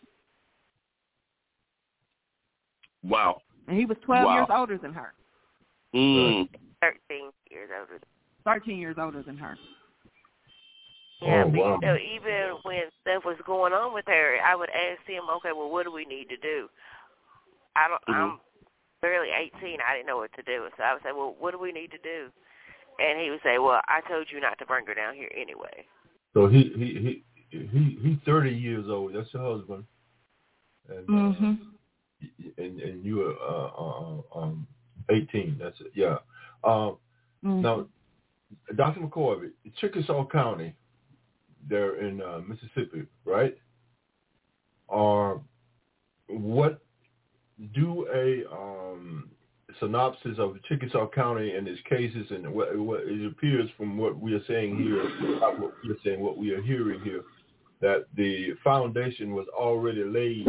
Wow. 3.03 3.41
and 3.67 3.77
he 3.77 3.85
was 3.85 3.97
twelve 4.05 4.27
Wow. 4.27 4.35
years 4.35 4.47
older 4.51 4.79
than 4.79 4.93
her, 4.93 5.13
Mm. 5.95 6.49
Thirteen 6.81 7.33
years 7.51 7.71
older. 7.79 8.01
thirteen 8.45 8.79
years 8.79 8.97
older 8.99 9.23
than 9.23 9.37
her. 9.39 9.59
Yeah, 11.21 11.45
Oh, 11.45 11.51
but 11.51 11.59
wow. 11.59 11.75
you 11.75 11.81
know, 11.81 11.97
even 11.97 12.59
when 12.63 12.91
stuff 13.01 13.25
was 13.25 13.37
going 13.45 13.73
on 13.73 13.93
with 13.93 14.07
her, 14.07 14.39
I 14.45 14.55
would 14.55 14.71
ask 14.71 15.03
him, 15.05 15.29
okay, 15.29 15.51
well, 15.53 15.69
what 15.69 15.85
do 15.85 15.91
we 15.91 16.05
need 16.05 16.29
to 16.29 16.37
do? 16.37 16.69
I 17.75 17.89
don't. 17.89 18.05
Mhm. 18.07 18.15
I'm 18.15 18.41
barely 19.03 19.31
18. 19.31 19.81
I 19.81 19.95
didn't 19.95 20.07
know 20.07 20.19
what 20.19 20.33
to 20.35 20.43
do, 20.43 20.69
so 20.77 20.83
I 20.85 20.95
would 20.95 21.03
say, 21.03 21.13
well, 21.13 21.35
what 21.39 21.51
do 21.51 21.59
we 21.59 21.73
need 21.73 21.91
to 21.91 21.99
do? 21.99 22.31
And 23.01 23.19
he 23.21 23.31
would 23.31 23.43
say, 23.43 23.59
well, 23.59 23.81
I 23.87 24.01
told 24.03 24.31
you 24.31 24.41
not 24.41 24.59
to 24.59 24.67
bring 24.67 24.87
her 24.87 24.95
down 24.95 25.15
here 25.15 25.31
anyway. 25.35 25.87
So 26.35 26.47
he 26.47 26.73
he 26.77 27.25
he 27.51 27.59
he 27.59 27.99
he's 28.03 28.19
thirty 28.25 28.51
years 28.55 28.87
old. 28.89 29.15
That's 29.15 29.33
your 29.33 29.43
husband. 29.57 29.85
And 30.89 31.09
uh, 31.09 31.13
Mm-hmm. 31.13 31.53
and 32.59 32.81
and 32.81 33.05
you 33.05 33.23
are 33.23 33.37
uh, 33.43 33.69
uh, 33.85 34.39
um 34.39 34.67
eighteen. 35.11 35.57
That's 35.61 35.81
it. 35.81 35.93
Yeah. 35.95 36.19
Um, 36.65 36.97
Mm-hmm. 37.45 37.63
Now, 37.63 37.87
Dr. 38.75 38.99
McCorvey, 39.01 39.51
Chickasaw 39.81 40.27
County, 40.27 40.75
they're 41.69 42.05
in 42.05 42.21
uh, 42.21 42.41
Mississippi, 42.49 43.07
right? 43.25 43.57
Are 44.89 45.41
what 46.29 46.81
do 47.75 48.07
a 48.13 48.27
um, 48.53 48.88
synopsis 49.81 50.39
of 50.39 50.57
Chickasaw 50.69 51.09
County 51.11 51.53
and 51.53 51.67
its 51.69 51.81
cases 51.89 52.27
and 52.31 52.53
what, 52.53 52.77
what 52.79 53.01
it 53.03 53.27
appears 53.27 53.69
from 53.77 53.97
what 53.97 54.19
we 54.19 54.35
are 54.35 54.45
saying 54.47 54.77
here, 54.77 55.03
what 55.41 55.73
we 55.85 55.91
are 55.91 55.97
saying, 56.05 56.21
what 56.21 56.37
we 56.37 56.53
are 56.53 56.63
hearing 56.63 57.01
here, 57.01 57.23
that 57.81 58.07
the 58.17 58.55
foundation 58.65 59.35
was 59.35 59.47
already 59.57 60.05
laid 60.05 60.47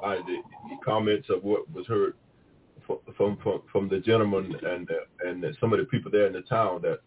by 0.00 0.16
the, 0.16 0.36
the 0.68 0.76
comments 0.84 1.28
of 1.30 1.44
what 1.44 1.70
was 1.72 1.86
heard 1.86 2.14
from 3.16 3.36
from 3.42 3.62
from 3.70 3.88
the 3.88 4.00
gentleman 4.00 4.52
and 4.64 4.90
uh, 4.90 5.28
and 5.28 5.44
some 5.60 5.72
of 5.72 5.78
the 5.78 5.84
people 5.84 6.10
there 6.10 6.26
in 6.26 6.32
the 6.32 6.40
town 6.42 6.80
that 6.82 7.00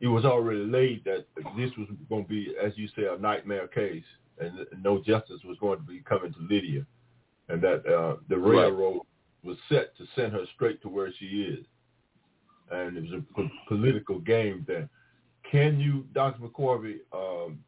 it 0.00 0.08
was 0.08 0.24
already 0.24 0.64
laid 0.64 1.04
that 1.04 1.26
this 1.56 1.70
was 1.76 1.86
going 2.08 2.24
to 2.24 2.28
be, 2.28 2.54
as 2.62 2.72
you 2.76 2.88
say, 2.96 3.02
a 3.04 3.20
nightmare 3.20 3.68
case, 3.68 4.04
and 4.38 4.52
no 4.82 4.98
justice 4.98 5.40
was 5.44 5.58
going 5.60 5.78
to 5.78 5.84
be 5.84 6.00
coming 6.08 6.32
to 6.32 6.38
Lydia, 6.40 6.86
and 7.50 7.62
that 7.62 7.86
uh, 7.86 8.16
the 8.28 8.36
railroad 8.38 9.02
was 9.42 9.56
set 9.68 9.96
to 9.96 10.04
send 10.14 10.32
her 10.32 10.44
straight 10.54 10.82
to 10.82 10.88
where 10.88 11.12
she 11.18 11.24
is, 11.24 11.64
and 12.70 12.96
it 12.96 13.02
was 13.02 13.12
a 13.12 13.34
po- 13.34 13.50
political 13.68 14.18
game 14.18 14.64
then. 14.68 14.88
Can 15.50 15.80
you, 15.80 16.06
Dr. 16.14 16.42
McCorvey, 16.46 16.98
um, 17.12 17.58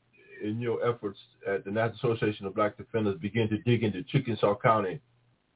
in 0.43 0.61
your 0.61 0.87
efforts 0.87 1.19
at 1.49 1.65
the 1.65 1.71
National 1.71 2.13
Association 2.13 2.47
of 2.47 2.55
Black 2.55 2.77
Defenders, 2.77 3.19
begin 3.21 3.49
to 3.49 3.59
dig 3.59 3.83
into 3.83 4.03
Chickasaw 4.05 4.57
County 4.57 5.01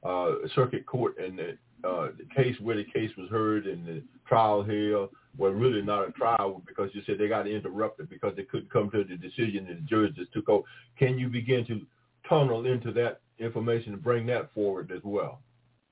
uh, 0.03 0.31
Circuit 0.55 0.85
Court 0.85 1.17
and 1.17 1.37
the, 1.37 1.57
uh, 1.87 2.09
the 2.17 2.25
case 2.35 2.55
where 2.61 2.77
the 2.77 2.85
case 2.85 3.11
was 3.17 3.29
heard 3.29 3.65
and 3.65 3.85
the 3.85 4.03
trial 4.27 4.63
here 4.63 5.07
was 5.37 5.53
really 5.55 5.81
not 5.81 6.07
a 6.07 6.11
trial 6.11 6.61
because 6.65 6.89
you 6.93 7.01
said 7.05 7.17
they 7.17 7.27
got 7.27 7.47
interrupted 7.47 8.09
because 8.09 8.33
they 8.35 8.43
couldn't 8.43 8.71
come 8.71 8.89
to 8.91 9.03
the 9.03 9.15
decision 9.15 9.67
and 9.67 9.77
the 9.77 9.81
judge 9.87 10.15
just 10.15 10.33
took 10.33 10.49
over. 10.49 10.63
Can 10.97 11.19
you 11.19 11.29
begin 11.29 11.65
to 11.67 11.81
tunnel 12.27 12.65
into 12.65 12.91
that 12.93 13.21
information 13.39 13.93
and 13.93 14.03
bring 14.03 14.25
that 14.27 14.53
forward 14.53 14.91
as 14.95 15.01
well 15.03 15.41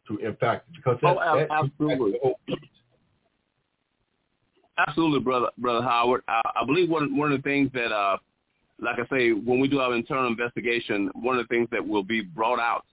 to 0.07 0.17
impact 0.17 0.71
because 0.75 0.97
that, 1.01 1.17
Oh, 1.17 1.37
that 1.37 1.47
absolutely. 1.51 2.11
the 2.13 2.19
whole 2.21 2.39
case. 2.47 2.57
Absolutely, 4.77 5.21
brother, 5.21 5.47
brother 5.57 5.81
Howard. 5.81 6.21
I, 6.27 6.41
I 6.61 6.65
believe 6.65 6.89
one 6.89 7.15
one 7.15 7.31
of 7.31 7.37
the 7.37 7.43
things 7.43 7.71
that, 7.73 7.93
uh, 7.93 8.17
like 8.79 8.99
I 8.99 9.07
say, 9.15 9.31
when 9.31 9.59
we 9.59 9.69
do 9.69 9.79
our 9.79 9.95
internal 9.95 10.27
investigation, 10.27 11.09
one 11.13 11.37
of 11.39 11.47
the 11.47 11.53
things 11.53 11.69
that 11.71 11.85
will 11.85 12.03
be 12.03 12.21
brought 12.21 12.59
out 12.59 12.83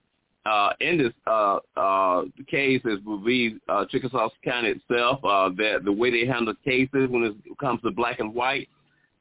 uh, 0.46 0.70
in 0.80 0.98
this 0.98 1.12
uh, 1.26 1.58
uh, 1.76 2.22
case 2.48 2.80
is 2.84 2.98
will 3.04 3.18
be 3.18 3.56
uh, 3.68 3.84
Chickasaw 3.90 4.28
County 4.44 4.70
itself, 4.70 5.24
uh, 5.24 5.50
that 5.56 5.80
the 5.84 5.92
way 5.92 6.10
they 6.10 6.26
handle 6.26 6.54
cases 6.64 7.08
when 7.10 7.24
it 7.24 7.58
comes 7.58 7.80
to 7.82 7.90
black 7.90 8.20
and 8.20 8.34
white, 8.34 8.68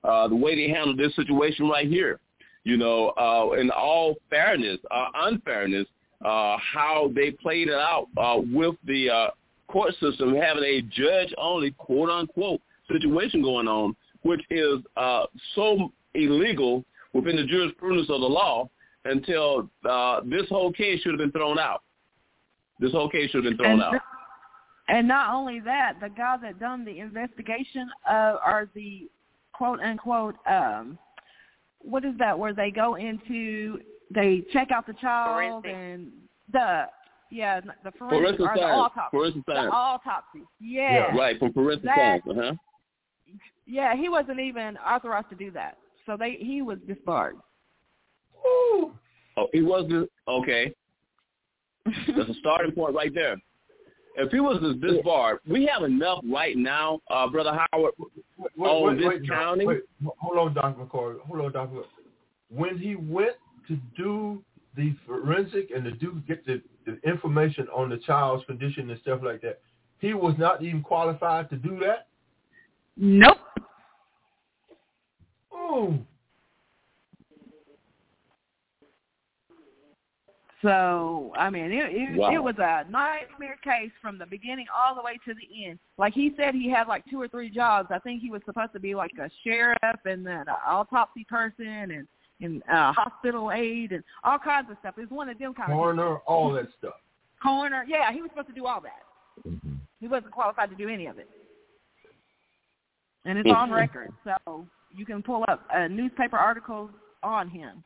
uh, 0.03 0.27
the 0.27 0.35
way 0.35 0.55
they 0.55 0.71
handle 0.71 0.95
this 0.95 1.15
situation 1.15 1.67
right 1.67 1.87
here. 1.87 2.19
You 2.63 2.77
know, 2.77 3.09
uh, 3.17 3.59
in 3.59 3.71
all 3.71 4.15
fairness, 4.29 4.77
uh, 4.91 5.07
unfairness, 5.15 5.87
uh, 6.25 6.57
how 6.57 7.11
they 7.15 7.31
played 7.31 7.67
it 7.67 7.73
out 7.73 8.07
uh, 8.17 8.39
with 8.53 8.75
the 8.85 9.09
uh, 9.09 9.27
court 9.67 9.93
system 9.99 10.35
having 10.35 10.63
a 10.63 10.81
judge-only 10.81 11.71
quote-unquote 11.71 12.61
situation 12.91 13.41
going 13.41 13.67
on, 13.67 13.95
which 14.23 14.41
is 14.49 14.79
uh, 14.97 15.25
so 15.55 15.91
illegal 16.13 16.83
within 17.13 17.35
the 17.35 17.45
jurisprudence 17.45 18.09
of 18.09 18.21
the 18.21 18.27
law 18.27 18.69
until 19.05 19.69
uh, 19.89 20.21
this 20.25 20.47
whole 20.49 20.71
case 20.71 21.01
should 21.01 21.11
have 21.11 21.19
been 21.19 21.31
thrown 21.31 21.57
out. 21.57 21.81
This 22.79 22.91
whole 22.91 23.09
case 23.09 23.31
should 23.31 23.43
have 23.43 23.51
been 23.51 23.57
thrown 23.57 23.81
and, 23.81 23.81
out. 23.81 24.01
and 24.87 25.07
not 25.07 25.33
only 25.33 25.59
that, 25.61 25.93
the 26.01 26.09
guy 26.09 26.37
that 26.41 26.59
done 26.59 26.85
the 26.85 26.99
investigation 26.99 27.89
uh, 28.09 28.35
are 28.43 28.69
the 28.75 29.09
quote 29.53 29.79
unquote 29.79 30.35
um, 30.49 30.97
what 31.79 32.05
is 32.05 32.13
that 32.19 32.37
where 32.37 32.53
they 32.53 32.71
go 32.71 32.95
into 32.95 33.79
they 34.13 34.43
check 34.53 34.71
out 34.71 34.85
the 34.87 34.93
child 34.93 35.63
Forensic. 35.63 35.71
and 35.73 36.11
the 36.51 36.85
yeah 37.29 37.59
the 37.61 37.91
forensic 37.97 38.37
Forensic 38.37 38.41
or 38.41 38.51
the 38.55 38.63
autopsy 38.63 39.09
Forensic 39.17 39.45
the 39.45 39.53
science. 39.55 39.71
autopsy 39.73 40.41
yeah 40.59 41.15
Right, 41.15 41.39
from 41.39 41.53
forensic 41.53 41.85
That- 41.85 42.21
science. 42.23 42.23
Uh-huh. 42.29 42.53
yeah 43.65 43.95
he 43.95 44.09
wasn't 44.09 44.39
even 44.39 44.77
authorized 44.77 45.29
to 45.29 45.35
do 45.35 45.51
that 45.51 45.77
so 46.05 46.17
they 46.17 46.33
he 46.39 46.61
was 46.61 46.77
disbarred. 46.87 47.35
Ooh. 48.45 48.91
Oh, 49.37 49.47
he 49.53 49.61
wasn't 49.61 50.09
okay. 50.27 50.73
That's 51.85 52.29
a 52.29 52.33
starting 52.39 52.71
point 52.73 52.95
right 52.95 53.13
there. 53.13 53.37
If 54.17 54.31
he 54.31 54.39
was 54.39 54.59
this 54.81 54.93
barred, 55.05 55.39
we 55.47 55.65
have 55.67 55.83
enough 55.83 56.19
right 56.29 56.57
now, 56.57 56.99
uh, 57.09 57.27
brother 57.29 57.51
Howard. 57.71 57.93
Wait, 57.97 58.49
Oh, 58.59 58.81
wait, 58.89 58.97
this 58.97 59.05
wait, 59.07 59.27
county? 59.29 59.65
Wait, 59.65 59.81
hold 60.17 60.37
on, 60.37 60.53
Dr. 60.53 60.83
McCoy. 60.83 61.19
Hold 61.21 61.41
on, 61.45 61.51
Dr. 61.53 61.83
When 62.49 62.77
he 62.77 62.95
went 62.95 63.35
to 63.67 63.77
do 63.95 64.43
the 64.75 64.95
forensic 65.05 65.69
and 65.75 65.83
to 65.83 65.91
do 65.91 66.21
get 66.27 66.45
the, 66.45 66.61
the 66.85 66.97
information 67.07 67.67
on 67.75 67.89
the 67.89 67.97
child's 67.97 68.45
condition 68.45 68.89
and 68.89 68.99
stuff 69.01 69.19
like 69.23 69.41
that, 69.41 69.59
he 69.99 70.13
was 70.13 70.35
not 70.37 70.63
even 70.63 70.81
qualified 70.81 71.49
to 71.49 71.57
do 71.57 71.79
that. 71.79 72.07
Nope. 72.97 73.37
Oh, 75.53 75.97
So 80.61 81.33
I 81.35 81.49
mean, 81.49 81.71
it 81.71 81.91
it, 81.91 82.17
Wow. 82.17 82.33
it 82.33 82.43
was 82.43 82.55
a 82.59 82.85
nightmare 82.89 83.57
case 83.63 83.91
from 84.01 84.19
the 84.19 84.27
beginning 84.27 84.67
all 84.75 84.93
the 84.93 85.01
way 85.01 85.17
to 85.25 85.33
the 85.33 85.65
end. 85.65 85.79
Like 85.97 86.13
he 86.13 86.33
said, 86.37 86.53
he 86.53 86.69
had 86.69 86.87
like 86.87 87.03
two 87.09 87.19
or 87.19 87.27
three 87.27 87.49
jobs. 87.49 87.89
I 87.91 87.99
think 87.99 88.21
he 88.21 88.29
was 88.29 88.41
supposed 88.45 88.73
to 88.73 88.79
be 88.79 88.93
like 88.93 89.13
a 89.19 89.29
sheriff 89.43 89.77
and 90.05 90.25
then 90.25 90.47
an 90.47 90.55
autopsy 90.65 91.25
person 91.27 91.91
and 91.91 92.07
and 92.41 92.61
uh, 92.71 92.91
hospital 92.93 93.51
aid 93.51 93.91
and 93.91 94.03
all 94.23 94.39
kinds 94.39 94.69
of 94.69 94.77
stuff. 94.79 94.95
It 94.97 95.01
was 95.01 95.09
one 95.09 95.29
of 95.29 95.37
them 95.37 95.53
kind 95.53 95.71
of 95.71 95.77
coroner, 95.77 96.17
all 96.27 96.51
that 96.53 96.67
stuff. 96.77 96.95
coroner. 97.41 97.85
Yeah, 97.87 98.11
he 98.11 98.21
was 98.21 98.29
supposed 98.31 98.49
to 98.49 98.53
do 98.53 98.65
all 98.65 98.81
that. 98.81 99.03
He 99.99 100.07
wasn't 100.07 100.31
qualified 100.31 100.69
to 100.71 100.75
do 100.75 100.89
any 100.89 101.05
of 101.05 101.19
it, 101.19 101.29
and 103.25 103.37
it's 103.37 103.49
on 103.49 103.69
Mhm. 103.69 103.75
record. 103.75 104.09
So 104.23 104.67
you 104.89 105.05
can 105.05 105.21
pull 105.21 105.45
up 105.47 105.67
uh, 105.73 105.87
newspaper 105.87 106.37
articles 106.37 106.91
on 107.23 107.47
him. 107.47 107.83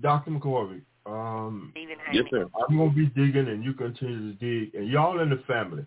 Dr. 0.00 0.30
McCorvey, 0.32 0.82
um, 1.06 1.68
Stephen 1.72 1.98
Yes, 2.12 2.24
sir. 2.30 2.46
I'm 2.68 2.76
going 2.76 2.90
to 2.90 2.96
be 2.96 3.06
digging 3.06 3.48
and 3.48 3.62
you 3.62 3.74
continue 3.74 4.32
to 4.32 4.38
dig. 4.38 4.74
And 4.74 4.88
y'all 4.88 5.20
in 5.20 5.30
the 5.30 5.36
family, 5.46 5.86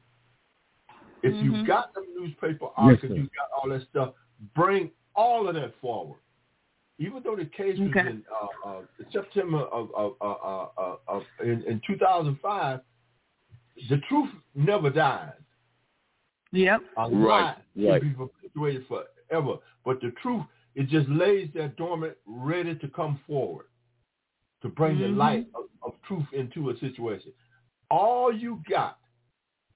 if 1.23 1.33
Mhm. 1.33 1.43
you 1.43 1.65
got 1.65 1.93
the 1.93 2.05
newspaper 2.17 2.69
articles, 2.77 3.11
sir. 3.11 3.15
you 3.15 3.29
got 3.35 3.49
all 3.51 3.69
that 3.69 3.81
stuff, 3.89 4.13
bring 4.53 4.91
all 5.15 5.47
of 5.49 5.55
that 5.55 5.75
forward. 5.81 6.19
Even 6.99 7.21
though 7.23 7.35
the 7.35 7.45
case 7.45 7.77
was 7.79 7.89
Okay. 7.89 8.09
in 8.09 8.23
uh, 8.31 8.67
uh, 8.67 8.81
September 9.11 9.59
of, 9.65 9.93
of, 9.95 10.15
uh, 10.19 10.31
uh, 10.31 10.67
uh, 10.77 10.95
of 11.07 11.23
in, 11.43 11.63
in 11.63 11.81
2005, 11.85 12.79
the 13.89 13.97
truth 14.09 14.29
never 14.55 14.89
dies. 14.89 15.33
Yep. 16.51 16.81
A 16.97 17.01
Right, 17.01 17.11
lie 17.11 17.55
right. 17.75 18.01
can 18.01 18.09
be 18.09 18.15
perpetuated 18.15 18.85
forever. 18.87 19.57
But 19.85 20.01
the 20.01 20.11
truth, 20.21 20.43
it 20.75 20.87
just 20.87 21.07
lays 21.09 21.49
there 21.53 21.67
dormant, 21.77 22.17
ready 22.25 22.73
to 22.75 22.87
come 22.87 23.19
forward, 23.27 23.65
to 24.63 24.69
bring 24.69 24.97
the 24.99 25.05
Mhm. 25.07 25.17
light 25.17 25.47
of, 25.53 25.65
of 25.83 26.01
truth 26.07 26.25
into 26.33 26.71
a 26.71 26.77
situation. 26.77 27.31
All 27.91 28.33
you 28.33 28.63
got, 28.67 28.97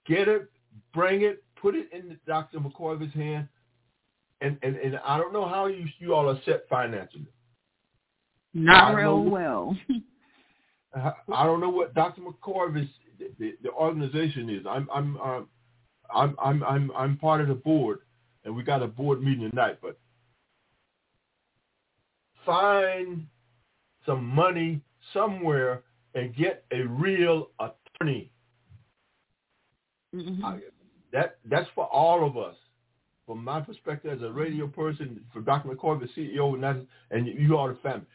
get 0.05 0.27
it, 0.27 0.49
bring 0.93 1.21
it, 1.21 1.43
put 1.55 1.75
it 1.75 1.91
in 1.93 2.19
Dr. 2.25 2.59
McCorvey's 2.59 3.13
hand, 3.13 3.47
and, 4.41 4.57
and, 4.63 4.75
and 4.77 4.97
I 5.05 5.17
don't 5.17 5.33
know 5.33 5.47
how 5.47 5.67
you 5.67 5.85
you 5.99 6.13
all 6.15 6.29
are 6.29 6.39
set 6.45 6.67
financially. 6.69 7.27
Not 8.53 8.91
I 8.91 8.93
real 8.93 9.23
know- 9.23 9.29
well. 9.29 9.77
I 10.95 11.13
I 11.33 11.45
don't 11.45 11.61
know 11.61 11.69
what 11.69 11.93
Dr. 11.93 12.21
McCorvey's 12.21 12.89
the, 13.17 13.31
the, 13.39 13.53
the 13.63 13.69
organization 13.71 14.49
is. 14.49 14.65
I'm 14.67 14.89
I'm 14.93 15.17
um, 15.21 15.47
I'm 16.13 16.35
I'm 16.43 16.63
I'm 16.63 16.91
I'm 16.97 17.17
part 17.17 17.39
of 17.41 17.47
the 17.47 17.53
board, 17.55 17.99
and 18.43 18.53
we 18.55 18.63
got 18.63 18.81
a 18.83 18.87
board 18.87 19.21
meeting 19.23 19.49
tonight. 19.49 19.77
But 19.81 19.97
find 22.45 23.25
some 24.05 24.25
money 24.25 24.81
somewhere 25.13 25.83
and 26.15 26.35
get 26.35 26.65
a 26.71 26.81
real 26.81 27.49
attorney. 27.59 28.31
Mhm. 30.13 30.43
I, 30.43 30.59
that 31.13 31.37
that's 31.45 31.69
for 31.75 31.85
all 31.85 32.25
of 32.25 32.37
us. 32.37 32.55
From 33.27 33.43
my 33.43 33.61
perspective 33.61 34.11
as 34.11 34.21
a 34.23 34.31
radio 34.31 34.67
person, 34.67 35.23
for 35.31 35.41
Dr. 35.41 35.69
McCoy, 35.69 35.99
the 35.99 36.21
CEO, 36.21 36.53
and, 36.55 36.63
that's, 36.63 36.79
and 37.11 37.27
you 37.27 37.55
all 37.55 37.67
the 37.67 37.75
family, 37.75 38.05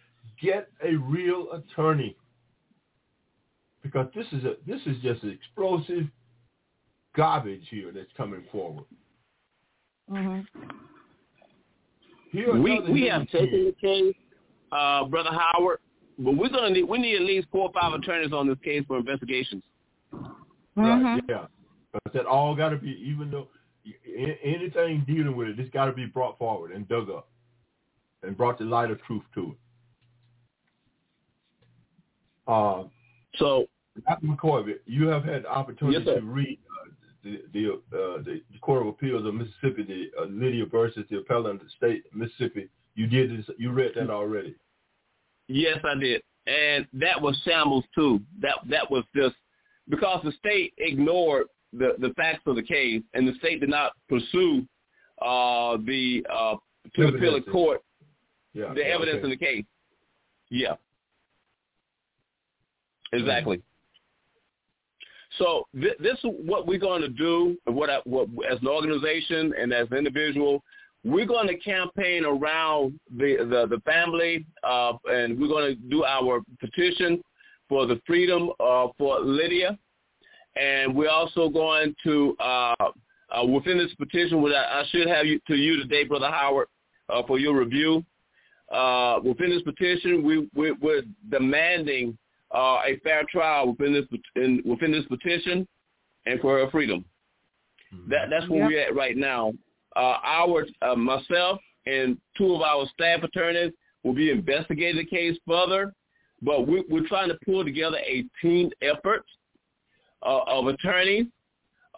get 0.43 0.69
a 0.85 0.97
real 0.97 1.53
attorney 1.53 2.17
because 3.83 4.09
this 4.15 4.27
is 4.33 4.45
a 4.45 4.57
this 4.67 4.81
is 4.87 5.01
just 5.01 5.23
explosive 5.23 6.05
garbage 7.15 7.63
here 7.71 7.93
that's 7.93 8.11
coming 8.17 8.43
forward. 8.51 8.85
Mhm. 10.11 10.45
Here 12.33 12.53
We 12.53 12.81
we 12.81 13.03
hidden 13.03 13.21
have 13.21 13.29
taken 13.31 13.65
the 13.67 13.73
case, 13.81 14.17
uh, 14.73 15.05
brother 15.07 15.31
Howard, 15.31 15.79
but 16.19 16.37
we're 16.37 16.49
gonna 16.49 16.71
need 16.71 16.83
we 16.83 16.99
need 16.99 17.15
at 17.15 17.23
least 17.23 17.49
four 17.51 17.69
or 17.69 17.73
five 17.81 17.93
attorneys 17.95 18.33
on 18.33 18.49
this 18.49 18.59
case 18.59 18.85
for 18.87 18.99
investigations. 18.99 19.63
Right, 20.13 20.33
Mhm. 20.75 21.29
yeah. 21.29 21.47
But 21.93 22.13
that 22.13 22.27
all 22.27 22.55
got 22.57 22.71
to 22.71 22.77
be, 22.77 22.91
even 23.09 23.31
though 23.31 23.49
a- 23.55 23.56
anything 24.45 25.05
dealing 25.07 25.37
with 25.37 25.49
it, 25.49 25.59
it's 25.61 25.71
got 25.71 25.87
to 25.87 25.93
be 25.93 26.07
brought 26.07 26.39
forward 26.39 26.73
and 26.73 26.89
dug 26.89 27.11
up 27.11 27.29
and 28.23 28.37
brought 28.37 28.59
the 28.59 28.65
light 28.65 28.91
of 28.91 29.01
truth 29.03 29.23
to 29.35 29.43
it. 29.53 29.57
Uh, 32.49 32.85
So 33.39 33.67
Dr. 34.07 34.27
McCoy, 34.27 34.75
you 34.87 35.07
have 35.09 35.25
had 35.25 35.45
the 35.45 35.49
opportunity 35.51 36.05
Yes, 36.05 36.17
to 36.17 36.23
read 36.25 36.59
uh, 36.85 36.91
the 37.25 37.43
the, 37.53 37.73
uh, 37.73 38.23
the 38.23 38.43
the 38.53 38.59
Court 38.61 38.83
of 38.83 38.89
Appeals 38.89 39.27
of 39.27 39.35
Mississippi, 39.35 39.83
the 39.83 40.11
uh, 40.23 40.27
Lydia 40.27 40.67
versus 40.67 41.05
the 41.11 41.19
appellant 41.19 41.61
of 41.61 41.67
the 41.67 41.73
state 41.77 42.05
of 42.07 42.17
Mississippi. 42.17 42.69
You 42.95 43.07
did 43.07 43.31
this. 43.39 43.47
You 43.59 43.73
read 43.73 43.93
that 43.97 44.11
already. 44.11 44.55
yes, 45.49 45.79
I 45.85 45.95
did, 45.99 46.23
and 46.47 46.87
that 46.95 47.21
was 47.21 47.37
shambles 47.45 47.85
too. 47.95 48.21
That 48.41 48.59
that 48.71 48.91
was 48.91 49.05
just 49.15 49.35
because 49.89 50.23
the 50.25 50.33
state 50.33 50.73
ignored 50.79 51.47
the 51.79 51.95
the 51.99 52.15
facts 52.15 52.43
of 52.47 52.57
the 52.57 52.63
case, 52.63 53.03
and 53.15 53.27
the 53.27 53.35
state 53.35 53.61
did 53.61 53.69
not 53.69 53.93
pursue 54.09 54.67
uh, 55.23 55.77
the 55.85 56.25
uh, 56.33 56.57
to 56.95 57.11
the 57.11 57.17
appellate 57.17 57.51
court 57.51 57.83
Yeah. 58.55 58.73
the 58.75 58.81
yeah, 58.81 58.95
evidence 58.95 59.19
okay. 59.19 59.25
in 59.25 59.31
the 59.31 59.37
case. 59.37 59.65
Yeah. 60.51 60.75
Exactly. 63.13 63.63
So 65.39 65.67
th- 65.81 65.99
this 65.99 66.15
is 66.15 66.31
what 66.45 66.67
we're 66.67 66.79
going 66.79 67.03
to 67.03 67.09
do, 67.09 67.57
what, 67.67 67.91
I, 67.91 67.99
what 68.05 68.29
as 68.51 68.59
an 68.61 68.69
organization 68.69 69.53
and 69.61 69.73
as 69.73 69.87
an 69.91 69.99
individual, 69.99 70.63
we're 71.05 71.27
going 71.27 71.47
to 71.47 71.57
campaign 71.59 72.25
around 72.25 72.99
the 73.17 73.37
the, 73.39 73.67
the 73.69 73.81
family, 73.85 74.45
uh, 74.65 74.95
and 75.07 75.39
we're 75.39 75.49
going 75.49 75.75
to 75.75 75.81
do 75.89 76.05
our 76.05 76.41
petition 76.59 77.23
for 77.69 77.87
the 77.87 78.01
freedom 78.07 78.51
uh, 78.61 78.89
for 78.97 79.21
Lydia, 79.21 79.79
and 80.57 80.95
we're 80.95 81.11
also 81.11 81.49
going 81.49 81.95
to 82.05 82.37
uh, 82.41 82.75
uh, 83.31 83.45
within 83.45 83.79
this 83.79 83.95
petition, 83.95 84.41
which 84.43 84.55
I, 84.55 84.81
I 84.81 84.85
should 84.91 85.09
have 85.09 85.27
you, 85.27 85.41
to 85.49 85.55
you 85.55 85.77
today, 85.77 86.05
Brother 86.05 86.31
Howard, 86.31 86.69
uh, 87.09 87.23
for 87.27 87.39
your 87.39 87.59
review. 87.59 88.05
Uh, 88.73 89.21
within 89.25 89.51
this 89.51 89.63
petition, 89.63 90.25
we, 90.25 90.49
we, 90.55 90.73
we're 90.73 91.03
demanding 91.31 92.17
uh, 92.55 92.79
a 92.87 92.99
fair 93.03 93.23
trial 93.31 93.69
within 93.69 93.93
this 93.93 94.05
in, 94.37 94.63
within 94.65 94.93
this 94.93 95.05
petition, 95.07 95.67
and 96.27 96.41
for 96.41 96.59
her 96.59 96.71
freedom. 96.71 97.05
That 98.09 98.29
that's 98.31 98.49
where 98.49 98.63
Yep. 98.63 98.69
we're 98.69 98.81
at 98.81 98.95
right 98.97 99.17
now. 99.17 99.53
Uh, 99.95 100.19
our 100.25 100.67
uh, 100.83 100.97
myself 100.97 101.61
and 101.87 102.19
two 102.37 102.55
of 102.55 102.63
our 102.63 102.87
staff 102.93 103.23
attorneys 103.23 103.73
will 104.03 104.15
be 104.15 104.31
investigating 104.31 104.97
the 104.97 105.07
case 105.07 105.39
further, 105.47 105.93
but 106.43 106.67
we, 106.67 106.85
we're 106.89 107.07
trying 107.07 107.29
to 107.29 107.39
pull 107.45 107.65
together 107.65 107.99
a 107.99 108.25
team 108.43 108.71
effort 108.83 109.25
uh, 110.23 110.41
of 110.47 110.67
attorneys 110.67 111.27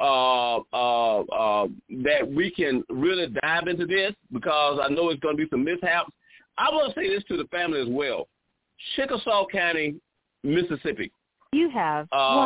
uh, 0.00 0.58
uh, 0.72 1.20
uh, 1.20 1.68
that 2.04 2.28
we 2.30 2.50
can 2.50 2.84
really 2.88 3.26
dive 3.42 3.66
into 3.68 3.86
this 3.86 4.12
because 4.32 4.78
I 4.82 4.88
know 4.88 5.10
it's 5.10 5.20
going 5.20 5.36
to 5.36 5.42
be 5.44 5.48
some 5.50 5.64
mishaps. 5.64 6.10
I 6.56 6.70
want 6.70 6.94
to 6.94 7.00
say 7.00 7.08
this 7.08 7.24
to 7.28 7.36
the 7.36 7.44
family 7.46 7.80
as 7.80 7.88
well. 7.88 8.28
Chickasaw 8.96 9.46
County, 9.46 9.96
Mississippi. 10.44 11.10
You 11.52 11.70
have 11.70 12.06
Uh, 12.12 12.36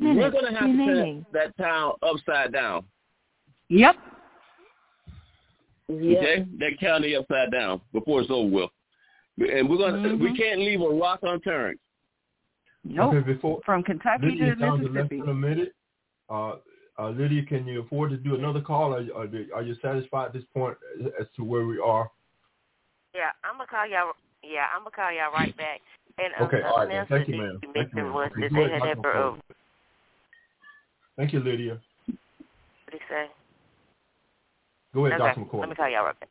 one 0.00 0.16
we're 0.16 0.30
going 0.30 0.46
to 0.46 0.52
have 0.58 0.62
remaining. 0.70 1.24
to 1.24 1.32
turn 1.32 1.42
that 1.56 1.56
town 1.62 1.92
upside 2.02 2.52
down. 2.52 2.84
Yep. 3.68 3.96
Yeah. 5.88 6.18
Okay, 6.18 6.46
that 6.58 6.78
county 6.80 7.14
upside 7.14 7.50
down 7.52 7.80
before 7.92 8.20
it's 8.22 8.30
over 8.30 8.48
with. 8.48 8.70
And 9.50 9.68
we're 9.68 9.76
gonna 9.76 10.14
we 10.16 10.30
Mhm. 10.30 10.36
can't 10.36 10.60
leave 10.60 10.80
a 10.80 10.88
rock 10.88 11.18
unturned. 11.22 11.78
Nope. 12.84 13.14
Okay, 13.14 13.32
before 13.32 13.60
From 13.64 13.82
Kentucky 13.82 14.26
Lydia 14.26 14.54
to 14.54 14.60
sounds 14.60 14.82
less 14.82 14.92
Mississippi. 14.92 15.20
than 15.20 15.28
a 15.30 15.34
minute. 15.34 15.74
Uh, 16.28 16.52
uh, 16.98 17.08
Lydia, 17.10 17.42
can 17.44 17.66
you 17.66 17.80
afford 17.82 18.10
to 18.10 18.16
do 18.16 18.34
another 18.34 18.60
call? 18.60 18.94
Are, 18.94 19.00
you- 19.00 19.14
are, 19.14 19.26
are 19.58 19.62
you 19.62 19.74
satisfied 19.82 20.26
at 20.26 20.32
this 20.34 20.44
point 20.54 20.76
as- 21.00 21.12
as 21.20 21.26
to 21.36 21.44
where 21.44 21.66
we 21.66 21.78
are? 21.80 22.10
Yeah, 23.14 23.30
I'm 23.42 23.56
gonna 23.56 23.66
call 23.68 23.86
y'all. 23.86 24.12
Yeah, 24.42 24.66
I'm 24.74 24.80
gonna 24.80 24.90
call 24.90 25.10
y'all 25.12 25.32
right 25.32 25.56
back. 25.56 25.80
And 26.18 26.32
um, 26.38 26.46
Okay, 26.46 26.62
all 26.62 26.78
right, 26.78 26.88
then. 26.88 26.98
else 26.98 27.08
Thank 27.08 27.28
you, 27.28 27.36
ma'am. 27.38 27.58
Thank 27.74 27.90
you, 27.94 28.02
ma'am. 28.04 28.12
was 28.12 28.30
Okay, 28.36 28.48
they 28.54 28.70
had 28.70 28.86
ever, 28.86 29.36
Thank 31.16 31.32
you, 31.32 31.40
Lydia. 31.40 31.78
what 32.06 32.16
do 32.90 32.96
you 32.96 33.00
say? 33.08 33.26
Go 34.92 35.06
ahead, 35.06 35.20
okay, 35.20 35.28
Dr. 35.34 35.40
McCoy. 35.46 35.60
let 35.60 35.68
me 35.70 35.74
call 35.74 35.88
y'all 35.88 36.04
right 36.04 36.20
back. 36.20 36.28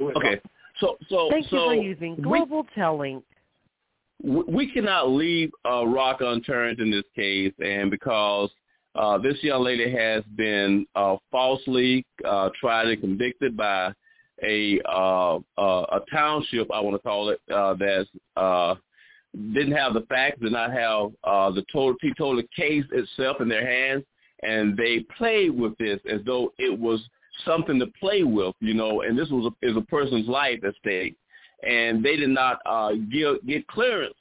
Okay. 0.00 0.40
So 0.80 0.96
so 1.08 1.28
Thank 1.30 1.48
so 1.48 1.56
you 1.56 1.62
for 1.64 1.74
using 1.74 2.16
we- 2.16 2.22
Global 2.22 2.66
Tel 2.74 2.98
Link. 2.98 3.24
We 4.22 4.70
cannot 4.72 5.10
leave 5.10 5.50
a 5.64 5.86
rock 5.86 6.20
unturned 6.20 6.80
in 6.80 6.90
this 6.90 7.04
case, 7.14 7.52
and 7.58 7.90
because 7.90 8.50
uh, 8.94 9.18
this 9.18 9.36
young 9.42 9.62
lady 9.62 9.90
has 9.90 10.22
been 10.36 10.86
uh, 10.94 11.16
falsely 11.30 12.06
uh, 12.24 12.50
tried 12.58 12.88
and 12.88 13.00
convicted 13.00 13.56
by 13.56 13.92
a 14.42 14.80
uh, 14.88 15.36
uh, 15.36 15.40
a 15.58 16.00
township, 16.10 16.70
I 16.72 16.80
want 16.80 16.96
to 16.96 17.02
call 17.02 17.30
it, 17.30 17.40
uh, 17.52 17.74
that 17.74 18.06
uh, 18.36 18.74
didn't 19.52 19.72
have 19.72 19.94
the 19.94 20.02
facts, 20.02 20.40
did 20.40 20.52
not 20.52 20.72
have 20.72 21.10
uh, 21.24 21.50
the 21.50 21.64
total 21.72 21.96
total 22.16 22.42
case 22.56 22.84
itself 22.92 23.40
in 23.40 23.48
their 23.48 23.66
hands, 23.66 24.04
and 24.42 24.76
they 24.76 25.00
played 25.16 25.50
with 25.50 25.76
this 25.78 26.00
as 26.10 26.20
though 26.24 26.52
it 26.58 26.78
was 26.78 27.00
something 27.44 27.80
to 27.80 27.86
play 27.98 28.22
with, 28.22 28.54
you 28.60 28.74
know, 28.74 29.02
and 29.02 29.18
this 29.18 29.28
was 29.28 29.52
a, 29.52 29.68
is 29.68 29.76
a 29.76 29.80
person's 29.82 30.28
life 30.28 30.60
at 30.64 30.74
stake 30.76 31.16
and 31.66 32.04
they 32.04 32.16
did 32.16 32.30
not 32.30 32.60
uh, 32.66 32.92
give, 33.10 33.44
get 33.46 33.66
clearance. 33.68 34.14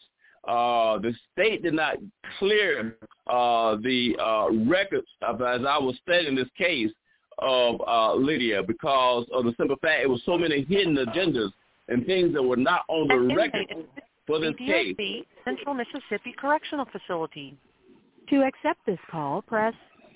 Uh, 0.48 0.98
the 1.00 1.14
state 1.32 1.64
did 1.64 1.74
not 1.74 1.98
clear 2.38 2.98
uh, 3.28 3.76
the 3.78 4.16
uh, 4.22 4.50
records, 4.70 5.08
of, 5.22 5.42
as 5.42 5.62
I 5.68 5.78
was 5.78 5.96
studying 6.02 6.36
this 6.36 6.50
case, 6.58 6.92
of 7.40 7.82
uh, 7.88 8.14
Lydia 8.14 8.62
because 8.64 9.26
of 9.34 9.46
the 9.46 9.54
simple 9.58 9.78
fact 9.82 10.04
it 10.04 10.10
was 10.10 10.22
so 10.26 10.38
many 10.38 10.64
hidden 10.64 10.98
agendas 10.98 11.52
and 11.88 12.06
things 12.06 12.34
that 12.34 12.44
were 12.44 12.58
not 12.58 12.82
on 12.90 13.08
the 13.08 13.18
record 13.36 13.66
for 14.28 14.40
this 14.40 14.54
case. 14.58 14.96
Central 15.44 15.74
Mississippi 15.74 16.36
Correctional 16.38 16.86
Facility. 16.86 17.58
To 18.30 18.44
accept 18.44 18.86
this 18.86 19.00
call, 19.12 19.42
press 19.42 19.74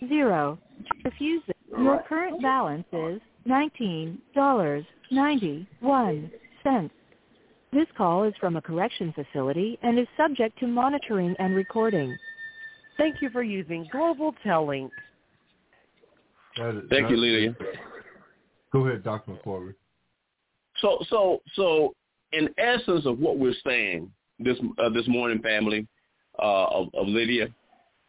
0. 0.07 0.57
To 0.79 0.85
refuse 1.03 1.41
it, 1.47 1.57
your 1.77 2.01
current 2.07 2.41
balance 2.41 2.85
is 2.93 3.19
$19.91. 3.47 6.31
This 7.73 7.87
call 7.97 8.23
is 8.23 8.33
from 8.39 8.55
a 8.55 8.61
correction 8.61 9.13
facility 9.13 9.77
and 9.83 9.99
is 9.99 10.07
subject 10.15 10.57
to 10.59 10.67
monitoring 10.67 11.35
and 11.39 11.55
recording. 11.55 12.17
Thank 12.97 13.21
you 13.21 13.29
for 13.29 13.43
using 13.43 13.87
Global 13.91 14.33
Tel 14.43 14.65
Link. 14.67 14.91
That 16.57 16.75
is- 16.75 16.89
Thank 16.89 17.09
you, 17.09 17.17
Lydia. 17.17 17.55
Go 18.71 18.87
ahead, 18.87 19.03
Dr. 19.03 19.31
McCoy. 19.31 19.73
So, 20.77 20.99
so, 21.09 21.41
so, 21.53 21.93
in 22.31 22.49
essence 22.57 23.05
of 23.05 23.19
what 23.19 23.37
we're 23.37 23.53
saying 23.65 24.11
this 24.39 24.57
uh, 24.77 24.89
this 24.89 25.07
morning, 25.07 25.41
family 25.41 25.87
uh, 26.39 26.65
of, 26.65 26.89
of 26.93 27.07
Lydia, 27.07 27.47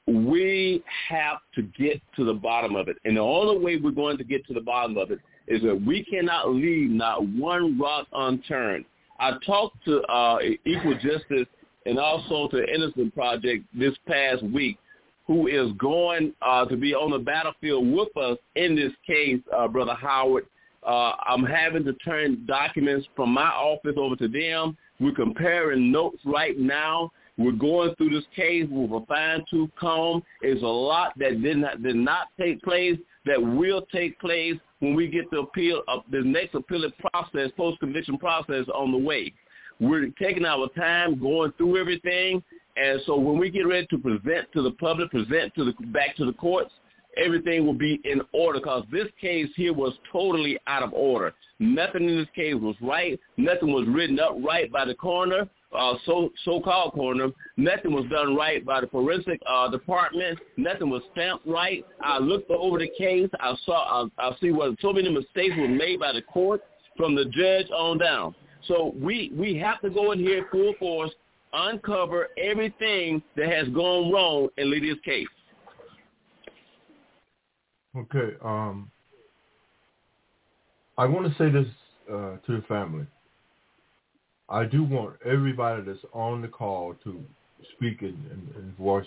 we 0.07 0.83
have 1.09 1.39
to 1.55 1.63
get 1.63 2.01
to 2.17 2.25
the 2.25 2.35
bottom 2.35 2.77
of 2.77 2.89
it. 2.89 2.97
And 3.05 3.17
the 3.17 3.21
only 3.21 3.63
way 3.63 3.77
we're 3.77 3.91
going 3.91 4.19
to 4.19 4.25
get 4.25 4.47
to 4.47 4.55
the 4.55 4.61
bottom 4.61 4.97
of 4.97 5.11
it 5.11 5.21
is 5.47 5.63
that 5.63 5.81
we 5.87 6.05
cannot 6.05 6.55
leave 6.55 6.91
not 6.91 7.27
one 7.27 7.79
rock 7.79 8.07
unturned. 8.13 8.85
I 9.19 9.33
talked 9.45 9.85
to 9.85 10.01
uh, 10.03 10.39
Equal 10.65 10.95
Justice 10.95 11.47
and 11.87 11.99
also 11.99 12.49
to 12.49 12.75
Innocence 12.75 13.13
Project 13.15 13.65
this 13.77 13.95
past 14.07 14.43
week, 14.43 14.79
who 15.27 15.47
is 15.49 15.73
going 15.79 16.33
uh, 16.43 16.65
to 16.67 16.77
be 16.77 16.95
on 16.95 17.11
the 17.11 17.19
battlefield 17.19 17.91
with 17.91 18.17
us 18.17 18.39
in 18.55 18.77
this 18.77 18.93
case, 19.07 19.41
uh, 19.57 19.69
Brother 19.69 19.95
Howard. 19.95 20.47
Uh, 20.87 21.13
I'm 21.27 21.45
having 21.45 21.85
to 21.85 21.93
turn 21.95 22.47
documents 22.47 23.07
from 23.17 23.33
my 23.33 23.49
office 23.49 23.95
over 23.97 24.17
to 24.17 24.29
them. 24.29 24.77
We're 25.01 25.15
comparing 25.15 25.91
notes 25.91 26.19
right 26.25 26.59
now. 26.59 27.13
We're 27.37 27.53
going 27.53 27.95
through 27.97 28.11
this 28.11 28.25
case 28.35 28.67
with 28.71 28.91
a 28.91 29.05
fine-tooth 29.07 29.71
comb. 29.79 30.23
There's 30.43 30.63
a 30.63 30.67
lot 30.67 31.13
that 31.19 31.41
did 31.41 31.59
not 31.59 31.83
did 31.83 31.95
not 31.95 32.29
take 32.39 32.61
place 32.63 32.99
that 33.29 33.41
will 33.41 33.83
take 33.93 34.19
place 34.21 34.55
when 34.81 34.95
we 34.95 35.09
get 35.09 35.31
the 35.31 35.41
appeal 35.41 35.83
of 35.89 36.03
the 36.11 36.21
next 36.21 36.55
appellate 36.55 36.95
process, 36.99 37.51
post-conviction 37.57 38.19
process 38.19 38.65
on 38.75 38.93
the 38.93 38.99
way. 38.99 39.33
We're 39.81 40.09
taking 40.21 40.45
our 40.45 40.69
time 40.71 41.21
going 41.21 41.53
through 41.57 41.81
everything, 41.81 42.43
and 42.77 43.01
so 43.07 43.17
when 43.17 43.39
we 43.39 43.51
get 43.51 43.67
ready 43.67 43.87
to 43.91 43.99
present 43.99 44.51
to 44.53 44.63
the 44.63 44.73
public, 44.73 45.11
present 45.11 45.55
to 45.55 45.65
the 45.65 45.73
back 45.89 46.17
to 46.17 46.27
the 46.27 46.33
courts, 46.33 46.73
everything 47.17 47.67
will 47.67 47.75
be 47.75 48.01
in 48.05 48.21
order 48.33 48.61
because 48.61 48.85
this 48.91 49.09
case 49.21 49.49
here 49.57 49.73
was 49.73 49.93
totally 50.13 50.59
out 50.67 50.83
of 50.83 50.93
order. 50.93 51.33
Nothing 51.59 52.09
in 52.09 52.17
this 52.17 52.29
case 52.35 52.55
was 52.55 52.77
right. 52.81 53.19
Nothing 53.37 53.73
was 53.73 53.87
written 53.89 54.21
up 54.21 54.37
right 54.45 54.71
by 54.71 54.85
the 54.85 54.95
coroner, 54.95 55.49
uh, 55.77 55.95
so 56.07 56.31
so-called 56.45 56.95
coroner. 56.95 57.29
Nothing 57.57 57.93
was 57.93 58.07
done 58.11 58.35
right 58.35 58.65
by 58.65 58.81
the 58.81 58.87
forensic 58.87 59.41
uh, 59.47 59.69
department. 59.71 60.39
Nothing 60.57 60.89
was 60.89 61.03
stamped 61.13 61.47
right. 61.47 61.85
I 62.01 62.19
looked 62.19 62.51
over 62.51 62.79
the 62.79 62.91
case. 62.97 63.29
I 63.41 63.55
saw. 63.65 64.09
I, 64.19 64.29
I 64.29 64.37
see 64.41 64.51
what 64.51 64.79
so 64.81 64.93
many 64.93 65.11
mistakes 65.11 65.55
were 65.59 65.69
made 65.69 66.01
by 66.01 66.13
the 66.13 66.23
court 66.23 66.63
from 66.97 67.15
the 67.15 67.27
judge 67.27 67.71
on 67.71 67.99
down. 67.99 68.35
So 68.67 68.95
we 69.01 69.31
we 69.37 69.57
have 69.57 69.81
to 69.83 69.91
go 69.91 70.13
in 70.13 70.19
here 70.19 70.47
full 70.51 70.75
force, 70.79 71.11
uncover 71.53 72.29
everything 72.39 73.23
that 73.37 73.49
has 73.49 73.69
gone 73.69 74.11
wrong 74.13 74.49
in 74.57 74.71
Lydia's 74.71 74.99
case. 75.05 75.27
Okay. 77.97 78.37
Um, 78.45 78.91
I 80.97 81.07
want 81.07 81.27
to 81.27 81.39
say 81.39 81.51
this 81.51 81.67
uh, 82.11 82.37
to 82.47 82.57
the 82.57 82.65
family. 82.69 83.07
I 84.49 84.65
do 84.65 84.83
want 84.83 85.17
everybody 85.25 85.83
that's 85.83 86.05
on 86.13 86.43
the 86.43 86.49
call 86.49 86.95
to 87.05 87.23
speak 87.75 88.03
and, 88.03 88.17
and, 88.31 88.57
and 88.57 88.77
voice 88.77 89.07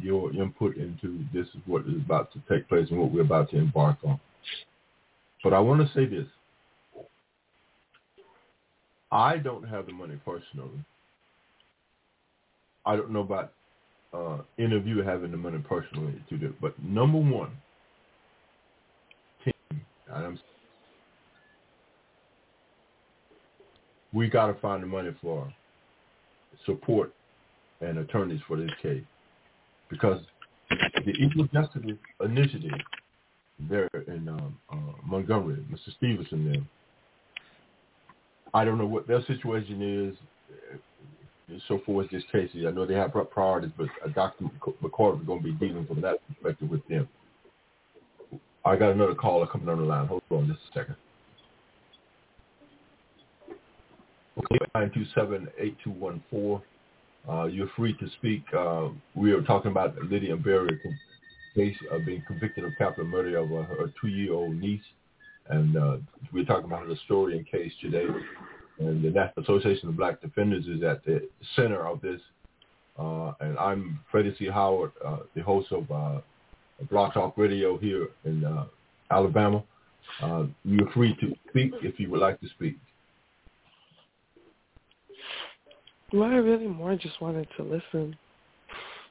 your 0.00 0.32
input 0.32 0.76
into 0.76 1.24
this 1.32 1.46
is 1.48 1.60
what 1.66 1.82
is 1.82 1.96
about 2.04 2.32
to 2.32 2.42
take 2.48 2.68
place 2.68 2.88
and 2.90 2.98
what 2.98 3.12
we're 3.12 3.22
about 3.22 3.50
to 3.50 3.58
embark 3.58 3.98
on. 4.04 4.18
But 5.42 5.52
I 5.52 5.60
want 5.60 5.86
to 5.86 5.94
say 5.94 6.06
this. 6.06 6.26
I 9.10 9.38
don't 9.38 9.64
have 9.64 9.86
the 9.86 9.92
money 9.92 10.18
personally. 10.24 10.84
I 12.84 12.96
don't 12.96 13.10
know 13.10 13.20
about 13.20 13.52
uh, 14.12 14.38
any 14.58 14.76
of 14.76 14.86
you 14.86 15.02
having 15.02 15.30
the 15.30 15.36
money 15.36 15.58
personally 15.58 16.14
to 16.28 16.36
do 16.36 16.46
it. 16.46 16.60
But 16.60 16.82
number 16.82 17.18
one, 17.18 17.50
team, 19.44 19.80
I'm, 20.12 20.38
we 24.12 24.28
got 24.28 24.46
to 24.46 24.54
find 24.54 24.82
the 24.82 24.86
money 24.86 25.10
for 25.20 25.52
support 26.66 27.12
and 27.80 27.98
attorneys 27.98 28.40
for 28.46 28.56
this 28.56 28.70
case 28.82 29.04
because 29.90 30.20
the 31.04 31.12
Equal 31.12 31.46
Justice 31.52 31.82
Initiative 32.24 32.72
there 33.68 33.88
in 34.06 34.28
um, 34.28 34.56
uh, 34.70 34.76
Montgomery, 35.04 35.64
Mr. 35.70 35.94
Stevenson 35.96 36.52
there, 36.52 36.62
I 38.54 38.64
don't 38.64 38.78
know 38.78 38.86
what 38.86 39.06
their 39.06 39.24
situation 39.24 39.82
is 40.08 40.16
so 41.66 41.80
forth 41.84 42.06
as 42.06 42.10
this 42.12 42.22
case 42.30 42.50
is. 42.54 42.66
I 42.66 42.70
know 42.70 42.86
they 42.86 42.94
have 42.94 43.12
priorities, 43.30 43.70
but 43.76 43.88
Dr. 44.14 44.44
McCord 44.82 45.20
is 45.20 45.26
going 45.26 45.42
to 45.42 45.44
be 45.44 45.52
dealing 45.52 45.86
from 45.86 46.00
that 46.02 46.18
perspective 46.28 46.68
with 46.68 46.86
them. 46.88 47.08
I 48.64 48.76
got 48.76 48.92
another 48.92 49.14
caller 49.14 49.46
coming 49.46 49.68
on 49.68 49.78
the 49.78 49.84
line. 49.84 50.06
Hold 50.08 50.22
on 50.30 50.46
just 50.46 50.60
a 50.70 50.78
second. 50.78 50.96
Okay, 54.38 54.58
927-8214. 54.78 56.62
Uh, 57.28 57.44
you're 57.44 57.70
free 57.76 57.94
to 57.94 58.08
speak. 58.18 58.42
Uh, 58.56 58.88
we 59.14 59.32
are 59.32 59.42
talking 59.42 59.70
about 59.70 59.96
Lydia 60.04 60.36
Berry 60.36 60.80
case 61.54 61.76
of 61.90 62.04
being 62.06 62.22
convicted 62.26 62.64
of 62.64 62.72
capital 62.78 63.04
murder 63.04 63.38
of 63.38 63.48
her 63.48 63.92
two-year-old 64.00 64.54
niece. 64.54 64.80
And 65.48 65.76
uh, 65.76 65.96
we're 66.32 66.44
talking 66.44 66.66
about 66.66 66.86
story 67.04 67.36
and 67.36 67.46
case 67.50 67.72
today. 67.80 68.06
And 68.78 69.02
the 69.02 69.10
National 69.10 69.42
Association 69.44 69.88
of 69.88 69.96
Black 69.96 70.20
Defenders 70.20 70.66
is 70.66 70.82
at 70.82 71.04
the 71.04 71.28
center 71.56 71.86
of 71.86 72.00
this. 72.00 72.20
Uh, 72.98 73.32
and 73.40 73.58
I'm 73.58 74.00
Freddie 74.10 74.34
C. 74.38 74.46
Howard, 74.46 74.92
uh, 75.04 75.18
the 75.34 75.42
host 75.42 75.72
of 75.72 75.88
Blog 76.88 77.14
Talk 77.14 77.36
Radio 77.36 77.76
here 77.78 78.08
in 78.24 78.44
Alabama. 79.10 79.64
You're 80.64 80.90
free 80.92 81.16
to 81.20 81.34
speak 81.48 81.72
if 81.82 81.98
you 81.98 82.10
would 82.10 82.20
like 82.20 82.40
to 82.40 82.48
speak. 82.50 82.76
Well, 86.12 86.30
I 86.30 86.36
really 86.36 86.66
more 86.66 86.96
just 86.96 87.20
wanted 87.20 87.48
to 87.56 87.62
listen. 87.62 88.16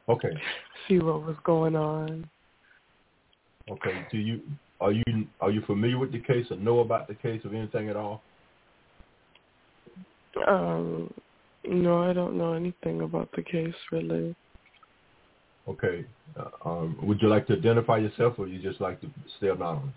Okay. 0.09 0.29
See 0.87 0.99
what 0.99 1.23
was 1.23 1.35
going 1.43 1.75
on. 1.75 2.29
Okay. 3.69 4.05
Do 4.11 4.17
you 4.17 4.41
are 4.79 4.91
you 4.91 5.03
are 5.41 5.51
you 5.51 5.61
familiar 5.61 5.97
with 5.97 6.11
the 6.11 6.19
case 6.19 6.45
or 6.49 6.57
know 6.57 6.79
about 6.79 7.07
the 7.07 7.15
case 7.15 7.43
of 7.45 7.53
anything 7.53 7.89
at 7.89 7.95
all? 7.95 8.23
Um, 10.47 11.13
no, 11.65 12.03
I 12.09 12.13
don't 12.13 12.37
know 12.37 12.53
anything 12.53 13.01
about 13.01 13.29
the 13.35 13.43
case 13.43 13.73
really. 13.91 14.35
Okay. 15.67 16.05
Uh, 16.39 16.69
um, 16.69 16.97
would 17.03 17.21
you 17.21 17.27
like 17.27 17.45
to 17.47 17.53
identify 17.53 17.97
yourself, 17.97 18.35
or 18.37 18.47
you 18.47 18.61
just 18.61 18.79
like 18.79 19.01
to 19.01 19.09
stay 19.37 19.49
anonymous? 19.49 19.93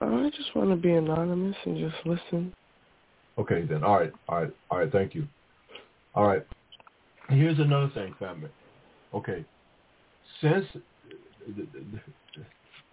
I 0.00 0.30
just 0.36 0.54
want 0.54 0.70
to 0.70 0.76
be 0.76 0.92
anonymous 0.92 1.56
and 1.64 1.78
just 1.78 2.06
listen. 2.06 2.52
Okay, 3.38 3.62
then. 3.62 3.82
All 3.82 3.98
right. 3.98 4.12
All 4.28 4.42
right. 4.42 4.50
All 4.70 4.78
right. 4.78 4.92
Thank 4.92 5.14
you. 5.14 5.26
All 6.14 6.26
right. 6.26 6.44
Here's 7.28 7.58
another 7.58 7.90
thing, 7.94 8.14
family. 8.18 8.50
Okay. 9.14 9.44
Since 10.40 10.66
the, 11.56 11.66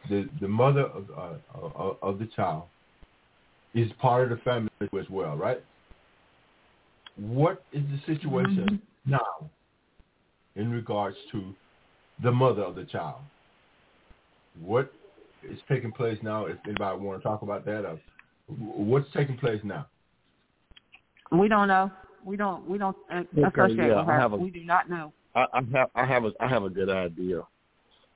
the, 0.10 0.30
the 0.40 0.48
mother 0.48 0.84
of, 0.84 1.06
uh, 1.18 1.94
of 2.02 2.20
the 2.20 2.28
child 2.36 2.64
is 3.74 3.92
part 4.00 4.24
of 4.24 4.38
the 4.38 4.44
family 4.44 4.70
as 4.82 5.10
well, 5.10 5.36
right? 5.36 5.64
What 7.18 7.64
is 7.74 7.84
the 7.84 8.14
situation 8.14 8.66
mm-hmm. 8.66 9.12
now 9.12 9.50
in 10.56 10.72
regards 10.72 11.18
to 11.32 11.54
the 12.24 12.32
mother 12.32 12.64
of 12.64 12.76
the 12.76 12.86
child? 12.86 13.20
What 14.62 14.94
is 15.44 15.60
taking 15.68 15.92
place 15.92 16.18
now? 16.22 16.46
If 16.46 16.58
anybody 16.66 17.00
want 17.00 17.22
to 17.22 17.28
talk 17.28 17.42
about 17.42 17.66
that, 17.66 17.86
or 17.86 18.00
what's 18.48 19.08
taking 19.14 19.38
place 19.38 19.62
now? 19.64 19.88
We 21.32 21.48
don't 21.48 21.68
know. 21.68 21.92
We 22.24 22.38
don't. 22.38 22.68
We 22.68 22.78
don't 22.78 22.98
uh, 23.12 23.24
okay, 23.38 23.62
associate 23.62 23.88
yeah, 23.88 24.00
with 24.00 24.08
her. 24.08 24.20
A, 24.20 24.36
we 24.36 24.50
do 24.50 24.64
not 24.64 24.90
know. 24.90 25.14
I, 25.36 25.46
I 25.54 25.62
have. 25.74 25.90
I 25.96 26.06
have 26.06 26.26
a. 26.26 26.32
I 26.40 26.48
have 26.48 26.64
a 26.64 26.70
good 26.70 26.90
idea 26.90 27.44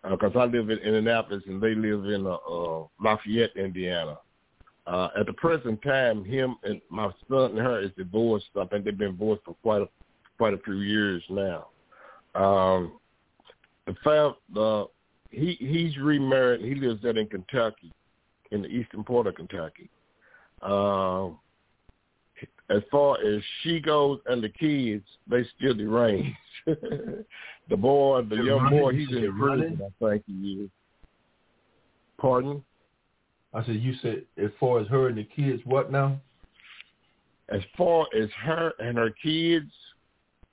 because 0.10 0.34
uh, 0.36 0.40
I 0.40 0.46
live 0.46 0.70
in 0.70 0.80
Indianapolis 0.80 1.44
and 1.48 1.62
they 1.62 1.76
live 1.76 2.06
in 2.06 2.26
uh, 2.26 2.36
uh, 2.36 2.86
Lafayette, 3.02 3.56
Indiana. 3.56 4.18
Uh, 4.86 5.08
at 5.18 5.26
the 5.26 5.34
present 5.34 5.82
time, 5.82 6.26
him 6.26 6.58
and 6.64 6.82
my 6.90 7.10
son 7.30 7.52
and 7.52 7.60
her 7.60 7.80
is 7.82 7.92
divorced. 7.98 8.48
I 8.60 8.66
think 8.66 8.84
they've 8.84 8.98
been 8.98 9.12
divorced 9.12 9.44
for 9.46 9.56
quite 9.62 9.82
a 9.82 9.88
quite 10.38 10.54
a 10.54 10.58
few 10.58 10.80
years 10.82 11.24
now. 11.30 11.68
Um, 12.36 13.00
the 13.86 13.96
fam, 14.04 14.34
uh, 14.58 14.86
he 15.30 15.56
he's 15.60 15.96
remarried. 15.98 16.62
He 16.62 16.76
lives 16.76 17.02
there 17.02 17.18
in 17.18 17.28
Kentucky, 17.28 17.94
in 18.52 18.62
the 18.62 18.68
eastern 18.68 19.04
part 19.06 19.28
of 19.28 19.36
Kentucky. 19.36 19.90
Um, 20.62 21.40
as 22.70 22.82
far 22.90 23.18
as 23.24 23.42
she 23.62 23.80
goes 23.80 24.20
and 24.26 24.44
the 24.44 24.50
kids, 24.50 25.06
they 25.28 25.46
still 25.58 25.74
deranged. 25.74 26.36
the 26.66 27.78
boy, 27.78 28.22
the 28.22 28.36
They're 28.36 28.46
young 28.46 28.64
running? 28.64 28.80
boy, 28.80 28.94
he's 28.94 29.10
in 29.10 29.38
prison. 29.38 29.82
I 29.82 30.10
think 30.10 30.24
he 30.26 30.64
is. 30.64 30.70
Pardon? 32.18 32.64
I 33.54 33.64
said, 33.66 33.76
you 33.76 33.94
said 34.02 34.24
as 34.42 34.50
far 34.60 34.80
as 34.80 34.88
her 34.88 35.10
and 35.10 35.18
the 35.18 35.26
kids, 35.26 35.62
what 35.66 35.92
now? 35.92 36.20
As 37.50 37.62
far 37.78 38.08
as 38.18 38.30
her 38.44 38.72
and 38.80 38.98
her 38.98 39.12
kids, 39.22 39.72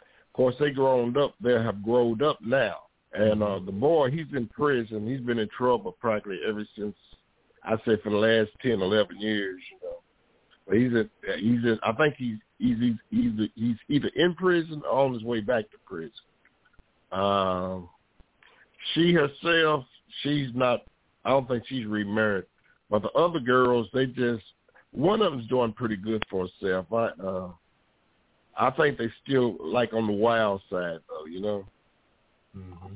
of 0.01 0.33
course 0.35 0.55
they 0.59 0.71
grown 0.71 1.17
up. 1.17 1.35
They 1.41 1.53
have 1.53 1.83
grown 1.83 2.23
up 2.23 2.39
now, 2.43 2.77
and 3.15 3.43
uh 3.43 3.61
the 3.65 3.73
boy, 3.73 4.11
he's 4.11 4.27
in 4.35 4.49
prison. 4.49 5.09
He's 5.09 5.21
been 5.21 5.39
in 5.39 5.49
trouble 5.57 5.93
practically 5.93 6.41
ever 6.47 6.67
since 6.77 6.97
I 7.65 7.77
say 7.87 7.97
for 8.03 8.11
the 8.11 8.17
last 8.17 8.51
ten, 8.61 8.83
eleven 8.83 9.21
years. 9.21 9.61
You 9.71 9.89
know, 9.89 9.97
he's 10.71 10.93
a, 10.93 11.09
he's 11.39 11.65
a, 11.65 11.79
I 11.83 11.93
think 11.93 12.15
he's 12.17 12.37
he's 12.59 12.77
he's 12.79 12.95
he's, 13.11 13.49
he's 13.55 13.77
either 13.89 14.11
in 14.17 14.35
prison 14.35 14.83
or 14.91 15.07
on 15.07 15.15
his 15.15 15.23
way 15.23 15.41
back 15.41 15.71
to 15.71 15.79
prison. 15.87 16.11
Um, 17.13 17.89
she 18.95 19.13
herself, 19.13 19.85
she's 20.23 20.49
not. 20.55 20.83
I 21.25 21.31
don't 21.31 21.49
think 21.49 21.65
she's 21.67 21.87
remarried, 21.87 22.45
but 22.89 23.03
the 23.03 23.11
other 23.11 23.41
girls, 23.41 23.89
they 23.93 24.07
just 24.07 24.45
one 24.93 25.23
of 25.23 25.33
them's 25.33 25.49
doing 25.49 25.73
pretty 25.73 25.97
good 25.97 26.23
for 26.31 26.49
herself. 26.61 26.87
I 26.93 27.23
uh, 27.23 27.49
I 28.57 28.71
think 28.71 28.99
they 28.99 29.11
still 29.25 29.57
like 29.61 29.93
on 29.93 30.07
the 30.07 30.13
wild 30.13 30.63
side 30.71 30.99
though. 31.09 31.27
You 31.27 31.41
know. 31.41 31.65
Mm-hmm. 32.57 32.95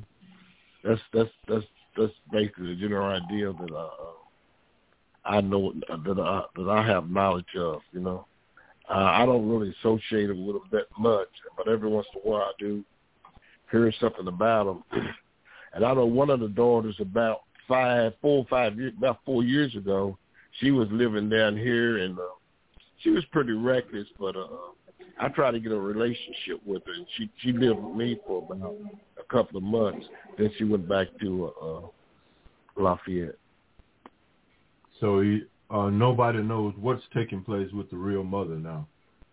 That's 0.82 1.00
that's 1.12 1.30
that's 1.48 1.64
that's 1.96 2.12
basically 2.32 2.74
the 2.74 2.80
general 2.80 3.08
idea 3.08 3.52
that 3.52 3.74
uh, 3.74 3.88
I 5.24 5.40
know 5.40 5.72
that 5.88 6.18
I 6.20 6.42
that 6.56 6.68
I 6.68 6.86
have 6.86 7.10
knowledge 7.10 7.56
of. 7.56 7.80
You 7.92 8.00
know, 8.00 8.26
uh, 8.88 8.94
I 8.94 9.24
don't 9.24 9.48
really 9.48 9.74
associate 9.80 10.26
them 10.26 10.46
with 10.46 10.56
them 10.56 10.68
that 10.72 10.86
much, 10.98 11.28
but 11.56 11.68
every 11.68 11.88
once 11.88 12.06
in 12.14 12.20
a 12.20 12.30
while 12.30 12.42
I 12.42 12.52
do 12.58 12.84
hear 13.70 13.92
something 14.00 14.28
about 14.28 14.84
them. 14.92 15.04
And 15.74 15.84
I 15.84 15.92
know 15.92 16.06
one 16.06 16.30
of 16.30 16.38
the 16.38 16.46
daughters 16.46 16.94
about 17.00 17.40
five, 17.66 18.12
four 18.22 18.46
five 18.48 18.78
years, 18.78 18.92
about 18.96 19.18
four 19.26 19.42
years 19.42 19.74
ago, 19.74 20.16
she 20.60 20.70
was 20.70 20.86
living 20.92 21.28
down 21.28 21.56
here, 21.56 21.98
and 21.98 22.16
uh, 22.16 22.22
she 23.00 23.10
was 23.10 23.24
pretty 23.32 23.52
reckless. 23.52 24.06
But 24.18 24.36
uh, 24.36 24.46
I 25.18 25.28
tried 25.30 25.52
to 25.52 25.60
get 25.60 25.72
a 25.72 25.76
relationship 25.76 26.64
with 26.64 26.86
her, 26.86 26.92
and 26.92 27.06
she 27.16 27.28
she 27.40 27.52
lived 27.52 27.80
with 27.80 27.96
me 27.96 28.20
for 28.24 28.46
about 28.48 28.76
a 29.18 29.24
couple 29.24 29.56
of 29.56 29.64
months. 29.64 30.06
Then 30.38 30.52
she 30.56 30.62
went 30.62 30.88
back 30.88 31.08
to 31.20 31.52
uh, 31.60 31.80
Lafayette. 32.80 33.34
So 35.04 35.20
he, 35.20 35.42
uh, 35.70 35.90
nobody 35.90 36.42
knows 36.42 36.72
what's 36.80 37.02
taking 37.12 37.44
place 37.44 37.70
with 37.74 37.90
the 37.90 37.96
real 37.96 38.24
mother 38.24 38.54
now, 38.54 38.88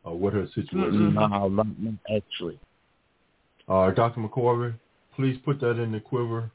uh, 0.05 0.11
what 0.11 0.33
her 0.33 0.45
situation. 0.47 1.13
Mm-hmm. 1.13 1.13
No, 1.13 1.47
not, 1.47 1.67
not 1.79 1.93
actually. 2.13 2.59
Uh, 3.69 3.91
Dr. 3.91 4.19
McCorvey, 4.19 4.73
please 5.15 5.39
put 5.45 5.61
that 5.61 5.81
in 5.81 5.93
the 5.93 6.01
quiver 6.01 6.51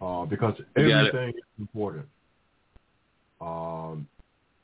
uh, 0.00 0.24
because 0.24 0.54
everything 0.76 1.30
is 1.30 1.44
important. 1.58 2.06
Um, 3.40 4.06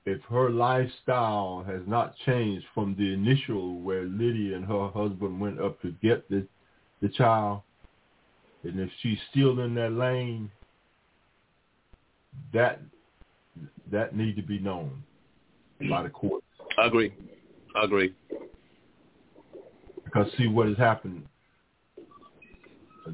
if 0.07 0.23
her 0.31 0.49
lifestyle 0.49 1.65
has 1.67 1.81
not 1.89 2.15
changed 2.25 2.65
from 2.73 2.95
the 2.97 3.13
initial 3.13 3.81
where 3.81 4.05
Lydia 4.05 4.55
and 4.55 4.65
her 4.65 4.89
husband 4.89 5.41
went 5.41 5.61
up 5.61 5.83
to 5.83 5.93
get 6.01 6.29
the 6.31 6.47
the 7.03 7.09
child, 7.09 7.63
and 8.63 8.79
if 8.79 8.91
she's 9.03 9.19
still 9.33 9.59
in 9.59 9.75
that 9.75 9.91
lane, 9.91 10.49
that 12.53 12.81
that 13.91 14.17
need 14.17 14.37
to 14.37 14.43
be 14.43 14.59
known 14.59 15.03
by 15.89 16.03
the 16.03 16.09
courts. 16.09 16.47
I 16.79 16.87
agree. 16.87 17.13
I 17.77 17.85
agree. 17.85 18.15
Because 20.05 20.31
see 20.37 20.47
what 20.47 20.67
has 20.69 20.77
happened. 20.77 21.25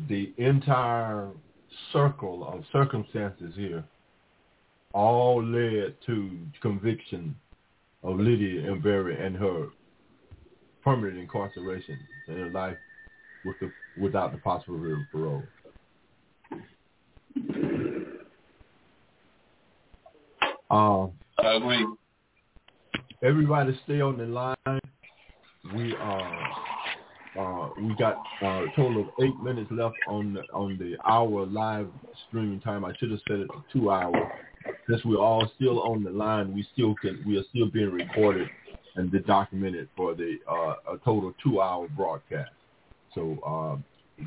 The 0.09 0.33
entire 0.37 1.29
circle 1.93 2.47
of 2.47 2.65
circumstances 2.73 3.55
here 3.55 3.85
all 4.93 5.43
led 5.45 5.95
to 6.07 6.39
conviction 6.61 7.37
of 8.03 8.19
Lydia 8.19 8.71
and 8.71 8.83
Berry 8.83 9.25
and 9.25 9.37
her 9.37 9.69
permanent 10.83 11.19
incarceration 11.19 11.99
in 12.29 12.39
her 12.39 12.51
life 12.51 12.77
with 13.45 13.57
the, 13.61 13.71
without 14.01 14.33
the 14.33 14.39
possibility 14.39 14.93
of 14.93 14.99
parole. 15.13 15.43
Uh, 20.71 21.07
I 21.39 21.55
agree. 21.55 21.87
Everybody 23.23 23.79
stay 23.85 24.01
on 24.01 24.19
the 24.19 24.25
line. 24.25 24.81
We 25.75 25.95
are 25.97 26.67
uh, 27.39 27.69
we 27.79 27.95
got 27.97 28.17
uh, 28.43 28.65
a 28.65 28.67
total 28.75 29.03
of 29.03 29.09
eight 29.23 29.39
minutes 29.43 29.71
left 29.71 29.97
on 30.09 30.33
the, 30.33 30.41
on 30.55 30.79
the 30.79 30.97
hour 31.07 31.45
live 31.45 31.89
streaming 32.29 32.61
time. 32.61 32.85
I 32.85 32.95
should 32.99 33.11
have 33.11 33.21
said 33.29 33.41
it 33.41 33.51
two 33.73 33.91
hours. 33.91 34.15
Since 34.89 35.05
we're 35.05 35.19
all 35.19 35.51
still 35.57 35.83
on 35.83 36.03
the 36.03 36.11
line, 36.11 36.55
we 36.55 36.67
still 36.73 36.95
can 36.95 37.23
we 37.27 37.39
are 37.39 37.45
still 37.51 37.69
being 37.69 37.91
recorded 37.91 38.49
and 38.97 39.13
documented 39.27 39.89
for 39.97 40.15
the 40.15 40.37
uh, 40.51 40.95
a 40.95 40.99
total 41.05 41.35
two 41.43 41.61
hour 41.61 41.89
broadcast. 41.89 42.51
So 43.15 43.39
uh, 43.47 43.77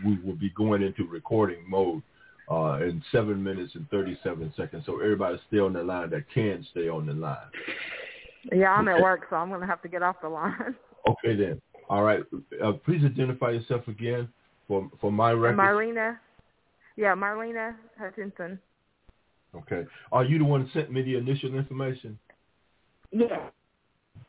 we 0.05 0.19
will 0.23 0.35
be 0.35 0.51
going 0.51 0.83
into 0.83 1.05
recording 1.05 1.67
mode 1.67 2.03
uh, 2.49 2.79
in 2.81 3.03
seven 3.11 3.43
minutes 3.43 3.75
and 3.75 3.89
thirty 3.89 4.17
seven 4.23 4.53
seconds. 4.57 4.85
So 4.85 4.99
everybody 4.99 5.39
stay 5.47 5.59
on 5.59 5.73
the 5.73 5.83
line 5.83 6.09
that 6.11 6.29
can 6.33 6.65
stay 6.71 6.89
on 6.89 7.05
the 7.05 7.13
line. 7.13 7.37
Yeah, 8.51 8.71
I'm 8.71 8.87
at 8.87 9.01
work, 9.01 9.27
so 9.29 9.35
I'm 9.35 9.49
going 9.49 9.61
to 9.61 9.67
have 9.67 9.81
to 9.81 9.87
get 9.87 10.01
off 10.01 10.17
the 10.21 10.29
line. 10.29 10.75
Okay 11.07 11.33
then. 11.33 11.61
All 11.89 12.03
right. 12.03 12.21
Uh, 12.61 12.73
please 12.73 13.03
identify 13.05 13.51
yourself 13.51 13.87
again 13.87 14.27
for 14.67 14.91
for 14.99 15.13
my 15.13 15.31
record. 15.31 15.57
Marlena. 15.57 16.17
Yeah, 16.97 17.15
Marlena 17.15 17.73
Hutchinson. 17.97 18.59
Okay. 19.55 19.85
Are 20.11 20.25
you 20.25 20.39
the 20.39 20.43
one 20.43 20.63
that 20.63 20.73
sent 20.73 20.91
me 20.91 21.01
the 21.01 21.15
initial 21.15 21.55
information? 21.55 22.19
Yeah. 23.11 23.49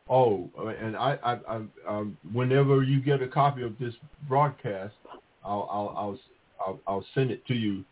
Oh, 0.09 0.51
and 0.81 0.97
I, 0.97 1.19
I, 1.25 1.39
I 1.49 1.57
um, 1.87 2.17
whenever 2.33 2.83
you 2.83 3.01
get 3.01 3.21
a 3.21 3.29
copy 3.29 3.63
of 3.63 3.79
this 3.79 3.95
broadcast, 4.29 4.95
I'll, 5.45 5.69
I'll, 5.71 5.95
I'll, 5.97 6.19
I'll, 6.65 6.81
I'll 6.87 7.07
send 7.15 7.31
it 7.31 7.45
to 7.47 7.55
you 7.55 7.85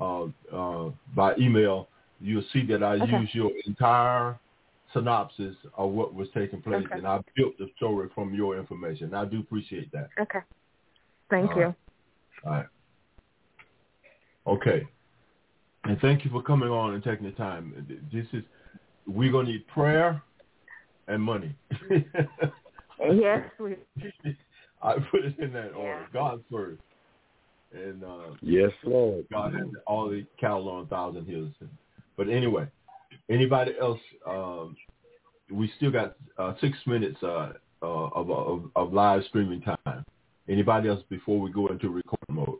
uh, 0.00 0.24
uh, 0.52 0.90
by 1.14 1.34
email. 1.36 1.88
You'll 2.20 2.44
see 2.52 2.64
that 2.66 2.82
I 2.82 2.94
Okay. 2.94 3.18
use 3.20 3.28
your 3.32 3.50
entire 3.66 4.38
synopsis 4.92 5.56
of 5.76 5.90
what 5.90 6.14
was 6.14 6.28
taking 6.32 6.62
place, 6.62 6.84
Okay. 6.86 6.96
and 6.96 7.06
I 7.06 7.20
built 7.36 7.58
the 7.58 7.68
story 7.76 8.08
from 8.14 8.34
your 8.34 8.58
information. 8.58 9.14
I 9.14 9.24
do 9.24 9.40
appreciate 9.40 9.90
that. 9.92 10.08
Okay. 10.20 10.38
Thank 11.30 11.50
All 11.50 11.56
you. 11.58 11.66
right. 11.66 11.74
All 12.46 12.52
right. 12.52 12.66
Okay. 14.46 14.88
And 15.84 15.98
thank 16.00 16.24
you 16.24 16.30
for 16.30 16.42
coming 16.42 16.68
on 16.70 16.94
and 16.94 17.02
taking 17.04 17.26
the 17.26 17.32
time. 17.32 17.86
This 18.12 18.26
is 18.32 18.44
we're 19.06 19.32
gonna 19.32 19.48
need 19.48 19.66
prayer 19.66 20.22
and 21.08 21.22
money. 21.22 21.54
Yes, 23.00 23.40
we. 23.58 23.76
I 24.82 24.94
put 25.10 25.24
it 25.24 25.38
in 25.38 25.52
that 25.52 25.72
order. 25.72 26.06
God 26.12 26.42
first. 26.50 26.80
And 27.74 28.04
uh 28.04 28.34
Yes, 28.40 28.70
Lord. 28.84 29.26
God 29.32 29.54
has 29.54 29.66
all 29.86 30.08
the 30.10 30.24
cattle 30.38 30.68
on 30.68 30.84
a 30.84 30.86
thousand 30.86 31.26
hills. 31.26 31.52
But 32.16 32.28
anyway, 32.28 32.68
anybody 33.28 33.72
else 33.80 34.00
um 34.26 34.76
we 35.50 35.70
still 35.76 35.90
got 35.90 36.16
uh 36.38 36.54
six 36.60 36.76
minutes 36.86 37.18
uh, 37.22 37.52
uh 37.82 37.86
of, 37.86 38.30
of 38.30 38.70
of 38.76 38.92
live 38.92 39.24
streaming 39.28 39.60
time. 39.60 40.04
Anybody 40.48 40.88
else 40.88 41.02
before 41.08 41.40
we 41.40 41.50
go 41.50 41.68
into 41.68 41.88
record 41.88 42.18
mode? 42.28 42.58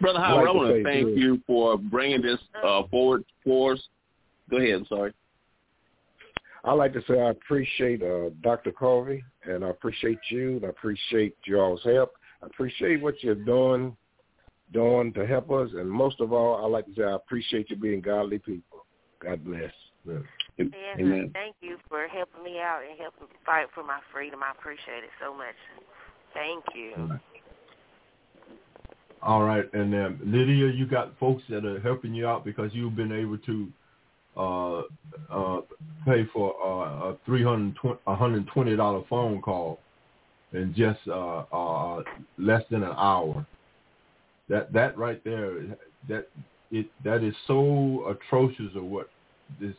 Brother 0.00 0.20
Howard, 0.20 0.46
like 0.46 0.48
I 0.48 0.56
want 0.56 0.76
to 0.76 0.82
thank 0.84 1.06
this. 1.08 1.18
you 1.18 1.40
for 1.46 1.76
bringing 1.76 2.22
this 2.22 2.38
uh, 2.64 2.82
forward 2.90 3.24
for 3.44 3.74
us. 3.74 3.82
Go 4.50 4.56
ahead. 4.56 4.74
I'm 4.74 4.86
sorry. 4.86 5.12
I'd 6.64 6.74
like 6.74 6.92
to 6.92 7.02
say 7.08 7.20
I 7.20 7.30
appreciate 7.30 8.02
uh, 8.02 8.30
Dr. 8.42 8.70
Carvey, 8.70 9.22
and 9.44 9.64
I 9.64 9.70
appreciate 9.70 10.20
you, 10.30 10.56
and 10.56 10.64
I 10.64 10.68
appreciate 10.68 11.36
y'all's 11.44 11.82
help. 11.82 12.12
I 12.42 12.46
appreciate 12.46 13.02
what 13.02 13.22
you're 13.22 13.34
doing, 13.34 13.96
doing 14.72 15.12
to 15.14 15.26
help 15.26 15.50
us, 15.50 15.70
and 15.74 15.90
most 15.90 16.20
of 16.20 16.32
all, 16.32 16.64
I'd 16.64 16.70
like 16.70 16.86
to 16.86 16.94
say 16.94 17.02
I 17.02 17.16
appreciate 17.16 17.70
you 17.70 17.76
being 17.76 18.00
godly 18.00 18.38
people. 18.38 18.86
God 19.20 19.44
bless. 19.44 19.72
Yeah. 20.06 20.18
Yes, 20.58 20.98
Amen. 20.98 21.30
thank 21.32 21.56
you 21.60 21.76
for 21.88 22.06
helping 22.08 22.44
me 22.44 22.58
out 22.58 22.80
and 22.88 22.98
helping 22.98 23.26
fight 23.44 23.66
for 23.74 23.82
my 23.82 23.98
freedom. 24.12 24.40
I 24.42 24.52
appreciate 24.52 25.04
it 25.04 25.10
so 25.20 25.34
much. 25.34 25.54
Thank 26.34 26.64
you. 26.74 26.92
All 26.96 27.08
right. 27.08 27.20
All 29.22 29.42
right, 29.44 29.72
and 29.72 29.94
um, 29.94 30.20
Lydia, 30.24 30.68
you 30.68 30.84
got 30.84 31.16
folks 31.18 31.44
that 31.48 31.64
are 31.64 31.78
helping 31.80 32.12
you 32.12 32.26
out 32.26 32.44
because 32.44 32.74
you've 32.74 32.96
been 32.96 33.12
able 33.12 33.38
to 33.38 33.68
uh, 34.36 34.82
uh, 35.30 35.60
pay 36.06 36.26
for 36.32 36.54
uh, 36.64 37.10
a 37.10 37.16
three 37.26 37.42
hundred 37.42 37.76
hundred 38.06 38.46
twenty 38.48 38.76
dollar 38.76 39.02
phone 39.08 39.40
call 39.42 39.78
in 40.52 40.74
just 40.76 41.00
uh, 41.08 41.44
uh, 41.52 42.02
less 42.38 42.62
than 42.70 42.82
an 42.82 42.94
hour. 42.96 43.46
That 44.48 44.72
that 44.72 44.96
right 44.96 45.22
there, 45.24 45.54
that 46.08 46.28
it 46.70 46.86
that 47.04 47.22
is 47.22 47.34
so 47.46 48.06
atrocious 48.08 48.74
of 48.74 48.84
what 48.84 49.08
this 49.60 49.74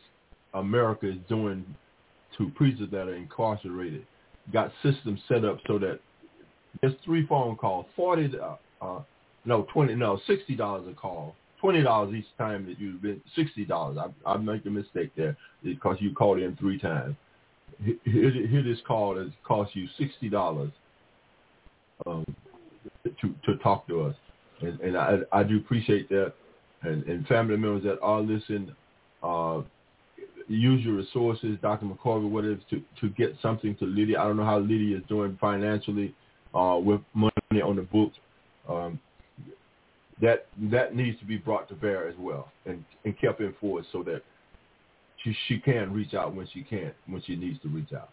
America 0.54 1.08
is 1.08 1.18
doing 1.28 1.64
to 2.38 2.48
preachers 2.50 2.90
that 2.90 3.08
are 3.08 3.14
incarcerated. 3.14 4.06
Got 4.52 4.72
systems 4.82 5.20
set 5.28 5.44
up 5.44 5.58
so 5.66 5.78
that 5.78 6.00
just 6.82 6.96
three 7.04 7.26
phone 7.26 7.56
calls, 7.56 7.86
forty, 7.96 8.30
uh, 8.38 8.56
uh, 8.84 9.00
no, 9.44 9.66
twenty, 9.72 9.94
no, 9.94 10.20
sixty 10.26 10.54
dollars 10.54 10.86
a 10.90 10.94
call, 10.94 11.34
twenty 11.64 11.82
dollars 11.82 12.14
each 12.14 12.26
time 12.36 12.66
that 12.66 12.78
you've 12.78 13.00
been, 13.00 13.22
sixty 13.34 13.64
dollars. 13.64 13.96
I 13.96 14.30
I 14.30 14.36
make 14.36 14.66
a 14.66 14.70
mistake 14.70 15.12
there 15.16 15.34
because 15.62 15.96
you 15.98 16.12
called 16.12 16.38
in 16.38 16.54
three 16.56 16.78
times. 16.78 17.16
Here, 17.82 18.30
here 18.30 18.62
this 18.62 18.78
call 18.86 19.16
has 19.16 19.28
cost 19.44 19.74
you 19.74 19.88
sixty 19.96 20.28
dollars 20.28 20.70
um, 22.04 22.26
to 23.04 23.34
to 23.46 23.56
talk 23.62 23.88
to 23.88 24.02
us, 24.02 24.14
and 24.60 24.78
and 24.80 24.94
I 24.94 25.20
I 25.32 25.42
do 25.42 25.56
appreciate 25.56 26.10
that, 26.10 26.34
and 26.82 27.02
and 27.04 27.26
family 27.26 27.56
members 27.56 27.82
that 27.84 27.98
are 28.02 28.20
listening, 28.20 28.70
uh, 29.22 29.62
use 30.46 30.84
your 30.84 30.96
resources, 30.96 31.56
Dr. 31.62 31.86
McCorvey, 31.86 32.28
whatever, 32.28 32.60
to, 32.68 32.82
to 33.00 33.08
get 33.08 33.36
something 33.40 33.74
to 33.76 33.86
Lydia. 33.86 34.20
I 34.20 34.24
don't 34.24 34.36
know 34.36 34.44
how 34.44 34.58
Lydia 34.58 34.98
is 34.98 35.02
doing 35.08 35.38
financially 35.40 36.14
uh, 36.54 36.78
with 36.78 37.00
money 37.14 37.62
on 37.62 37.76
the 37.76 37.82
books. 37.82 38.18
Um, 38.68 39.00
that 40.20 40.46
that 40.70 40.94
needs 40.94 41.18
to 41.18 41.24
be 41.24 41.36
brought 41.36 41.68
to 41.68 41.74
bear 41.74 42.08
as 42.08 42.14
well 42.18 42.48
and, 42.66 42.84
and 43.04 43.18
kept 43.18 43.40
enforced 43.40 43.88
so 43.92 44.02
that 44.04 44.22
she 45.22 45.34
she 45.48 45.58
can 45.58 45.92
reach 45.92 46.14
out 46.14 46.34
when 46.34 46.46
she 46.52 46.62
can 46.62 46.92
when 47.06 47.22
she 47.22 47.36
needs 47.36 47.60
to 47.62 47.68
reach 47.68 47.92
out. 47.92 48.10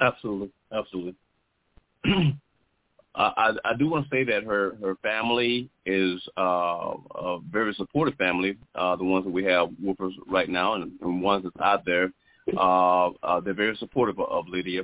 Absolutely, 0.00 0.50
absolutely. 0.72 1.14
I, 3.14 3.52
I 3.64 3.76
do 3.76 3.90
want 3.90 4.08
to 4.08 4.10
say 4.10 4.24
that 4.24 4.44
her 4.44 4.76
her 4.80 4.96
family 5.02 5.68
is 5.84 6.20
uh, 6.38 6.94
a 7.16 7.38
very 7.50 7.74
supportive 7.74 8.14
family. 8.14 8.56
Uh, 8.74 8.96
the 8.96 9.04
ones 9.04 9.24
that 9.24 9.32
we 9.32 9.44
have 9.44 9.70
with 9.82 9.98
right 10.28 10.48
now, 10.48 10.74
and, 10.74 10.92
and 11.00 11.22
ones 11.22 11.44
that's 11.44 11.56
out 11.64 11.84
there, 11.84 12.12
uh, 12.56 13.08
uh, 13.08 13.40
they're 13.40 13.52
very 13.52 13.76
supportive 13.76 14.18
of, 14.20 14.28
of 14.28 14.48
Lydia. 14.48 14.82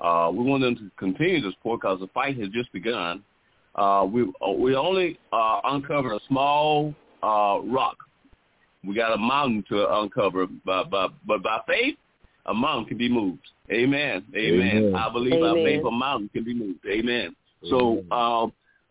Uh, 0.00 0.30
we 0.32 0.42
want 0.44 0.62
them 0.62 0.76
to 0.76 0.90
continue 0.98 1.40
to 1.42 1.50
support 1.52 1.80
because 1.80 2.00
the 2.00 2.08
fight 2.08 2.38
has 2.38 2.48
just 2.48 2.72
begun. 2.72 3.22
Uh, 3.76 4.06
we 4.10 4.24
we 4.58 4.74
only 4.74 5.18
uh, 5.32 5.60
uncovered 5.64 6.12
a 6.12 6.20
small 6.28 6.94
uh, 7.22 7.60
rock. 7.64 7.96
We 8.84 8.94
got 8.94 9.12
a 9.12 9.18
mountain 9.18 9.64
to 9.68 9.98
uncover, 9.98 10.46
but 10.64 10.90
but 10.90 11.12
but 11.26 11.42
by 11.42 11.60
faith, 11.66 11.96
a 12.46 12.54
mountain 12.54 12.86
can 12.86 12.98
be 12.98 13.08
moved. 13.08 13.42
Amen. 13.70 14.24
Amen. 14.34 14.76
Amen. 14.76 14.94
I 14.94 15.12
believe 15.12 15.34
Amen. 15.34 15.54
by 15.54 15.64
faith, 15.64 15.84
a 15.86 15.90
mountain 15.90 16.30
can 16.32 16.44
be 16.44 16.54
moved. 16.54 16.80
Amen. 16.88 17.34
So 17.68 18.04
uh, 18.10 18.46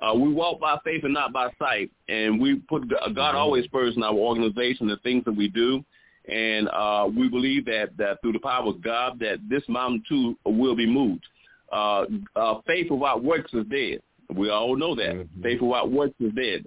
uh, 0.06 0.14
we 0.14 0.32
walk 0.32 0.60
by 0.60 0.78
faith 0.84 1.04
and 1.04 1.14
not 1.14 1.32
by 1.34 1.50
sight, 1.58 1.90
and 2.10 2.40
we 2.40 2.56
put 2.56 2.88
God 3.16 3.36
always 3.36 3.66
first 3.72 3.98
in 3.98 4.04
our 4.04 4.14
organization, 4.14 4.88
the 4.88 4.98
things 4.98 5.24
that 5.26 5.36
we 5.36 5.48
do, 5.48 5.84
and 6.28 6.68
uh, 6.70 7.08
we 7.16 7.30
believe 7.30 7.66
that 7.66 7.96
that 7.98 8.22
through 8.22 8.34
the 8.34 8.40
power 8.40 8.68
of 8.68 8.82
God, 8.84 9.20
that 9.20 9.40
this 9.50 9.64
mountain 9.68 10.04
too 10.08 10.38
will 10.46 10.76
be 10.76 10.86
moved. 10.86 11.26
Uh, 11.72 12.06
uh, 12.36 12.62
faith 12.68 12.92
without 12.92 13.24
works 13.24 13.54
is 13.54 13.66
dead. 13.68 14.00
We 14.34 14.50
all 14.50 14.76
know 14.76 14.96
that 14.96 15.16
Mhm. 15.16 15.44
faith 15.44 15.62
without 15.62 15.92
works 15.92 16.16
is 16.20 16.34
dead. 16.34 16.66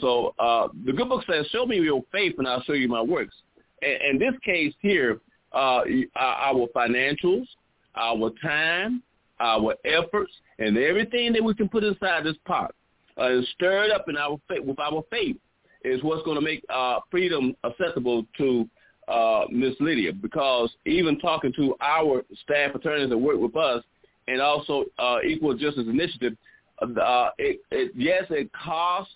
So 0.00 0.34
uh, 0.38 0.68
the 0.84 0.92
good 0.92 1.08
book 1.08 1.24
says, 1.26 1.46
"Show 1.48 1.66
me 1.66 1.78
your 1.78 2.02
faith, 2.10 2.34
and 2.38 2.48
I'll 2.48 2.62
show 2.62 2.72
you 2.72 2.88
my 2.88 3.02
works." 3.02 3.34
And 3.82 4.02
in 4.02 4.18
this 4.18 4.38
case 4.40 4.74
here, 4.80 5.20
uh, 5.52 5.84
our 6.16 6.66
financials, 6.74 7.46
our 7.94 8.30
time, 8.42 9.02
our 9.40 9.74
efforts, 9.84 10.32
and 10.58 10.78
everything 10.78 11.32
that 11.34 11.44
we 11.44 11.54
can 11.54 11.68
put 11.68 11.84
inside 11.84 12.24
this 12.24 12.36
pot 12.46 12.74
uh, 13.18 13.24
and 13.24 13.46
stir 13.48 13.84
it 13.84 13.92
up 13.92 14.08
in 14.08 14.16
our 14.16 14.40
faith, 14.48 14.64
with 14.64 14.78
our 14.80 15.02
faith 15.10 15.36
is 15.84 16.02
what's 16.02 16.22
going 16.24 16.36
to 16.36 16.42
make 16.42 16.64
uh, 16.70 17.00
freedom 17.10 17.54
accessible 17.64 18.24
to 18.38 18.68
uh, 19.08 19.44
Miss 19.50 19.74
Lydia. 19.80 20.12
Because 20.14 20.74
even 20.86 21.18
talking 21.18 21.52
to 21.56 21.76
our 21.80 22.24
staff 22.42 22.74
attorneys 22.74 23.10
that 23.10 23.18
work 23.18 23.38
with 23.38 23.54
us, 23.54 23.84
and 24.28 24.40
also 24.40 24.86
uh, 24.98 25.18
Equal 25.22 25.54
Justice 25.54 25.86
Initiative, 25.86 26.34
uh, 26.82 27.30
it, 27.38 27.60
it, 27.70 27.92
yes, 27.94 28.24
it 28.30 28.50
costs. 28.52 29.14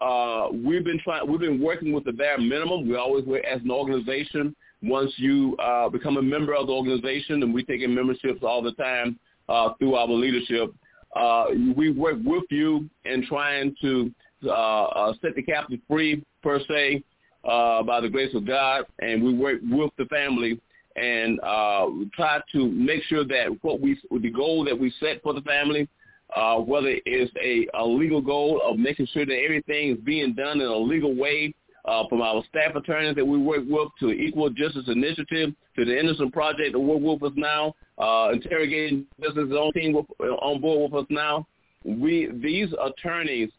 Uh, 0.00 0.48
we've 0.52 0.84
been 0.84 1.00
trying. 1.02 1.30
We've 1.30 1.40
been 1.40 1.60
working 1.60 1.92
with 1.92 2.04
the 2.04 2.12
bare 2.12 2.38
minimum. 2.38 2.88
We 2.88 2.96
always 2.96 3.24
as 3.50 3.62
an 3.62 3.70
organization. 3.70 4.54
Once 4.82 5.10
you 5.16 5.56
uh, 5.56 5.88
become 5.88 6.18
a 6.18 6.22
member 6.22 6.54
of 6.54 6.66
the 6.66 6.72
organization, 6.72 7.42
and 7.42 7.54
we 7.54 7.64
take 7.64 7.80
in 7.80 7.94
memberships 7.94 8.40
all 8.42 8.62
the 8.62 8.72
time 8.72 9.18
uh, 9.48 9.70
through 9.78 9.94
our 9.94 10.06
leadership, 10.06 10.74
uh, 11.16 11.46
we 11.74 11.90
work 11.90 12.18
with 12.24 12.44
you 12.50 12.88
in 13.06 13.26
trying 13.26 13.74
to 13.80 14.12
uh, 14.44 14.50
uh, 14.50 15.12
set 15.22 15.34
the 15.34 15.42
captive 15.42 15.80
free 15.88 16.22
per 16.42 16.60
se 16.68 17.02
uh, 17.44 17.82
by 17.82 18.00
the 18.00 18.08
grace 18.08 18.34
of 18.34 18.46
God, 18.46 18.84
and 18.98 19.24
we 19.24 19.32
work 19.32 19.60
with 19.70 19.90
the 19.96 20.04
family 20.06 20.60
and 20.96 21.38
try 22.14 22.40
to 22.52 22.70
make 22.70 23.02
sure 23.04 23.24
that 23.24 23.56
what 23.62 23.80
we 23.80 23.98
the 24.20 24.30
goal 24.30 24.64
that 24.64 24.78
we 24.78 24.92
set 25.00 25.22
for 25.22 25.32
the 25.32 25.42
family, 25.42 25.88
uh, 26.34 26.56
whether 26.56 26.92
it's 27.04 27.32
a, 27.42 27.66
a 27.78 27.84
legal 27.84 28.20
goal 28.20 28.60
of 28.64 28.78
making 28.78 29.06
sure 29.12 29.26
that 29.26 29.42
everything 29.44 29.90
is 29.90 29.98
being 29.98 30.34
done 30.34 30.60
in 30.60 30.66
a 30.66 30.76
legal 30.76 31.14
way, 31.14 31.54
uh, 31.86 32.02
from 32.08 32.20
our 32.20 32.42
staff 32.48 32.74
attorneys 32.74 33.14
that 33.14 33.24
we 33.24 33.38
work 33.38 33.62
with 33.68 33.88
to 34.00 34.10
Equal 34.10 34.50
Justice 34.50 34.84
Initiative 34.88 35.54
to 35.76 35.84
the 35.84 35.98
Innocence 35.98 36.30
Project 36.32 36.72
that 36.72 36.80
work 36.80 37.20
with 37.20 37.32
us 37.32 37.36
now, 37.36 37.74
uh, 37.98 38.30
interrogating 38.32 39.06
business 39.20 39.50
on 39.52 39.72
team 39.72 39.92
with, 39.92 40.06
on 40.20 40.60
board 40.60 40.90
with 40.90 41.04
us 41.04 41.06
now. 41.10 41.46
We 41.84 42.28
these 42.42 42.68
attorneys 42.84 43.50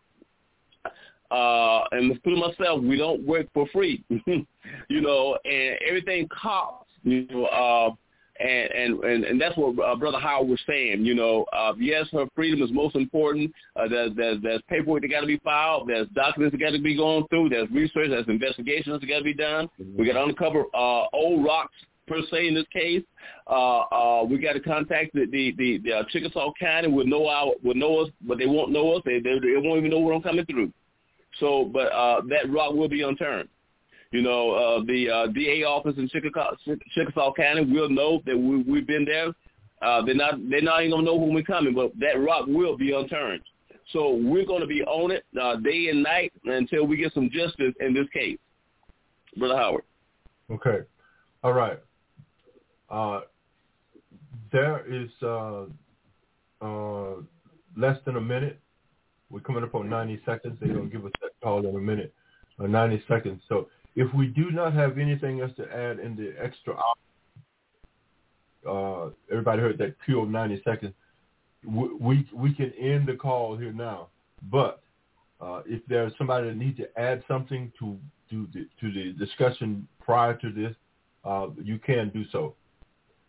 uh, 1.31 1.83
and 1.91 2.11
including 2.11 2.41
myself, 2.41 2.81
we 2.81 2.97
don't 2.97 3.25
work 3.25 3.47
for 3.53 3.67
free, 3.73 4.03
you 4.09 5.01
know, 5.01 5.37
and 5.45 5.77
everything 5.87 6.27
costs, 6.29 6.89
you 7.03 7.27
know, 7.27 7.45
uh, 7.45 7.89
and, 8.39 8.71
and, 8.71 9.03
and, 9.03 9.23
and 9.23 9.41
that's 9.41 9.57
what 9.57 9.77
uh, 9.79 9.95
Brother 9.95 10.19
Howard 10.19 10.49
was 10.49 10.59
saying, 10.67 11.05
you 11.05 11.15
know, 11.15 11.45
uh, 11.53 11.73
yes, 11.79 12.05
her 12.11 12.25
freedom 12.35 12.61
is 12.61 12.71
most 12.71 12.95
important. 12.95 13.51
Uh, 13.75 13.87
there's, 13.87 14.15
there's, 14.15 14.41
there's 14.41 14.61
paperwork 14.69 15.01
that 15.01 15.09
got 15.09 15.21
to 15.21 15.27
be 15.27 15.39
filed. 15.43 15.89
There's 15.89 16.07
documents 16.09 16.53
that 16.53 16.59
got 16.59 16.71
to 16.71 16.81
be 16.81 16.95
going 16.95 17.25
through. 17.29 17.49
There's 17.49 17.69
research. 17.71 18.09
There's 18.09 18.27
investigations 18.27 19.01
that 19.01 19.07
got 19.07 19.19
to 19.19 19.23
be 19.23 19.33
done. 19.33 19.69
We 19.97 20.05
got 20.05 20.13
to 20.13 20.23
uncover 20.23 20.65
uh, 20.73 21.05
old 21.13 21.45
rocks 21.45 21.73
per 22.07 22.21
se 22.31 22.47
in 22.47 22.53
this 22.53 22.65
case. 22.71 23.03
Uh, 23.49 23.79
uh, 23.79 24.23
we 24.23 24.37
got 24.37 24.53
to 24.53 24.59
contact 24.59 25.13
the 25.13 25.25
the, 25.25 25.53
the, 25.57 25.79
the 25.83 25.93
uh, 25.93 26.03
Chickasaw 26.09 26.51
County 26.59 26.87
would 26.87 27.07
know 27.07 27.27
our 27.27 27.53
would 27.63 27.77
know 27.77 27.99
us, 27.99 28.09
but 28.21 28.37
they 28.37 28.45
won't 28.45 28.71
know 28.71 28.93
us. 28.93 29.01
They, 29.05 29.19
they 29.19 29.39
they 29.39 29.55
won't 29.57 29.79
even 29.79 29.89
know 29.89 29.99
where 29.99 30.13
I'm 30.13 30.21
coming 30.21 30.45
through. 30.45 30.71
So, 31.39 31.69
but 31.71 31.91
uh, 31.91 32.21
that 32.29 32.51
rock 32.51 32.73
will 32.73 32.89
be 32.89 33.03
unturned. 33.03 33.49
You 34.11 34.21
know, 34.21 34.51
uh, 34.51 34.83
the 34.85 35.09
uh, 35.09 35.27
DA 35.27 35.63
office 35.63 35.95
in 35.97 36.07
Chickasaw, 36.07 36.55
Chickasaw 36.95 37.33
County 37.33 37.65
will 37.65 37.89
know 37.89 38.21
that 38.25 38.37
we, 38.37 38.63
we've 38.63 38.87
been 38.87 39.05
there. 39.05 39.33
Uh, 39.81 40.03
they're 40.03 40.15
not 40.15 40.35
they're 40.49 40.61
not 40.61 40.81
even 40.81 40.91
gonna 40.91 41.03
know 41.03 41.15
when 41.15 41.33
we're 41.33 41.43
coming, 41.43 41.73
but 41.73 41.91
that 41.99 42.19
rock 42.19 42.45
will 42.47 42.77
be 42.77 42.93
unturned. 42.93 43.41
So 43.93 44.15
we're 44.15 44.45
gonna 44.45 44.65
be 44.65 44.81
on 44.83 45.11
it 45.11 45.25
uh, 45.39 45.57
day 45.57 45.89
and 45.89 46.01
night 46.01 46.33
until 46.45 46.85
we 46.85 46.97
get 46.97 47.13
some 47.13 47.29
justice 47.31 47.73
in 47.79 47.93
this 47.93 48.07
case, 48.13 48.39
Brother 49.37 49.55
Howard. 49.55 49.83
Okay. 50.49 50.79
All 51.43 51.53
right. 51.53 51.79
Uh, 52.89 53.21
there 54.51 54.85
is 54.87 55.09
uh, 55.21 55.65
uh, 56.61 57.15
less 57.75 57.97
than 58.05 58.15
a 58.15 58.21
minute. 58.21 58.59
We're 59.29 59.41
coming 59.41 59.63
up 59.63 59.75
on 59.75 59.89
90 59.89 60.21
seconds. 60.25 60.57
They're 60.59 60.73
to 60.73 60.85
give 60.85 61.05
us 61.05 61.11
that 61.21 61.31
call 61.43 61.67
in 61.67 61.75
a 61.75 61.79
minute, 61.79 62.13
uh, 62.59 62.67
90 62.67 63.03
seconds. 63.07 63.41
So 63.49 63.67
if 63.97 64.13
we 64.13 64.27
do 64.27 64.51
not 64.51 64.73
have 64.73 64.99
anything 64.99 65.41
else 65.41 65.51
to 65.57 65.63
add 65.63 65.99
in 65.99 66.15
the 66.15 66.35
extra 66.39 66.75
hour, 66.75 66.93
uh, 68.69 69.09
everybody 69.31 69.59
heard 69.59 69.79
that 69.79 69.95
pure 70.05 70.27
90 70.27 70.61
seconds, 70.63 70.93
we, 71.65 71.89
we, 71.99 72.29
we 72.31 72.53
can 72.53 72.71
end 72.79 73.07
the 73.07 73.15
call 73.15 73.57
here 73.57 73.73
now. 73.73 74.09
But 74.51 74.83
uh, 75.41 75.63
if 75.65 75.81
there's 75.87 76.13
somebody 76.15 76.47
that 76.47 76.57
needs 76.57 76.77
to 76.77 76.99
add 76.99 77.23
something 77.27 77.71
to, 77.79 77.97
to, 78.29 78.47
the, 78.53 78.67
to 78.79 78.93
the 78.93 79.13
discussion 79.17 79.87
prior 79.99 80.35
to 80.35 80.51
this, 80.51 80.75
uh, 81.25 81.47
you 81.61 81.79
can 81.79 82.11
do 82.11 82.23
so. 82.31 82.53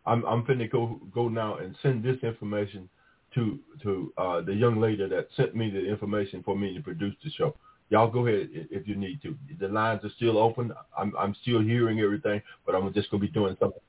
I'm 0.07 0.25
I'm 0.25 0.45
finna 0.45 0.71
go 0.71 1.01
go 1.13 1.29
now 1.29 1.57
and 1.59 1.77
send 1.83 2.03
this 2.03 2.17
information 2.23 2.89
to 3.35 3.59
to 3.83 4.13
uh, 4.17 4.41
the 4.41 4.55
young 4.55 4.81
lady 4.81 5.07
that 5.07 5.29
sent 5.37 5.55
me 5.55 5.69
the 5.69 5.85
information 5.85 6.43
for 6.43 6.57
me 6.57 6.75
to 6.75 6.81
produce 6.81 7.15
the 7.23 7.31
show. 7.31 7.55
Y'all 7.91 8.11
go 8.11 8.27
ahead 8.27 8.49
if 8.53 8.87
you 8.87 8.97
need 8.97 9.23
to. 9.23 9.37
The 9.59 9.69
lines 9.69 10.05
are 10.05 10.11
still 10.17 10.39
open. 10.39 10.73
I'm 10.97 11.13
I'm 11.19 11.35
still 11.43 11.61
hearing 11.61 12.01
everything, 12.01 12.43
but 12.67 12.75
I'm 12.75 12.93
just 12.93 13.11
gonna 13.11 13.21
be 13.23 13.29
doing 13.29 13.57
something. 13.59 13.81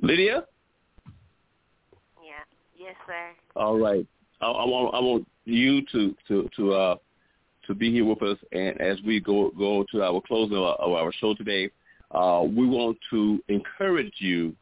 Lydia. 0.00 0.44
Yeah. 2.22 2.32
Yes, 2.78 2.94
sir. 3.06 3.30
All 3.56 3.78
right. 3.78 4.06
I, 4.40 4.46
I 4.46 4.64
want 4.64 4.94
I 4.94 5.00
want 5.00 5.26
you 5.44 5.82
to 5.92 6.14
to 6.28 6.48
to 6.56 6.72
uh 6.72 6.96
to 7.66 7.74
be 7.74 7.90
here 7.90 8.04
with 8.04 8.22
us, 8.22 8.38
and 8.52 8.80
as 8.80 8.98
we 9.04 9.18
go 9.18 9.50
go 9.58 9.84
to 9.92 10.02
our 10.02 10.20
closing 10.20 10.56
of 10.56 10.62
our, 10.62 10.76
of 10.76 10.92
our 10.92 11.12
show 11.12 11.34
today, 11.34 11.70
uh, 12.12 12.44
we 12.46 12.66
want 12.66 12.96
to 13.10 13.42
encourage 13.48 14.14
you 14.18 14.54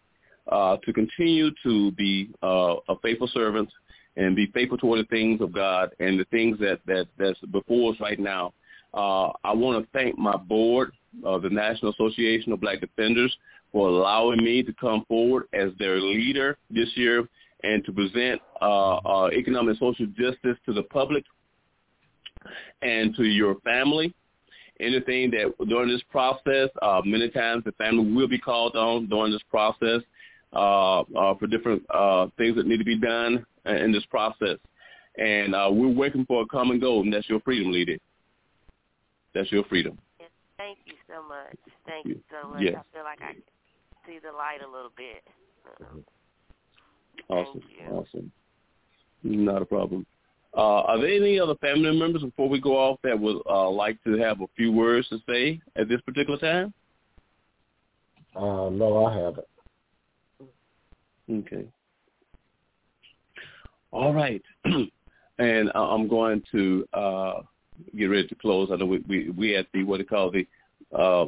uh, 0.51 0.79
to 0.85 0.93
continue 0.93 1.51
to 1.63 1.91
be 1.93 2.31
uh, 2.43 2.77
a 2.89 2.99
faithful 3.03 3.29
servant 3.29 3.69
and 4.17 4.37
be 4.37 4.47
faithful 4.53 4.79
toward 4.79 5.01
the 5.01 5.09
things 5.09 5.41
of 5.41 5.53
God 5.53 5.91
and 5.99 6.19
the 6.19 6.25
things 6.27 6.59
that 6.61 6.81
that 6.87 7.07
that's 7.19 7.39
before 7.51 7.93
us 7.93 8.01
right 8.01 8.19
now. 8.19 8.53
Uh, 8.93 9.33
I 9.43 9.53
want 9.53 9.83
to 9.83 9.91
thank 9.93 10.17
my 10.17 10.37
board 10.37 10.93
of 11.25 11.43
the 11.43 11.51
National 11.51 11.93
Association 11.93 12.53
of 12.53 12.61
Black 12.61 12.81
Defenders 12.81 13.37
for 13.73 13.89
allowing 13.89 14.43
me 14.43 14.63
to 14.63 14.73
come 14.75 15.05
forward 15.09 15.49
as 15.53 15.71
their 15.79 16.01
leader 16.01 16.57
this 16.71 16.89
year 16.95 17.29
and 17.65 17.85
to 17.85 17.93
present 17.93 18.41
uh, 18.61 18.97
uh, 18.99 19.31
economic 19.33 19.71
and 19.71 19.79
social 19.79 20.07
justice 20.07 20.57
to 20.65 20.73
the 20.73 20.83
public 20.85 21.25
and 22.83 23.17
to 23.17 23.25
your 23.25 23.57
family. 23.61 24.15
Anything 24.79 25.31
that 25.33 25.55
during 25.69 25.89
this 25.89 26.03
process, 26.11 26.69
uh, 26.83 27.01
many 27.05 27.31
times 27.31 27.65
the 27.65 27.73
family 27.73 28.13
will 28.13 28.29
be 28.29 28.39
called 28.39 28.77
on 28.77 29.07
during 29.07 29.33
this 29.33 29.43
process 29.51 30.03
uh, 30.53 31.01
uh, 31.01 31.35
for 31.37 31.47
different 31.49 31.83
uh, 31.91 32.27
things 32.37 32.57
that 32.57 32.67
need 32.67 32.79
to 32.79 32.85
be 32.85 32.99
done 32.99 33.45
in 33.67 33.93
this 33.93 34.05
process. 34.07 34.59
And 35.17 35.55
uh, 35.55 35.69
we're 35.71 35.89
working 35.89 36.25
for 36.27 36.43
a 36.43 36.47
common 36.47 36.81
goal, 36.81 37.03
and 37.03 37.13
that's 37.13 37.29
your 37.29 37.41
freedom, 37.41 37.73
lady. 37.73 38.01
That's 39.35 39.51
your 39.53 39.65
freedom. 39.65 39.99
Yes. 40.19 40.31
Thank 40.57 40.79
you 40.87 40.95
so 41.09 41.23
much. 41.23 41.47
much. 41.51 41.75
Thank 41.87 42.07
you 42.07 42.21
so 42.31 42.49
much. 42.49 42.63
Yes. 42.63 42.75
I 42.79 42.97
feel 42.97 43.05
like 43.05 43.23
I 43.23 43.33
can 43.35 43.43
see 44.07 44.19
the 44.19 44.37
light 44.37 44.59
a 44.67 44.71
little 44.71 44.93
bit. 44.97 45.23
Uh, 45.81 46.01
Awesome. 47.29 47.63
Awesome. 47.91 48.33
Not 49.23 49.63
a 49.63 49.65
problem. 49.65 50.05
Uh, 50.57 50.83
are 50.83 50.99
there 50.99 51.09
any 51.09 51.41
other 51.41 51.55
family 51.57 51.97
members 51.97 52.23
before 52.23 52.49
we 52.49 52.61
go 52.61 52.77
off 52.77 52.99
that 53.03 53.19
would 53.19 53.41
uh, 53.49 53.69
like 53.71 54.03
to 54.05 54.17
have 54.19 54.41
a 54.41 54.47
few 54.57 54.71
words 54.71 55.09
to 55.09 55.19
say 55.29 55.61
at 55.77 55.89
this 55.89 56.01
particular 56.03 56.39
time? 56.39 56.73
Uh, 58.37 58.69
no, 58.71 59.07
I 59.07 59.17
haven't. 59.17 59.47
Okay. 61.31 61.67
All 63.95 64.13
right. 64.13 64.43
and 64.65 65.71
I- 65.75 65.79
I'm 65.79 66.09
going 66.09 66.43
to 66.51 66.85
uh, 66.93 67.43
get 67.97 68.07
ready 68.07 68.27
to 68.27 68.35
close. 68.35 68.71
I 68.73 68.77
know 68.77 68.87
we 68.87 68.99
we, 69.09 69.31
we 69.31 69.57
at 69.57 69.67
the 69.73 69.85
what 69.85 69.99
they 69.99 70.05
call 70.05 70.33
the 70.33 70.47
uh, 70.97 71.27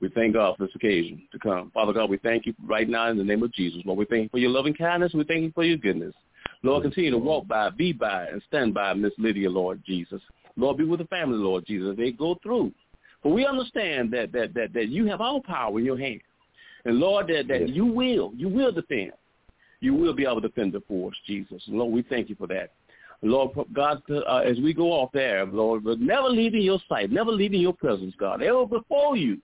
We 0.00 0.08
thank 0.10 0.34
God 0.34 0.56
for 0.56 0.66
this 0.66 0.74
occasion 0.74 1.22
to 1.32 1.38
come. 1.38 1.70
Father 1.72 1.92
God, 1.92 2.10
we 2.10 2.18
thank 2.18 2.46
you 2.46 2.54
right 2.66 2.88
now 2.88 3.08
in 3.10 3.16
the 3.16 3.24
name 3.24 3.42
of 3.42 3.52
Jesus. 3.52 3.80
Lord, 3.84 3.98
we 3.98 4.04
thank 4.06 4.24
you 4.24 4.28
for 4.28 4.38
your 4.38 4.50
loving 4.50 4.74
kindness. 4.74 5.14
We 5.14 5.24
thank 5.24 5.42
you 5.42 5.52
for 5.54 5.64
your 5.64 5.76
goodness. 5.76 6.14
Lord, 6.62 6.82
continue 6.82 7.10
to 7.10 7.18
walk 7.18 7.46
by, 7.46 7.70
be 7.70 7.92
by, 7.92 8.26
and 8.26 8.42
stand 8.48 8.74
by 8.74 8.92
Miss 8.94 9.12
Lydia, 9.18 9.50
Lord 9.50 9.82
Jesus. 9.86 10.20
Lord, 10.56 10.78
be 10.78 10.84
with 10.84 11.00
the 11.00 11.06
family, 11.06 11.36
Lord 11.36 11.66
Jesus, 11.66 11.96
they 11.96 12.12
go 12.12 12.36
through. 12.42 12.72
For 13.24 13.32
we 13.32 13.44
understand 13.44 14.12
that 14.12 14.30
that 14.32 14.54
that, 14.54 14.72
that 14.74 14.88
you 14.88 15.06
have 15.06 15.20
all 15.20 15.40
power 15.40 15.76
in 15.80 15.84
your 15.84 15.98
hand. 15.98 16.20
And 16.84 16.98
Lord, 16.98 17.26
that, 17.28 17.48
that 17.48 17.70
you 17.70 17.86
will, 17.86 18.32
you 18.36 18.48
will 18.50 18.70
defend. 18.70 19.12
You 19.80 19.94
will 19.94 20.12
be 20.12 20.24
able 20.24 20.42
to 20.42 20.48
defend 20.48 20.74
the 20.74 20.82
force, 20.82 21.16
Jesus. 21.26 21.62
And 21.66 21.78
Lord, 21.78 21.92
we 21.92 22.02
thank 22.02 22.28
you 22.28 22.36
for 22.36 22.46
that. 22.48 22.72
Lord 23.22 23.52
God, 23.72 24.02
uh, 24.10 24.36
as 24.38 24.58
we 24.60 24.74
go 24.74 24.92
off 24.92 25.10
there, 25.12 25.46
Lord, 25.46 25.84
but 25.84 25.98
never 25.98 26.28
leaving 26.28 26.60
your 26.60 26.78
sight, 26.88 27.10
never 27.10 27.32
leaving 27.32 27.62
your 27.62 27.72
presence, 27.72 28.14
God, 28.18 28.42
ever 28.42 28.66
before 28.66 29.16
you, 29.16 29.38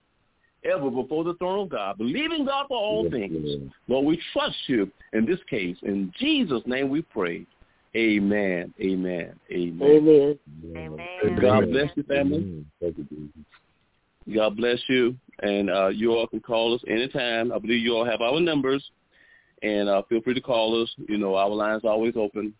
ever 0.63 0.91
before 0.91 1.23
the 1.23 1.33
throne 1.35 1.61
of 1.61 1.69
God, 1.69 1.97
believing 1.97 2.45
God 2.45 2.67
for 2.67 2.77
all 2.77 3.09
things. 3.09 3.71
Lord, 3.87 4.05
we 4.05 4.21
trust 4.33 4.55
you 4.67 4.91
in 5.13 5.25
this 5.25 5.39
case. 5.49 5.77
In 5.81 6.13
Jesus' 6.19 6.61
name 6.67 6.89
we 6.89 7.01
pray. 7.01 7.47
Amen. 7.95 8.71
Amen. 8.79 9.33
Amen. 9.51 10.37
Amen. 10.77 11.39
God 11.41 11.71
bless 11.71 11.89
you, 11.95 12.03
family. 12.03 12.65
God 14.33 14.57
bless 14.57 14.79
you. 14.87 15.15
And 15.41 15.69
uh, 15.69 15.87
you 15.87 16.11
all 16.11 16.27
can 16.27 16.39
call 16.39 16.75
us 16.75 16.81
anytime. 16.87 17.51
I 17.51 17.59
believe 17.59 17.83
you 17.83 17.95
all 17.95 18.05
have 18.05 18.21
our 18.21 18.39
numbers. 18.39 18.83
And 19.63 19.89
uh, 19.89 20.01
feel 20.09 20.21
free 20.21 20.33
to 20.33 20.41
call 20.41 20.81
us. 20.81 20.89
You 21.07 21.17
know, 21.17 21.35
our 21.35 21.49
line's 21.49 21.85
always 21.85 22.13
open. 22.15 22.53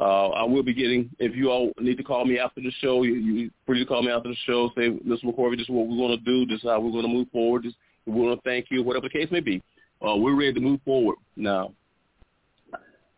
Uh, 0.00 0.30
I 0.30 0.44
will 0.44 0.62
be 0.62 0.72
getting, 0.72 1.10
if 1.18 1.36
you 1.36 1.50
all 1.50 1.70
need 1.78 1.98
to 1.98 2.02
call 2.02 2.24
me 2.24 2.38
after 2.38 2.60
the 2.60 2.72
show, 2.80 3.02
you, 3.02 3.14
you 3.14 3.50
free 3.66 3.78
to 3.78 3.86
call 3.86 4.02
me 4.02 4.10
after 4.10 4.30
the 4.30 4.36
show. 4.46 4.70
Say, 4.74 4.88
Mr. 4.88 5.24
McCorvey, 5.24 5.56
this 5.58 5.64
is 5.64 5.68
what 5.68 5.86
we're 5.86 5.96
going 5.96 6.18
to 6.18 6.24
do. 6.24 6.46
This 6.46 6.62
is 6.62 6.68
how 6.68 6.80
we're 6.80 6.92
going 6.92 7.02
to 7.06 7.12
move 7.12 7.28
forward. 7.30 7.64
This, 7.64 7.74
we 8.06 8.12
want 8.14 8.42
to 8.42 8.48
thank 8.48 8.66
you, 8.70 8.82
whatever 8.82 9.08
the 9.08 9.18
case 9.18 9.30
may 9.30 9.40
be. 9.40 9.62
Uh, 10.06 10.16
we're 10.16 10.34
ready 10.34 10.54
to 10.54 10.60
move 10.60 10.80
forward 10.84 11.16
now. 11.36 11.72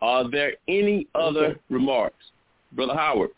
Are 0.03 0.29
there 0.29 0.55
any 0.69 1.07
other 1.15 1.47
Okay. 1.47 1.61
remarks? 1.71 2.25
Brother 2.73 2.95
Howard. 2.95 3.31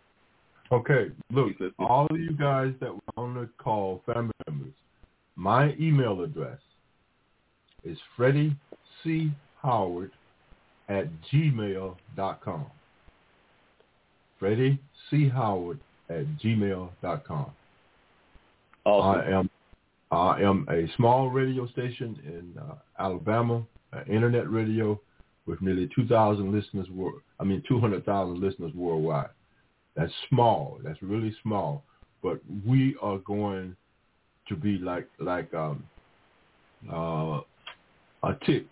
Okay, 0.73 1.07
look, 1.31 1.53
all 1.79 2.07
of 2.11 2.19
you 2.19 2.33
guys 2.33 2.73
that 2.81 2.93
were 2.93 3.01
on 3.17 3.35
the 3.35 3.49
call, 3.59 4.03
family 4.05 4.33
members, 4.49 4.73
my 5.37 5.75
email 5.79 6.23
address 6.23 6.59
is 7.85 7.97
Freddie 8.17 8.57
C. 9.03 9.31
Howard 9.63 10.11
at 10.89 11.07
gmail.com. 11.33 12.67
Freddie 14.39 14.79
C. 15.09 15.29
Howard 15.29 15.79
at 16.11 16.27
gmail.com. 16.39 17.51
Awesome. 18.85 19.21
I 19.21 19.31
am 19.31 19.51
I 20.11 20.41
am 20.43 20.67
a 20.71 20.87
small 20.97 21.31
radio 21.31 21.67
station 21.69 22.19
in 22.25 22.61
uh, 22.61 22.75
Alabama, 22.99 23.63
uh, 23.93 24.01
internet 24.09 24.51
radio 24.51 25.01
with 25.47 25.61
nearly 25.61 25.89
2,000 25.95 26.53
listeners. 26.53 26.87
Wor- 26.91 27.23
I 27.41 27.45
mean, 27.45 27.63
200,000 27.69 28.41
listeners 28.41 28.73
worldwide. 28.75 29.31
That's 29.97 30.13
small. 30.29 30.79
That's 30.85 31.03
really 31.03 31.35
small. 31.43 31.83
But 32.23 32.41
we 32.67 32.97
are 33.01 33.19
going 33.19 33.77
to 34.49 34.57
be 34.57 34.79
like 34.79 35.09
like 35.19 35.53
um, 35.55 35.85
uh, 36.93 37.41
a 38.23 38.37
tick. 38.45 38.67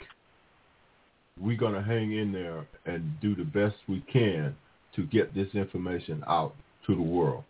We're 1.41 1.57
going 1.57 1.75
to 1.75 1.83
hang 1.83 2.13
in 2.13 2.33
there 2.33 2.67
and 2.87 3.13
do 3.21 3.35
the 3.35 3.45
best 3.45 3.75
we 3.89 4.05
can 4.13 4.55
to 4.95 5.03
get 5.05 5.35
this 5.35 5.49
information 5.55 6.23
out 6.29 6.55
to 6.87 6.95
the 6.95 7.03
world. 7.03 7.43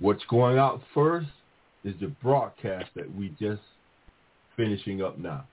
What's 0.00 0.24
going 0.28 0.58
out 0.58 0.82
first 0.92 1.28
is 1.84 1.94
the 2.00 2.08
broadcast 2.22 2.86
that 2.96 3.14
we 3.14 3.34
just 3.40 3.62
finishing 4.56 5.02
up 5.02 5.18
now. 5.18 5.44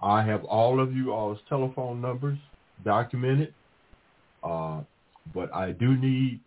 I 0.00 0.22
have 0.22 0.44
all 0.44 0.80
of 0.80 0.94
you 0.94 1.12
all's 1.12 1.38
telephone 1.48 2.00
numbers 2.00 2.38
documented, 2.84 3.54
uh, 4.44 4.82
but 5.34 5.54
I 5.54 5.72
do 5.72 5.96
need 5.96 6.40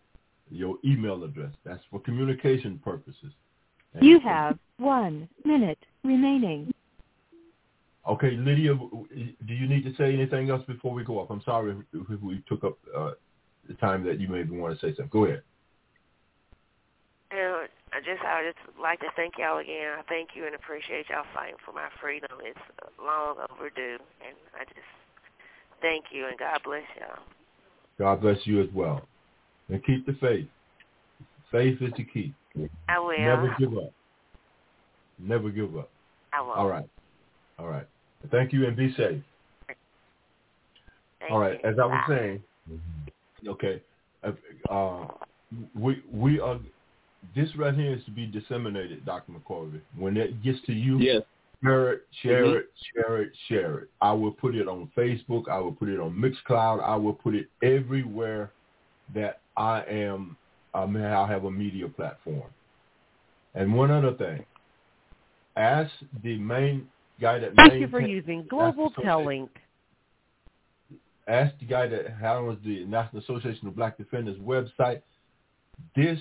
your 0.50 0.78
email 0.84 1.24
address. 1.24 1.54
That's 1.64 1.84
for 1.92 2.00
communication 2.00 2.80
purposes. 2.80 3.34
And- 3.94 4.06
You 4.06 4.20
have 4.22 4.58
one 4.78 5.30
minute 5.44 5.80
remaining. 6.04 6.74
Okay, 8.08 8.32
Lydia, 8.32 8.74
do 8.76 9.54
you 9.54 9.68
need 9.68 9.84
to 9.84 9.94
say 9.96 10.14
anything 10.14 10.50
else 10.50 10.64
before 10.66 10.94
we 10.94 11.04
go 11.04 11.20
off? 11.20 11.30
I'm 11.30 11.42
sorry 11.44 11.76
if 11.94 12.10
if 12.10 12.22
we 12.22 12.42
took 12.48 12.64
up 12.64 12.78
uh, 12.96 13.12
the 13.68 13.76
time 13.76 14.04
that 14.06 14.20
you 14.20 14.28
maybe 14.28 14.58
want 14.58 14.74
to 14.74 14.80
say 14.80 14.96
something. 14.96 15.10
Go 15.12 15.26
ahead. 15.26 15.44
And 17.32 17.70
I 17.94 18.00
just 18.00 18.24
I 18.26 18.42
would 18.42 18.56
just 18.56 18.80
like 18.80 19.00
to 19.02 19.12
thank 19.16 19.38
y'all 19.38 19.60
again. 19.60 19.94
I 20.00 20.02
thank 20.10 20.30
you 20.34 20.46
and 20.46 20.56
appreciate 20.56 21.10
y'all 21.10 21.26
fighting 21.36 21.58
for 21.64 21.74
my 21.74 21.90
freedom. 22.02 22.32
It's 22.42 22.58
long 22.98 23.36
overdue, 23.52 24.00
and 24.26 24.36
I 24.60 24.64
just 24.66 24.90
thank 25.82 26.06
you 26.12 26.26
and 26.26 26.38
God 26.38 26.62
bless 26.64 26.84
y'all. 26.98 27.20
God 28.00 28.22
bless 28.22 28.38
you 28.46 28.62
as 28.62 28.70
well. 28.74 29.02
And 29.68 29.86
keep 29.86 30.06
the 30.06 30.14
faith. 30.14 30.48
Faith 31.52 31.82
is 31.82 31.92
the 31.98 32.04
key. 32.06 32.34
I 32.88 33.00
will. 33.00 33.18
Never 33.18 33.56
give 33.60 33.78
up. 33.78 33.92
Never 35.20 35.50
give 35.50 35.78
up. 35.78 35.90
I 36.34 36.42
will. 36.42 36.52
All 36.52 36.68
right. 36.68 36.90
All 37.60 37.68
right. 37.68 37.86
Thank 38.32 38.54
you 38.54 38.66
and 38.66 38.76
be 38.76 38.94
safe. 38.96 39.22
Thank 39.68 41.32
All 41.32 41.40
right. 41.40 41.60
you. 41.64 41.70
As 41.70 41.76
I 41.78 41.86
was 41.86 42.04
saying, 42.08 42.44
okay, 43.48 43.82
uh, 44.24 44.32
uh, 44.72 45.08
we 45.76 46.02
we 46.12 46.40
are. 46.40 46.60
This 47.36 47.54
right 47.58 47.74
here 47.74 47.94
is 47.94 48.04
to 48.06 48.12
be 48.12 48.26
disseminated, 48.26 49.06
Dr. 49.06 49.34
McCorvey. 49.34 49.82
When 49.98 50.16
it 50.16 50.42
gets 50.42 50.60
to 50.68 50.74
you, 50.74 51.00
Yes. 51.00 51.24
Share 51.64 51.92
it, 51.94 52.08
share 52.22 52.46
Mhm. 52.46 52.56
it, 52.58 52.72
share 52.94 53.18
it, 53.22 53.36
share 53.48 53.78
it. 53.80 53.90
I 54.02 54.14
will 54.14 54.32
put 54.32 54.56
it 54.56 54.68
on 54.68 54.88
Facebook. 54.96 55.50
I 55.50 55.60
will 55.60 55.74
put 55.74 55.90
it 55.90 56.00
on 56.00 56.14
Mixcloud. 56.14 56.82
I 56.82 56.96
will 56.96 57.14
put 57.14 57.36
it 57.36 57.50
everywhere 57.62 58.52
that 59.14 59.42
I 59.58 59.82
am. 59.82 60.38
I 60.74 60.86
mean, 60.86 61.04
I 61.04 61.28
have 61.28 61.44
a 61.46 61.52
media 61.52 61.90
platform. 61.90 62.50
And 63.56 63.74
one 63.74 63.92
other 63.92 64.14
thing, 64.14 64.46
ask 65.58 65.92
the 66.24 66.38
main 66.38 66.90
guy 67.20 67.40
that 67.40 67.56
Thank 67.56 67.74
you 67.74 67.88
for 67.90 68.00
using 68.00 68.44
Global 68.44 68.92
Tel 68.92 69.26
Link. 69.26 69.50
ask 71.28 71.58
the 71.60 71.66
guy 71.66 71.88
that 71.88 72.10
handles 72.12 72.58
the 72.64 72.86
National 72.86 73.22
Association 73.22 73.68
of 73.68 73.76
Black 73.76 73.98
Defenders 73.98 74.38
website. 74.40 75.02
This 75.96 76.20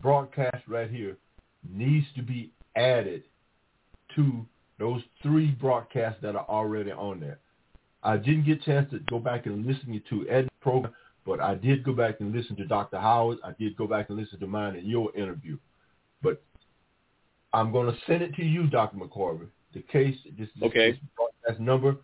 broadcast 0.00 0.66
right 0.66 0.90
here 0.90 1.16
needs 1.68 2.06
to 2.14 2.22
be 2.22 2.50
added 2.74 3.22
to 4.16 4.46
those 4.78 5.02
three 5.22 5.52
broadcasts 5.52 6.20
that 6.22 6.36
are 6.36 6.46
already 6.48 6.92
on 6.92 7.20
there. 7.20 7.38
I 8.02 8.16
didn't 8.16 8.44
get 8.44 8.60
a 8.60 8.64
chance 8.64 8.90
to 8.90 8.98
go 9.10 9.18
back 9.18 9.46
and 9.46 9.66
listen 9.66 10.00
to 10.08 10.28
Ed's 10.28 10.48
program, 10.60 10.92
but 11.24 11.40
I 11.40 11.54
did 11.54 11.82
go 11.82 11.92
back 11.92 12.20
and 12.20 12.32
listen 12.34 12.56
to 12.56 12.66
Dr. 12.66 12.98
Howard. 12.98 13.38
I 13.42 13.52
did 13.58 13.76
go 13.76 13.86
back 13.86 14.10
and 14.10 14.18
listen 14.18 14.38
to 14.40 14.46
mine 14.46 14.76
and 14.76 14.86
your 14.86 15.14
interview. 15.16 15.58
But 16.22 16.42
I'm 17.52 17.72
going 17.72 17.92
to 17.92 17.98
send 18.06 18.22
it 18.22 18.34
to 18.36 18.44
you, 18.44 18.68
Dr. 18.68 18.98
McCorvey, 18.98 19.48
the 19.74 19.80
case, 19.80 20.16
this, 20.38 20.48
okay. 20.62 20.92
this 20.92 21.00
broadcast 21.16 21.60
number, 21.60 21.96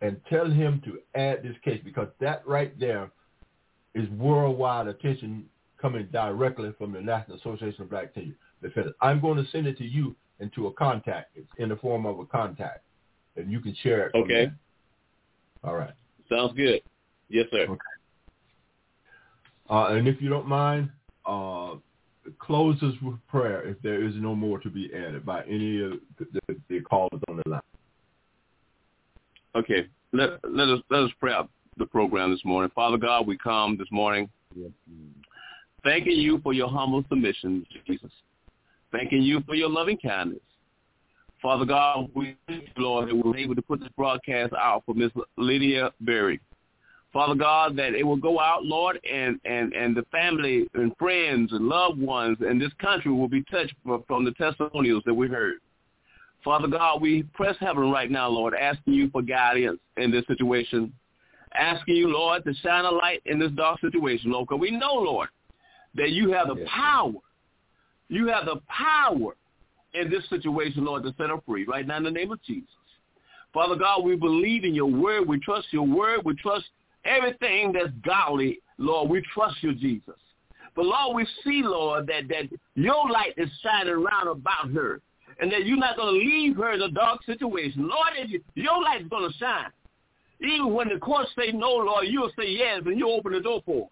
and 0.00 0.20
tell 0.30 0.50
him 0.50 0.80
to 0.84 0.98
add 1.18 1.42
this 1.42 1.56
case 1.64 1.80
because 1.84 2.08
that 2.20 2.46
right 2.46 2.78
there 2.78 3.10
is 3.94 4.08
worldwide 4.10 4.86
attention 4.86 5.44
coming 5.80 6.08
directly 6.12 6.72
from 6.78 6.92
the 6.92 7.00
National 7.00 7.36
Association 7.38 7.82
of 7.82 7.90
Black 7.90 8.14
Teachers. 8.14 8.34
I'm 9.00 9.20
going 9.20 9.42
to 9.42 9.50
send 9.50 9.66
it 9.66 9.76
to 9.78 9.84
you 9.84 10.16
into 10.40 10.66
a 10.66 10.72
contact. 10.72 11.30
It's 11.36 11.50
in 11.58 11.68
the 11.68 11.76
form 11.76 12.06
of 12.06 12.18
a 12.18 12.26
contact, 12.26 12.84
and 13.36 13.50
you 13.50 13.60
can 13.60 13.74
share 13.82 14.08
it. 14.08 14.14
Okay. 14.14 14.50
All 15.64 15.74
right. 15.74 15.92
Sounds 16.28 16.52
good. 16.54 16.80
Yes, 17.28 17.46
sir. 17.50 17.62
Okay. 17.62 17.80
Uh, 19.68 19.94
and 19.94 20.06
if 20.06 20.20
you 20.20 20.28
don't 20.28 20.46
mind, 20.46 20.90
uh, 21.24 21.74
close 22.38 22.80
us 22.82 22.94
with 23.02 23.16
prayer 23.28 23.62
if 23.66 23.80
there 23.82 24.04
is 24.04 24.14
no 24.16 24.34
more 24.34 24.58
to 24.60 24.70
be 24.70 24.90
added 24.94 25.24
by 25.24 25.42
any 25.44 25.82
of 25.82 25.92
the, 26.18 26.26
the, 26.48 26.56
the 26.68 26.80
callers 26.80 27.20
on 27.28 27.36
the 27.44 27.50
line. 27.50 27.60
Okay. 29.56 29.88
Let, 30.12 30.38
let 30.48 30.68
us 30.68 30.80
let 30.90 31.02
us 31.02 31.10
pray 31.18 31.32
out 31.32 31.50
the 31.78 31.86
program 31.86 32.30
this 32.30 32.44
morning. 32.44 32.70
Father 32.74 32.96
God, 32.96 33.26
we 33.26 33.36
come 33.36 33.76
this 33.76 33.88
morning 33.90 34.30
thanking 35.86 36.18
you 36.18 36.40
for 36.42 36.52
your 36.52 36.68
humble 36.68 37.04
submission, 37.08 37.64
Jesus. 37.86 38.10
Thanking 38.96 39.22
you 39.22 39.42
for 39.46 39.54
your 39.54 39.68
loving 39.68 39.98
kindness. 39.98 40.40
Father 41.42 41.66
God, 41.66 42.08
we 42.14 42.34
thank 42.46 42.64
you, 42.64 42.82
Lord, 42.82 43.08
that 43.08 43.14
we 43.14 43.20
were 43.20 43.36
able 43.36 43.54
to 43.54 43.60
put 43.62 43.80
this 43.80 43.90
broadcast 43.94 44.54
out 44.54 44.84
for 44.86 44.94
Miss 44.94 45.12
Lydia 45.36 45.90
Berry. 46.00 46.40
Father 47.12 47.34
God, 47.34 47.76
that 47.76 47.94
it 47.94 48.02
will 48.02 48.16
go 48.16 48.40
out, 48.40 48.64
Lord, 48.64 48.98
and, 49.10 49.38
and, 49.44 49.74
and 49.74 49.94
the 49.94 50.04
family 50.10 50.66
and 50.74 50.96
friends 50.98 51.52
and 51.52 51.68
loved 51.68 52.00
ones 52.00 52.38
in 52.40 52.58
this 52.58 52.72
country 52.80 53.12
will 53.12 53.28
be 53.28 53.42
touched 53.44 53.74
from 54.06 54.24
the 54.24 54.32
testimonials 54.32 55.02
that 55.04 55.14
we 55.14 55.28
heard. 55.28 55.56
Father 56.42 56.68
God, 56.68 57.02
we 57.02 57.22
press 57.34 57.56
heaven 57.60 57.90
right 57.90 58.10
now, 58.10 58.28
Lord, 58.28 58.54
asking 58.54 58.94
you 58.94 59.10
for 59.10 59.20
guidance 59.20 59.78
in 59.98 60.10
this 60.10 60.26
situation. 60.26 60.92
Asking 61.54 61.96
you, 61.96 62.08
Lord, 62.08 62.44
to 62.44 62.54
shine 62.54 62.84
a 62.84 62.90
light 62.90 63.20
in 63.26 63.38
this 63.38 63.50
dark 63.52 63.80
situation, 63.80 64.30
Lord, 64.32 64.48
because 64.48 64.60
we 64.60 64.70
know, 64.70 64.94
Lord, 64.94 65.28
that 65.96 66.10
you 66.10 66.32
have 66.32 66.48
the 66.48 66.64
power. 66.66 67.12
You 68.08 68.28
have 68.28 68.44
the 68.44 68.60
power 68.68 69.36
in 69.94 70.10
this 70.10 70.28
situation, 70.28 70.84
Lord, 70.84 71.02
to 71.04 71.14
set 71.18 71.30
her 71.30 71.40
free 71.46 71.64
right 71.64 71.86
now 71.86 71.96
in 71.96 72.04
the 72.04 72.10
name 72.10 72.30
of 72.30 72.42
Jesus. 72.42 72.68
Father 73.52 73.76
God, 73.76 74.04
we 74.04 74.16
believe 74.16 74.64
in 74.64 74.74
your 74.74 74.90
word. 74.90 75.26
We 75.26 75.40
trust 75.40 75.68
your 75.70 75.86
word. 75.86 76.20
We 76.24 76.34
trust 76.34 76.66
everything 77.04 77.72
that's 77.72 77.92
godly, 78.04 78.60
Lord. 78.78 79.08
We 79.08 79.22
trust 79.32 79.56
you, 79.62 79.74
Jesus. 79.74 80.14
But 80.74 80.84
Lord, 80.84 81.16
we 81.16 81.26
see, 81.42 81.62
Lord, 81.64 82.06
that, 82.08 82.28
that 82.28 82.50
your 82.74 83.08
light 83.10 83.32
is 83.38 83.48
shining 83.62 83.94
around 83.94 84.28
about 84.28 84.70
her 84.72 85.00
and 85.40 85.50
that 85.50 85.64
you're 85.66 85.78
not 85.78 85.96
going 85.96 86.14
to 86.14 86.26
leave 86.26 86.56
her 86.56 86.72
in 86.72 86.82
a 86.82 86.90
dark 86.90 87.24
situation. 87.24 87.88
Lord, 87.88 88.28
you, 88.28 88.42
your 88.54 88.82
light's 88.82 89.08
going 89.08 89.30
to 89.30 89.38
shine. 89.38 89.70
Even 90.40 90.74
when 90.74 90.88
the 90.88 90.98
courts 90.98 91.30
say 91.36 91.52
no, 91.52 91.70
Lord, 91.70 92.06
you'll 92.08 92.32
say 92.38 92.48
yes, 92.48 92.82
and 92.84 92.98
you'll 92.98 93.14
open 93.14 93.32
the 93.32 93.40
door 93.40 93.62
for 93.64 93.84
her. 93.84 93.88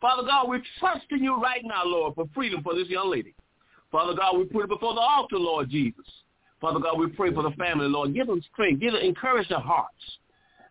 Father 0.00 0.26
God, 0.26 0.48
we're 0.48 0.62
trusting 0.78 1.24
you 1.24 1.40
right 1.40 1.62
now, 1.64 1.82
Lord, 1.86 2.14
for 2.14 2.26
freedom 2.34 2.62
for 2.62 2.74
this 2.74 2.88
young 2.88 3.10
lady. 3.10 3.34
Father 3.90 4.14
God, 4.14 4.38
we 4.38 4.44
put 4.44 4.64
it 4.64 4.68
before 4.68 4.94
the 4.94 5.00
altar, 5.00 5.38
Lord 5.38 5.70
Jesus. 5.70 6.04
Father 6.60 6.80
God, 6.80 6.98
we 6.98 7.08
pray 7.08 7.32
for 7.32 7.42
the 7.42 7.50
family, 7.52 7.86
Lord. 7.86 8.14
Give 8.14 8.26
them 8.26 8.42
strength. 8.52 8.80
Give 8.80 8.92
them, 8.92 9.02
encourage 9.02 9.48
their 9.48 9.60
hearts. 9.60 9.94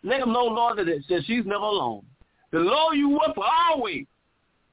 Let 0.03 0.19
them 0.19 0.33
know, 0.33 0.45
Lord, 0.45 0.77
that, 0.77 0.87
it, 0.87 1.03
that 1.09 1.23
she's 1.25 1.45
never 1.45 1.63
alone. 1.63 2.05
The 2.51 2.59
Lord 2.59 2.97
you 2.97 3.09
with 3.09 3.35
her 3.35 3.41
always, 3.71 4.05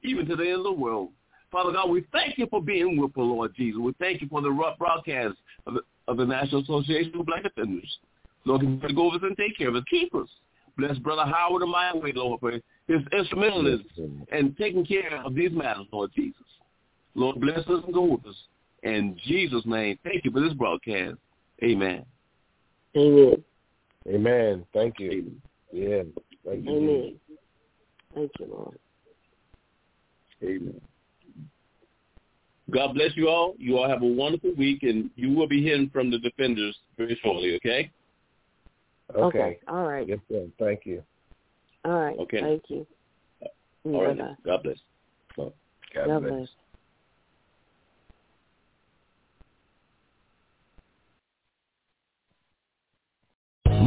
even 0.03 0.27
to 0.27 0.35
the 0.35 0.43
end 0.43 0.57
of 0.57 0.63
the 0.63 0.71
world. 0.71 1.09
Father 1.51 1.71
God, 1.71 1.89
we 1.89 2.03
thank 2.11 2.37
you 2.37 2.47
for 2.49 2.61
being 2.61 2.97
with 2.99 3.15
her, 3.15 3.21
Lord 3.21 3.55
Jesus. 3.55 3.79
We 3.79 3.93
thank 3.99 4.21
you 4.21 4.27
for 4.27 4.41
the 4.41 4.49
broadcast 4.77 5.35
of 5.67 5.75
the, 5.75 5.81
of 6.07 6.17
the 6.17 6.25
National 6.25 6.61
Association 6.61 7.19
of 7.19 7.25
Black 7.25 7.43
Defenders. 7.43 7.97
Lord, 8.45 8.61
to 8.61 8.93
go 8.93 9.11
over 9.11 9.25
and 9.25 9.37
take 9.37 9.57
care 9.57 9.69
of 9.69 9.75
us. 9.75 9.83
Keep 9.89 10.15
us. 10.15 10.27
Bless 10.77 10.97
Brother 10.97 11.25
Howard 11.25 11.61
in 11.61 11.69
my 11.69 11.93
way, 11.95 12.11
Lord, 12.15 12.39
for 12.39 12.51
his 12.51 13.01
instrumentalism 13.13 14.25
and 14.31 14.57
taking 14.57 14.85
care 14.85 15.21
of 15.23 15.35
these 15.35 15.51
matters, 15.51 15.85
Lord 15.91 16.11
Jesus. 16.15 16.41
Lord, 17.15 17.39
bless 17.39 17.59
us 17.59 17.83
and 17.85 17.93
go 17.93 18.03
with 18.03 18.25
us. 18.25 18.35
In 18.83 19.17
Jesus' 19.25 19.63
name, 19.65 19.97
thank 20.03 20.25
you 20.25 20.31
for 20.31 20.41
this 20.41 20.53
broadcast. 20.53 21.15
Amen. 21.63 22.05
Amen. 22.97 23.43
Amen. 24.07 24.65
Thank 24.73 24.99
you. 24.99 25.31
Yeah. 25.71 26.03
Thank 26.45 26.65
you. 26.65 26.71
Amen. 26.71 27.19
Thank 28.13 28.31
you, 28.39 28.45
Lord. 28.47 28.79
Amen. 30.43 30.81
God 32.71 32.93
bless 32.93 33.15
you 33.15 33.29
all. 33.29 33.55
You 33.57 33.77
all 33.77 33.89
have 33.89 34.01
a 34.01 34.07
wonderful 34.07 34.53
week, 34.55 34.83
and 34.83 35.09
you 35.15 35.33
will 35.33 35.47
be 35.47 35.61
hearing 35.61 35.89
from 35.91 36.09
the 36.09 36.19
defenders 36.19 36.77
very 36.97 37.19
shortly, 37.23 37.55
okay? 37.55 37.91
Okay. 39.15 39.39
okay. 39.39 39.59
All 39.67 39.85
right. 39.85 40.07
Yes, 40.07 40.19
sir. 40.29 40.47
Thank 40.59 40.85
you. 40.85 41.03
All 41.85 41.91
right. 41.91 42.17
Okay. 42.19 42.41
Thank 42.41 42.63
you. 42.69 42.87
All 43.85 44.03
right. 44.03 44.17
God 44.45 44.63
bless. 44.63 44.77
God, 45.35 45.53
God 45.93 46.19
bless. 46.21 46.31
bless. 46.31 46.49